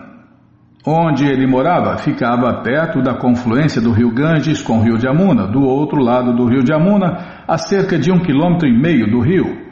onde 0.86 1.26
ele 1.26 1.46
morava, 1.46 1.98
ficava 1.98 2.62
perto 2.62 3.02
da 3.02 3.14
confluência 3.14 3.82
do 3.82 3.92
rio 3.92 4.14
Ganges 4.14 4.62
com 4.62 4.78
o 4.80 4.82
rio 4.82 5.00
Jamuna, 5.00 5.46
do 5.48 5.62
outro 5.62 6.02
lado 6.02 6.34
do 6.34 6.46
rio 6.46 6.66
Jamuna, 6.66 7.44
a 7.48 7.58
cerca 7.58 7.98
de 7.98 8.12
um 8.12 8.20
quilômetro 8.20 8.68
e 8.68 8.78
meio 8.78 9.10
do 9.12 9.20
rio. 9.20 9.70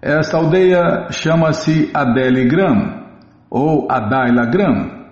Esta 0.00 0.36
aldeia 0.36 1.08
chama-se 1.10 1.90
Adeligram 1.94 3.04
ou 3.50 3.88
Adailagram. 3.90 5.04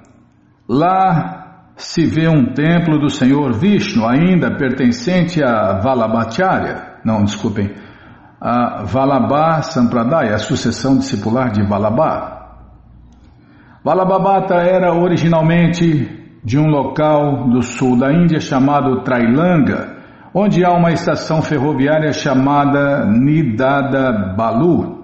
Lá 0.68 1.70
se 1.76 2.07
vê 2.07 2.28
um 2.28 2.53
templo 2.53 2.99
do 2.99 3.11
Senhor 3.11 3.53
Vishnu, 3.55 4.07
ainda 4.07 4.57
pertencente 4.57 5.43
a 5.43 5.80
Valabhacharya, 5.80 6.93
não, 7.05 7.24
desculpem, 7.24 7.74
a 8.40 8.84
Valabha 8.84 9.62
Sampradaya, 9.62 10.34
a 10.34 10.38
sucessão 10.38 10.99
discipular 10.99 11.51
de 11.51 11.62
Valabha. 11.62 12.41
Valabhabhata 13.85 14.55
era 14.55 14.95
originalmente 14.95 16.39
de 16.45 16.57
um 16.57 16.66
local 16.66 17.49
do 17.49 17.62
sul 17.62 17.99
da 17.99 18.12
Índia 18.12 18.39
chamado 18.39 19.03
Trailanga, 19.03 19.97
onde 20.33 20.64
há 20.64 20.72
uma 20.72 20.93
estação 20.93 21.43
ferroviária 21.43 22.12
chamada 22.12 23.05
Nidada 23.07 24.35
Balu. 24.37 25.03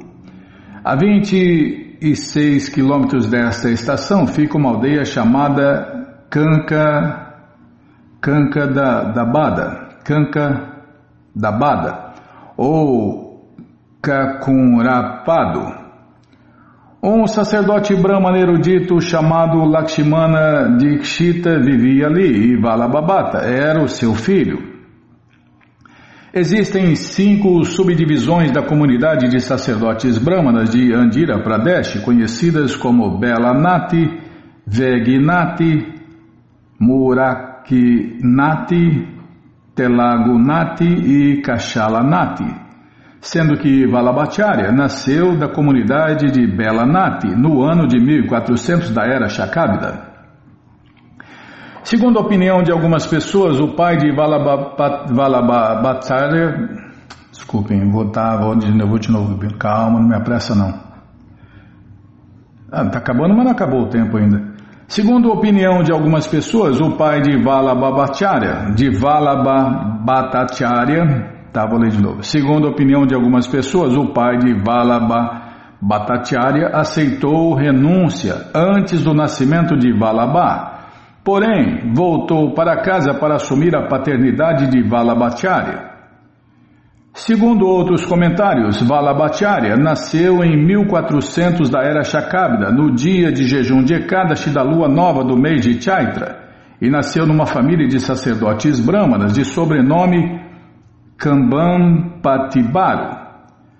A 0.84 0.94
26 0.94 2.68
quilômetros 2.68 3.28
desta 3.28 3.68
estação 3.68 4.28
fica 4.28 4.56
uma 4.56 4.70
aldeia 4.70 5.04
chamada 5.04 6.16
Kanka, 6.30 7.34
Kanka 8.20 8.68
da, 8.68 9.02
da 9.10 9.24
Bada, 9.24 9.88
Kanka 10.04 10.84
da 11.34 11.50
Bada, 11.50 12.12
ou 12.56 13.44
Kakunrapado. 14.00 15.77
Um 17.00 17.28
sacerdote 17.28 17.94
brahman 17.94 18.36
erudito 18.36 19.00
chamado 19.00 19.64
Lakshmana 19.64 20.76
Dikshita 20.78 21.60
vivia 21.60 22.08
ali 22.08 22.50
e 22.50 22.56
Valabhabhata 22.60 23.38
era 23.38 23.80
o 23.80 23.88
seu 23.88 24.16
filho. 24.16 24.58
Existem 26.34 26.96
cinco 26.96 27.64
subdivisões 27.64 28.50
da 28.50 28.64
comunidade 28.66 29.28
de 29.28 29.38
sacerdotes 29.38 30.18
brahmanas 30.18 30.70
de 30.70 30.92
Andhra 30.92 31.40
Pradesh, 31.40 32.00
conhecidas 32.00 32.74
como 32.74 33.16
Belanati, 33.16 34.18
Vegnati, 34.66 35.94
Murakinati, 36.80 38.26
Telagunati 39.72 40.84
e 40.84 41.40
Kashalanati 41.42 42.67
sendo 43.20 43.58
que 43.58 43.86
Valabhacharya 43.86 44.72
nasceu 44.72 45.36
da 45.36 45.48
comunidade 45.48 46.30
de 46.30 46.46
Belanati 46.46 47.28
no 47.28 47.62
ano 47.62 47.86
de 47.86 47.98
1400 47.98 48.90
da 48.90 49.04
era 49.04 49.28
Shakabida. 49.28 50.06
Segundo 51.82 52.18
a 52.18 52.22
opinião 52.22 52.62
de 52.62 52.70
algumas 52.70 53.06
pessoas, 53.06 53.58
o 53.58 53.74
pai 53.74 53.96
de 53.96 54.12
Valabhacharya, 54.12 56.68
desculpem, 57.30 57.90
vou, 57.90 58.10
tá, 58.10 58.36
vou, 58.36 58.54
de, 58.56 58.70
vou 58.70 58.98
de 58.98 59.10
novo, 59.10 59.38
calma, 59.58 60.00
não 60.00 60.08
me 60.08 60.14
apressa 60.14 60.54
não. 60.54 60.86
Ah, 62.70 62.84
tá 62.84 62.98
acabando, 62.98 63.34
mas 63.34 63.44
não 63.44 63.52
acabou 63.52 63.80
o 63.82 63.88
tempo 63.88 64.18
ainda. 64.18 64.46
Segundo 64.86 65.30
a 65.30 65.34
opinião 65.34 65.82
de 65.82 65.90
algumas 65.90 66.26
pessoas, 66.26 66.78
o 66.80 66.96
pai 66.96 67.22
de 67.22 67.42
Valabhacharya, 67.42 68.74
de 68.74 68.90
Valabhacharya, 68.90 71.37
Tá, 71.52 71.66
vou 71.66 71.78
ler 71.78 71.90
de 71.90 72.00
novo. 72.00 72.22
Segundo 72.22 72.66
a 72.66 72.70
opinião 72.70 73.06
de 73.06 73.14
algumas 73.14 73.46
pessoas, 73.46 73.96
o 73.96 74.12
pai 74.12 74.38
de 74.38 74.54
Valabha 74.62 75.48
Bhattacharya 75.80 76.70
aceitou 76.74 77.54
renúncia 77.54 78.50
antes 78.52 79.02
do 79.04 79.14
nascimento 79.14 79.76
de 79.76 79.92
Valabha. 79.92 80.76
Porém, 81.22 81.92
voltou 81.94 82.52
para 82.52 82.82
casa 82.82 83.14
para 83.14 83.36
assumir 83.36 83.76
a 83.76 83.86
paternidade 83.86 84.70
de 84.70 84.82
Valabhacharya. 84.82 85.88
Segundo 87.14 87.66
outros 87.66 88.04
comentários, 88.04 88.82
Valabhacharya 88.82 89.76
nasceu 89.76 90.42
em 90.42 90.56
1400 90.64 91.70
da 91.70 91.80
era 91.82 92.02
Shakabda, 92.02 92.70
no 92.72 92.92
dia 92.92 93.30
de 93.30 93.44
jejum 93.44 93.82
de 93.82 93.94
Ekadashi 93.94 94.50
da 94.50 94.62
lua 94.62 94.88
nova 94.88 95.22
do 95.22 95.36
mês 95.36 95.62
de 95.62 95.80
Chaitra, 95.80 96.38
e 96.80 96.90
nasceu 96.90 97.26
numa 97.26 97.46
família 97.46 97.86
de 97.86 98.00
sacerdotes 98.00 98.80
brahmanas 98.80 99.32
de 99.32 99.44
sobrenome 99.44 100.47
Kambam 101.18 102.20
Patibaru. 102.22 103.26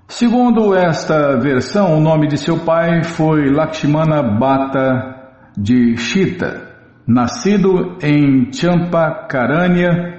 Segundo 0.09 0.75
esta 0.75 1.39
versão, 1.39 1.97
o 1.97 2.01
nome 2.01 2.27
de 2.27 2.37
seu 2.37 2.65
pai 2.65 3.05
foi 3.05 3.49
Lakshmana 3.49 4.23
Bhatta 4.23 5.15
de 5.57 5.97
Shita, 5.97 6.69
nascido 7.07 7.97
em 8.03 8.53
Champakaranya, 8.53 10.19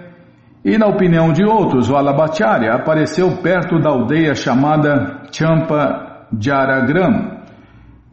e 0.63 0.78
na 0.78 0.88
opinião 0.88 1.34
de 1.34 1.43
outros, 1.43 1.89
Valabhacharya 1.89 2.74
apareceu 2.74 3.38
perto 3.43 3.80
da 3.80 3.89
aldeia 3.89 4.34
chamada 4.34 5.24
Champa 5.30 6.26
Jaragram, 6.39 7.41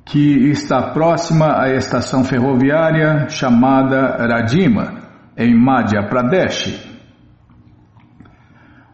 que 0.04 0.50
está 0.50 0.90
próxima 0.90 1.62
à 1.62 1.70
estação 1.70 2.24
ferroviária 2.24 3.28
chamada 3.28 4.16
Radima, 4.26 4.94
em 5.36 5.54
Madhya 5.54 6.08
Pradesh. 6.08 6.85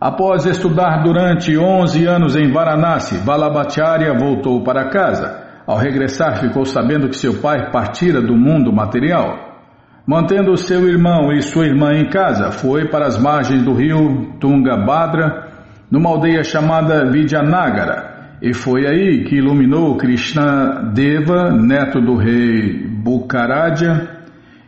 Após 0.05 0.45
estudar 0.47 1.05
durante 1.05 1.57
11 1.57 2.07
anos 2.07 2.35
em 2.35 2.51
Varanasi, 2.51 3.19
Valabhacharya 3.19 4.13
voltou 4.19 4.65
para 4.65 4.91
casa. 4.91 5.63
Ao 5.65 5.79
regressar, 5.79 6.41
ficou 6.41 6.65
sabendo 6.65 7.09
que 7.09 7.17
seu 7.17 7.41
pai 7.41 7.71
partira 7.71 8.21
do 8.21 8.37
mundo 8.37 8.73
material. 8.73 9.63
Mantendo 10.05 10.57
seu 10.57 10.89
irmão 10.89 11.33
e 11.33 11.41
sua 11.41 11.67
irmã 11.67 11.93
em 11.93 12.11
casa, 12.11 12.51
foi 12.51 12.89
para 12.89 13.07
as 13.07 13.17
margens 13.17 13.63
do 13.63 13.75
rio 13.75 14.33
Tungabhadra, 14.41 15.53
numa 15.89 16.11
aldeia 16.11 16.43
chamada 16.43 17.09
Vidyanagara, 17.09 18.39
e 18.43 18.53
foi 18.53 18.85
aí 18.89 19.23
que 19.23 19.37
iluminou 19.37 19.97
Krishna 19.97 20.91
Deva, 20.93 21.53
neto 21.53 22.01
do 22.01 22.17
rei 22.17 22.89
Bukaraja, 22.89 24.22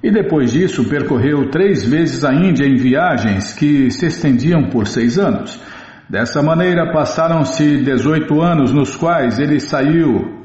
e 0.05 0.11
depois 0.11 0.53
disso 0.53 0.85
percorreu 0.85 1.49
três 1.49 1.83
vezes 1.83 2.27
a 2.27 2.35
Índia 2.35 2.67
em 2.67 2.77
viagens 2.77 3.55
que 3.55 3.91
se 3.91 4.05
estendiam 4.05 4.65
por 4.69 4.87
seis 4.87 5.19
anos. 5.19 5.59
Dessa 6.07 6.43
maneira 6.43 6.93
passaram-se 6.93 7.79
18 7.79 8.39
anos 8.43 8.71
nos 8.71 8.95
quais 8.95 9.39
ele 9.39 9.59
saiu 9.59 10.45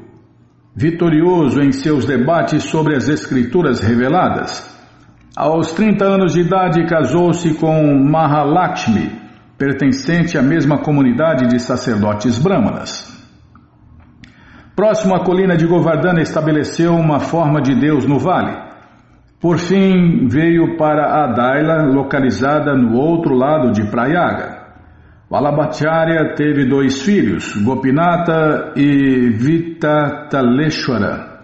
vitorioso 0.74 1.60
em 1.60 1.72
seus 1.72 2.06
debates 2.06 2.62
sobre 2.64 2.96
as 2.96 3.06
escrituras 3.06 3.80
reveladas. 3.80 4.66
Aos 5.36 5.72
30 5.72 6.06
anos 6.06 6.32
de 6.32 6.40
idade 6.40 6.86
casou-se 6.86 7.52
com 7.52 8.02
Mahalakshmi, 8.02 9.10
pertencente 9.58 10.38
à 10.38 10.42
mesma 10.42 10.78
comunidade 10.78 11.46
de 11.48 11.60
sacerdotes 11.60 12.38
brahmanas. 12.38 13.14
Próximo 14.74 15.14
à 15.14 15.22
colina 15.22 15.54
de 15.54 15.66
Govardhana 15.66 16.22
estabeleceu 16.22 16.94
uma 16.94 17.20
forma 17.20 17.60
de 17.60 17.78
Deus 17.78 18.06
no 18.06 18.18
vale. 18.18 18.69
Por 19.40 19.58
fim, 19.58 20.28
veio 20.28 20.76
para 20.76 21.24
Adaila, 21.24 21.84
localizada 21.84 22.74
no 22.74 22.98
outro 22.98 23.34
lado 23.34 23.72
de 23.72 23.90
Prayaga. 23.90 24.60
Valabhacharya 25.30 26.34
teve 26.34 26.66
dois 26.66 27.00
filhos, 27.00 27.56
Gopinata 27.62 28.74
e 28.76 29.30
Vitataleshwara, 29.30 31.40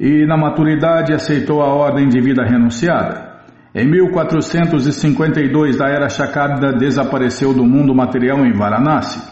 e 0.00 0.26
na 0.26 0.36
maturidade 0.36 1.12
aceitou 1.12 1.62
a 1.62 1.72
ordem 1.72 2.08
de 2.08 2.20
vida 2.20 2.42
renunciada. 2.42 3.36
Em 3.72 3.88
1452 3.88 5.76
da 5.76 5.88
Era 5.88 6.08
Shakarda 6.08 6.72
desapareceu 6.72 7.54
do 7.54 7.64
mundo 7.64 7.94
material 7.94 8.44
em 8.44 8.54
Varanasi. 8.54 9.22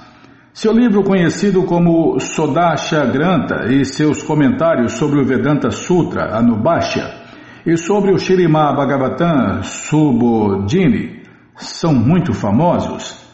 Seu 0.52 0.72
livro 0.72 1.02
conhecido 1.02 1.64
como 1.64 2.20
Sodasha 2.20 3.04
Granta 3.06 3.72
e 3.72 3.84
seus 3.84 4.22
comentários 4.22 4.92
sobre 4.92 5.18
o 5.18 5.24
Vedanta 5.24 5.72
Sutra 5.72 6.36
Anubhashya 6.36 7.23
e 7.66 7.76
sobre 7.76 8.12
o 8.12 8.18
Shirimá 8.18 8.72
Bhagavatam 8.72 9.62
Subodhini 9.62 11.22
são 11.56 11.94
muito 11.94 12.34
famosos. 12.34 13.24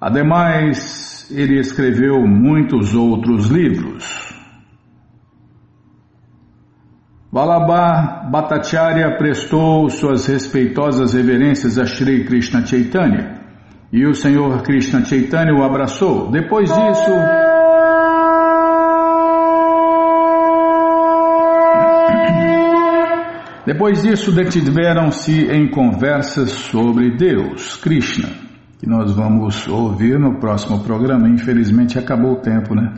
Ademais, 0.00 1.28
ele 1.30 1.58
escreveu 1.58 2.26
muitos 2.26 2.94
outros 2.94 3.48
livros. 3.48 4.26
Vallabha 7.32 8.28
Bhattacharya 8.30 9.16
prestou 9.18 9.88
suas 9.90 10.26
respeitosas 10.26 11.12
reverências 11.12 11.78
a 11.78 11.84
Sri 11.84 12.24
Krishna 12.24 12.64
Chaitanya 12.64 13.40
e 13.92 14.06
o 14.06 14.14
Senhor 14.14 14.62
Krishna 14.62 15.04
Chaitanya 15.04 15.54
o 15.54 15.62
abraçou. 15.62 16.30
Depois 16.30 16.68
disso. 16.68 17.45
Depois 23.66 24.00
disso, 24.00 24.30
detiveram-se 24.30 25.50
em 25.50 25.68
conversas 25.68 26.52
sobre 26.52 27.16
Deus, 27.16 27.76
Krishna, 27.76 28.28
que 28.78 28.88
nós 28.88 29.12
vamos 29.12 29.66
ouvir 29.66 30.20
no 30.20 30.38
próximo 30.38 30.84
programa. 30.84 31.28
Infelizmente, 31.28 31.98
acabou 31.98 32.34
o 32.34 32.40
tempo, 32.40 32.76
né? 32.76 32.94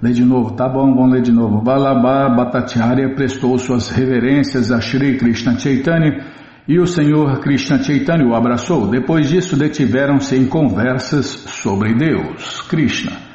Lê 0.00 0.12
de 0.12 0.24
novo, 0.24 0.54
tá 0.54 0.66
bom, 0.66 0.94
vamos 0.94 1.12
ler 1.12 1.20
de 1.20 1.30
novo. 1.30 1.60
Balabha 1.60 2.34
Bhattacharya 2.34 3.14
prestou 3.14 3.58
suas 3.58 3.90
reverências 3.90 4.72
a 4.72 4.80
Shri 4.80 5.18
Krishna 5.18 5.58
Chaitanya 5.58 6.24
e 6.66 6.78
o 6.78 6.86
Senhor 6.86 7.38
Krishna 7.40 7.82
Chaitanya 7.82 8.26
o 8.26 8.34
abraçou. 8.34 8.88
Depois 8.88 9.28
disso, 9.28 9.58
detiveram-se 9.58 10.36
em 10.36 10.46
conversas 10.46 11.26
sobre 11.26 11.94
Deus, 11.94 12.62
Krishna. 12.62 13.25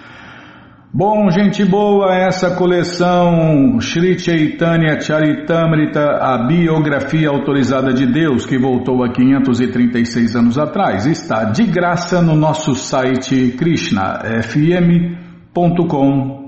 Bom, 0.93 1.31
gente 1.31 1.63
boa, 1.63 2.13
essa 2.13 2.53
coleção 2.53 3.79
Shri 3.79 4.19
Chaitanya 4.19 4.99
Charitamrita, 4.99 6.17
a 6.21 6.45
biografia 6.45 7.29
autorizada 7.29 7.93
de 7.93 8.05
Deus, 8.05 8.45
que 8.45 8.57
voltou 8.57 9.01
há 9.01 9.09
536 9.09 10.35
anos 10.35 10.57
atrás, 10.57 11.05
está 11.05 11.45
de 11.45 11.63
graça 11.63 12.21
no 12.21 12.35
nosso 12.35 12.75
site 12.75 13.55
krishnafm.com 13.57 16.41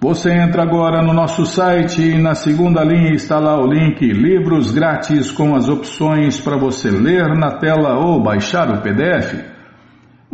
você 0.00 0.32
entra 0.32 0.62
agora 0.62 1.02
no 1.02 1.12
nosso 1.12 1.46
site 1.46 2.02
e 2.02 2.18
na 2.18 2.34
segunda 2.34 2.84
linha 2.84 3.14
está 3.14 3.38
lá 3.38 3.56
o 3.56 3.66
link 3.66 4.04
Livros 4.04 4.72
Grátis 4.72 5.30
com 5.30 5.54
as 5.54 5.68
opções 5.68 6.40
para 6.40 6.56
você 6.56 6.90
ler 6.90 7.36
na 7.36 7.58
tela 7.58 7.98
ou 7.98 8.22
baixar 8.22 8.68
o 8.68 8.82
PDF. 8.82 9.51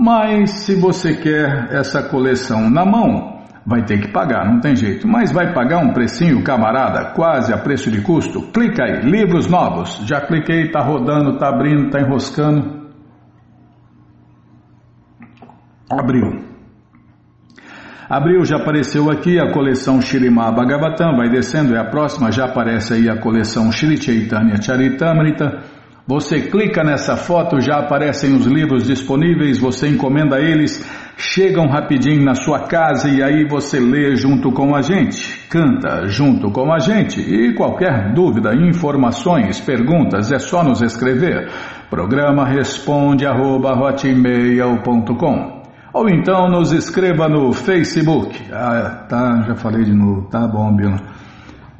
Mas 0.00 0.50
se 0.60 0.76
você 0.76 1.12
quer 1.12 1.72
essa 1.72 2.00
coleção 2.04 2.70
na 2.70 2.86
mão, 2.86 3.42
vai 3.66 3.84
ter 3.84 4.00
que 4.00 4.12
pagar, 4.12 4.46
não 4.46 4.60
tem 4.60 4.76
jeito. 4.76 5.08
Mas 5.08 5.32
vai 5.32 5.52
pagar 5.52 5.78
um 5.78 5.92
precinho, 5.92 6.44
camarada, 6.44 7.14
quase 7.16 7.52
a 7.52 7.58
preço 7.58 7.90
de 7.90 8.00
custo. 8.00 8.40
Clica 8.52 8.84
aí, 8.84 9.00
livros 9.00 9.48
novos. 9.48 10.00
Já 10.06 10.20
cliquei, 10.20 10.70
tá 10.70 10.80
rodando, 10.80 11.36
tá 11.36 11.48
abrindo, 11.48 11.90
tá 11.90 12.00
enroscando. 12.00 12.78
Abriu. 15.90 16.46
Abril 18.08 18.44
já 18.44 18.56
apareceu 18.56 19.10
aqui 19.10 19.40
a 19.40 19.52
coleção 19.52 20.00
Shirimá 20.00 20.52
Bhagavatam, 20.52 21.16
vai 21.16 21.28
descendo, 21.28 21.74
é 21.74 21.80
a 21.80 21.90
próxima, 21.90 22.30
já 22.30 22.44
aparece 22.44 22.94
aí 22.94 23.10
a 23.10 23.20
coleção 23.20 23.72
Shri 23.72 24.00
Chaitanya 24.00 24.62
Charitamrita. 24.62 25.77
Você 26.08 26.40
clica 26.40 26.82
nessa 26.82 27.18
foto, 27.18 27.60
já 27.60 27.80
aparecem 27.80 28.34
os 28.34 28.46
livros 28.46 28.84
disponíveis, 28.86 29.58
você 29.58 29.88
encomenda 29.88 30.40
eles, 30.40 30.82
chegam 31.18 31.66
rapidinho 31.66 32.24
na 32.24 32.34
sua 32.34 32.60
casa 32.60 33.10
e 33.10 33.22
aí 33.22 33.46
você 33.46 33.78
lê 33.78 34.16
junto 34.16 34.50
com 34.50 34.74
a 34.74 34.80
gente, 34.80 35.46
canta 35.50 36.06
junto 36.06 36.50
com 36.50 36.72
a 36.72 36.78
gente. 36.78 37.20
E 37.20 37.52
qualquer 37.54 38.14
dúvida, 38.14 38.54
informações, 38.54 39.60
perguntas, 39.60 40.32
é 40.32 40.38
só 40.38 40.64
nos 40.64 40.80
escrever. 40.80 41.50
Programa 41.90 42.46
responde 42.46 43.26
arroba, 43.26 43.78
ou 45.92 46.08
então 46.08 46.48
nos 46.48 46.72
escreva 46.72 47.28
no 47.28 47.52
Facebook. 47.52 48.50
Ah, 48.50 49.04
tá, 49.06 49.42
já 49.46 49.54
falei 49.56 49.84
de 49.84 49.92
novo. 49.92 50.22
Tá 50.30 50.48
bom, 50.48 50.74
Bila. 50.74 50.96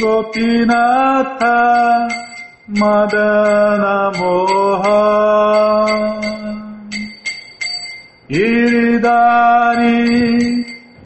Gopinatha 0.00 1.58
Madana 2.68 4.12
Moha 4.18 5.27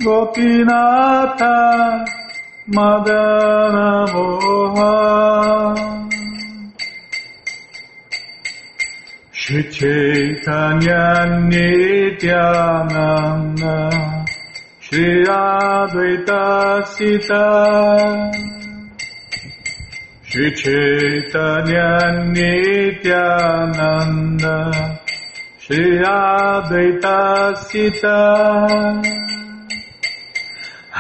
Gopinatha 0.04 1.54
Madana 2.68 4.06
Moha. 4.12 4.94
Shri 9.30 9.62
Chaitanya 9.70 11.04
Nityananda. 11.50 12.34
Shri 14.80 15.24
Advaita 15.24 16.42
Sita. 16.94 17.46
Shri 20.24 20.48
Chaitanya 20.62 21.90
Nityananda. 22.34 23.38
Shri 25.58 26.02
Advaita 26.02 27.18
Sita 27.68 28.20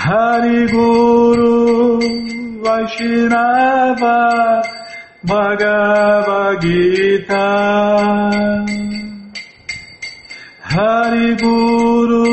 Hariguru 0.04 1.54
Vaishnava 2.64 4.18
Bhagavad 5.24 6.60
Gita. 6.60 7.48
Hariguru 10.72 12.26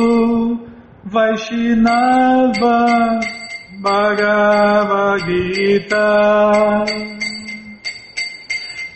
Vaishnava 1.05 2.80
Bhagavad 3.84 5.22
Gita. 5.28 6.09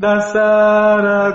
Dasaraguna. 0.00 1.32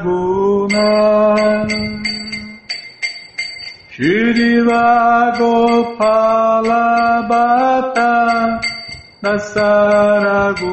Shriva 3.97 5.33
Gopala 5.39 7.25
Bhatta 7.27 8.61
Dasaraguna. 9.23 10.69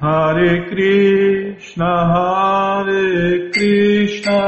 Hare 0.00 0.52
Krishna 0.70 1.92
Hare 2.14 3.50
Krishna. 3.52 4.40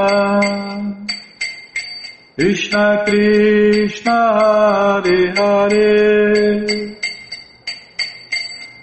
Krishna 2.35 3.05
Krishna 3.05 4.19
Hare 4.41 5.21
Hare 5.37 6.96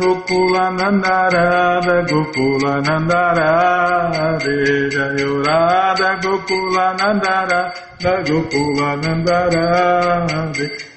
Gopula 0.00 0.70
Nandara 0.78 2.06
Gopula 2.08 2.80
Nandara 2.82 4.38
Deja 4.38 5.06
Yorada 5.18 6.20
Gopula 6.22 6.94
Nandara 6.98 7.72
Gopula 8.26 8.96
Nandara 9.02 10.14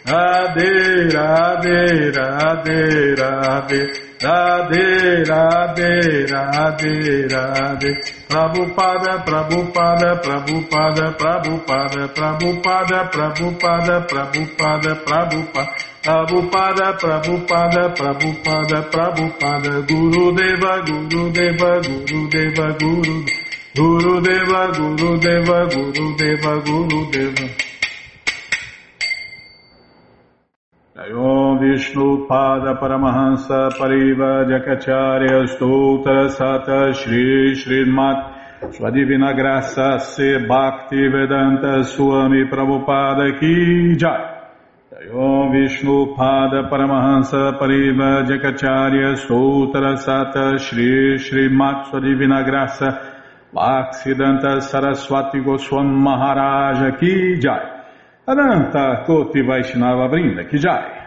Adeira, 0.08 1.58
Adeira, 1.58 2.26
Adeira, 2.50 3.30
Adeira. 3.58 4.07
Radhe, 4.20 5.24
Radhe, 5.30 6.26
Radhe, 6.26 7.28
Radhe. 7.30 7.91
prabupada 8.28 9.24
prabupada 9.24 10.15
prabupada 10.26 11.11
prabupada 11.20 12.07
prabupada 12.15 12.99
prabupada 13.13 13.95
prabupada 14.09 14.91
Prabhupada. 15.05 15.70
prabupada 16.03 16.93
prabupada 16.97 17.89
prabupada 17.93 18.78
prabupada 18.89 19.72
Guru 19.88 20.34
Deva, 20.34 20.74
Guru 20.88 21.30
Deva, 21.32 21.72
Guru 21.86 22.20
Deva, 22.34 22.68
Guru, 22.82 23.15
Guru 23.76 24.22
Deva, 24.22 24.61
Guru 24.78 25.09
Deva, 25.20 25.57
Guru 25.70 26.05
Deva, 26.18 26.53
Guru 26.65 26.99
Deva. 27.11 27.47
aí 30.97 31.13
ó 31.13 31.36
Pada 32.28 32.76
Paramahansa 32.76 33.70
Pariva 33.78 34.45
Stoutra 35.47 36.30
Sata 36.30 36.93
Shri 36.93 37.55
Srimat 37.55 38.74
Sua 38.74 38.91
Graça 39.34 39.99
Se 39.99 40.45
Bhakti 40.45 41.08
Vedanta 41.10 41.84
Swami 41.84 42.45
Prabhupada 42.45 43.39
Ki 43.39 43.95
Jai. 43.97 44.36
Om 45.12 45.51
Vishnu 45.51 46.16
Pada 46.16 46.70
Paramahansa 46.70 47.58
Pariva 47.58 48.24
Jakacharya 48.24 49.18
Sutra 49.18 49.97
Sata 49.97 50.58
Shri 50.60 51.18
Shri 51.18 51.49
Sua 51.49 51.99
Divina 51.99 52.43
Graça 52.43 52.99
Bhaksidanta 53.53 54.62
Saraswati 54.62 55.39
Goswam 55.39 55.88
Maharaja 55.88 56.97
Ki 56.97 57.39
Jai. 57.39 57.84
Ananta 58.28 59.03
Koti 59.05 59.41
Vaishnava 59.41 60.08
Brinda 60.08 60.47
Ki 60.49 60.58
Jai 60.58 60.97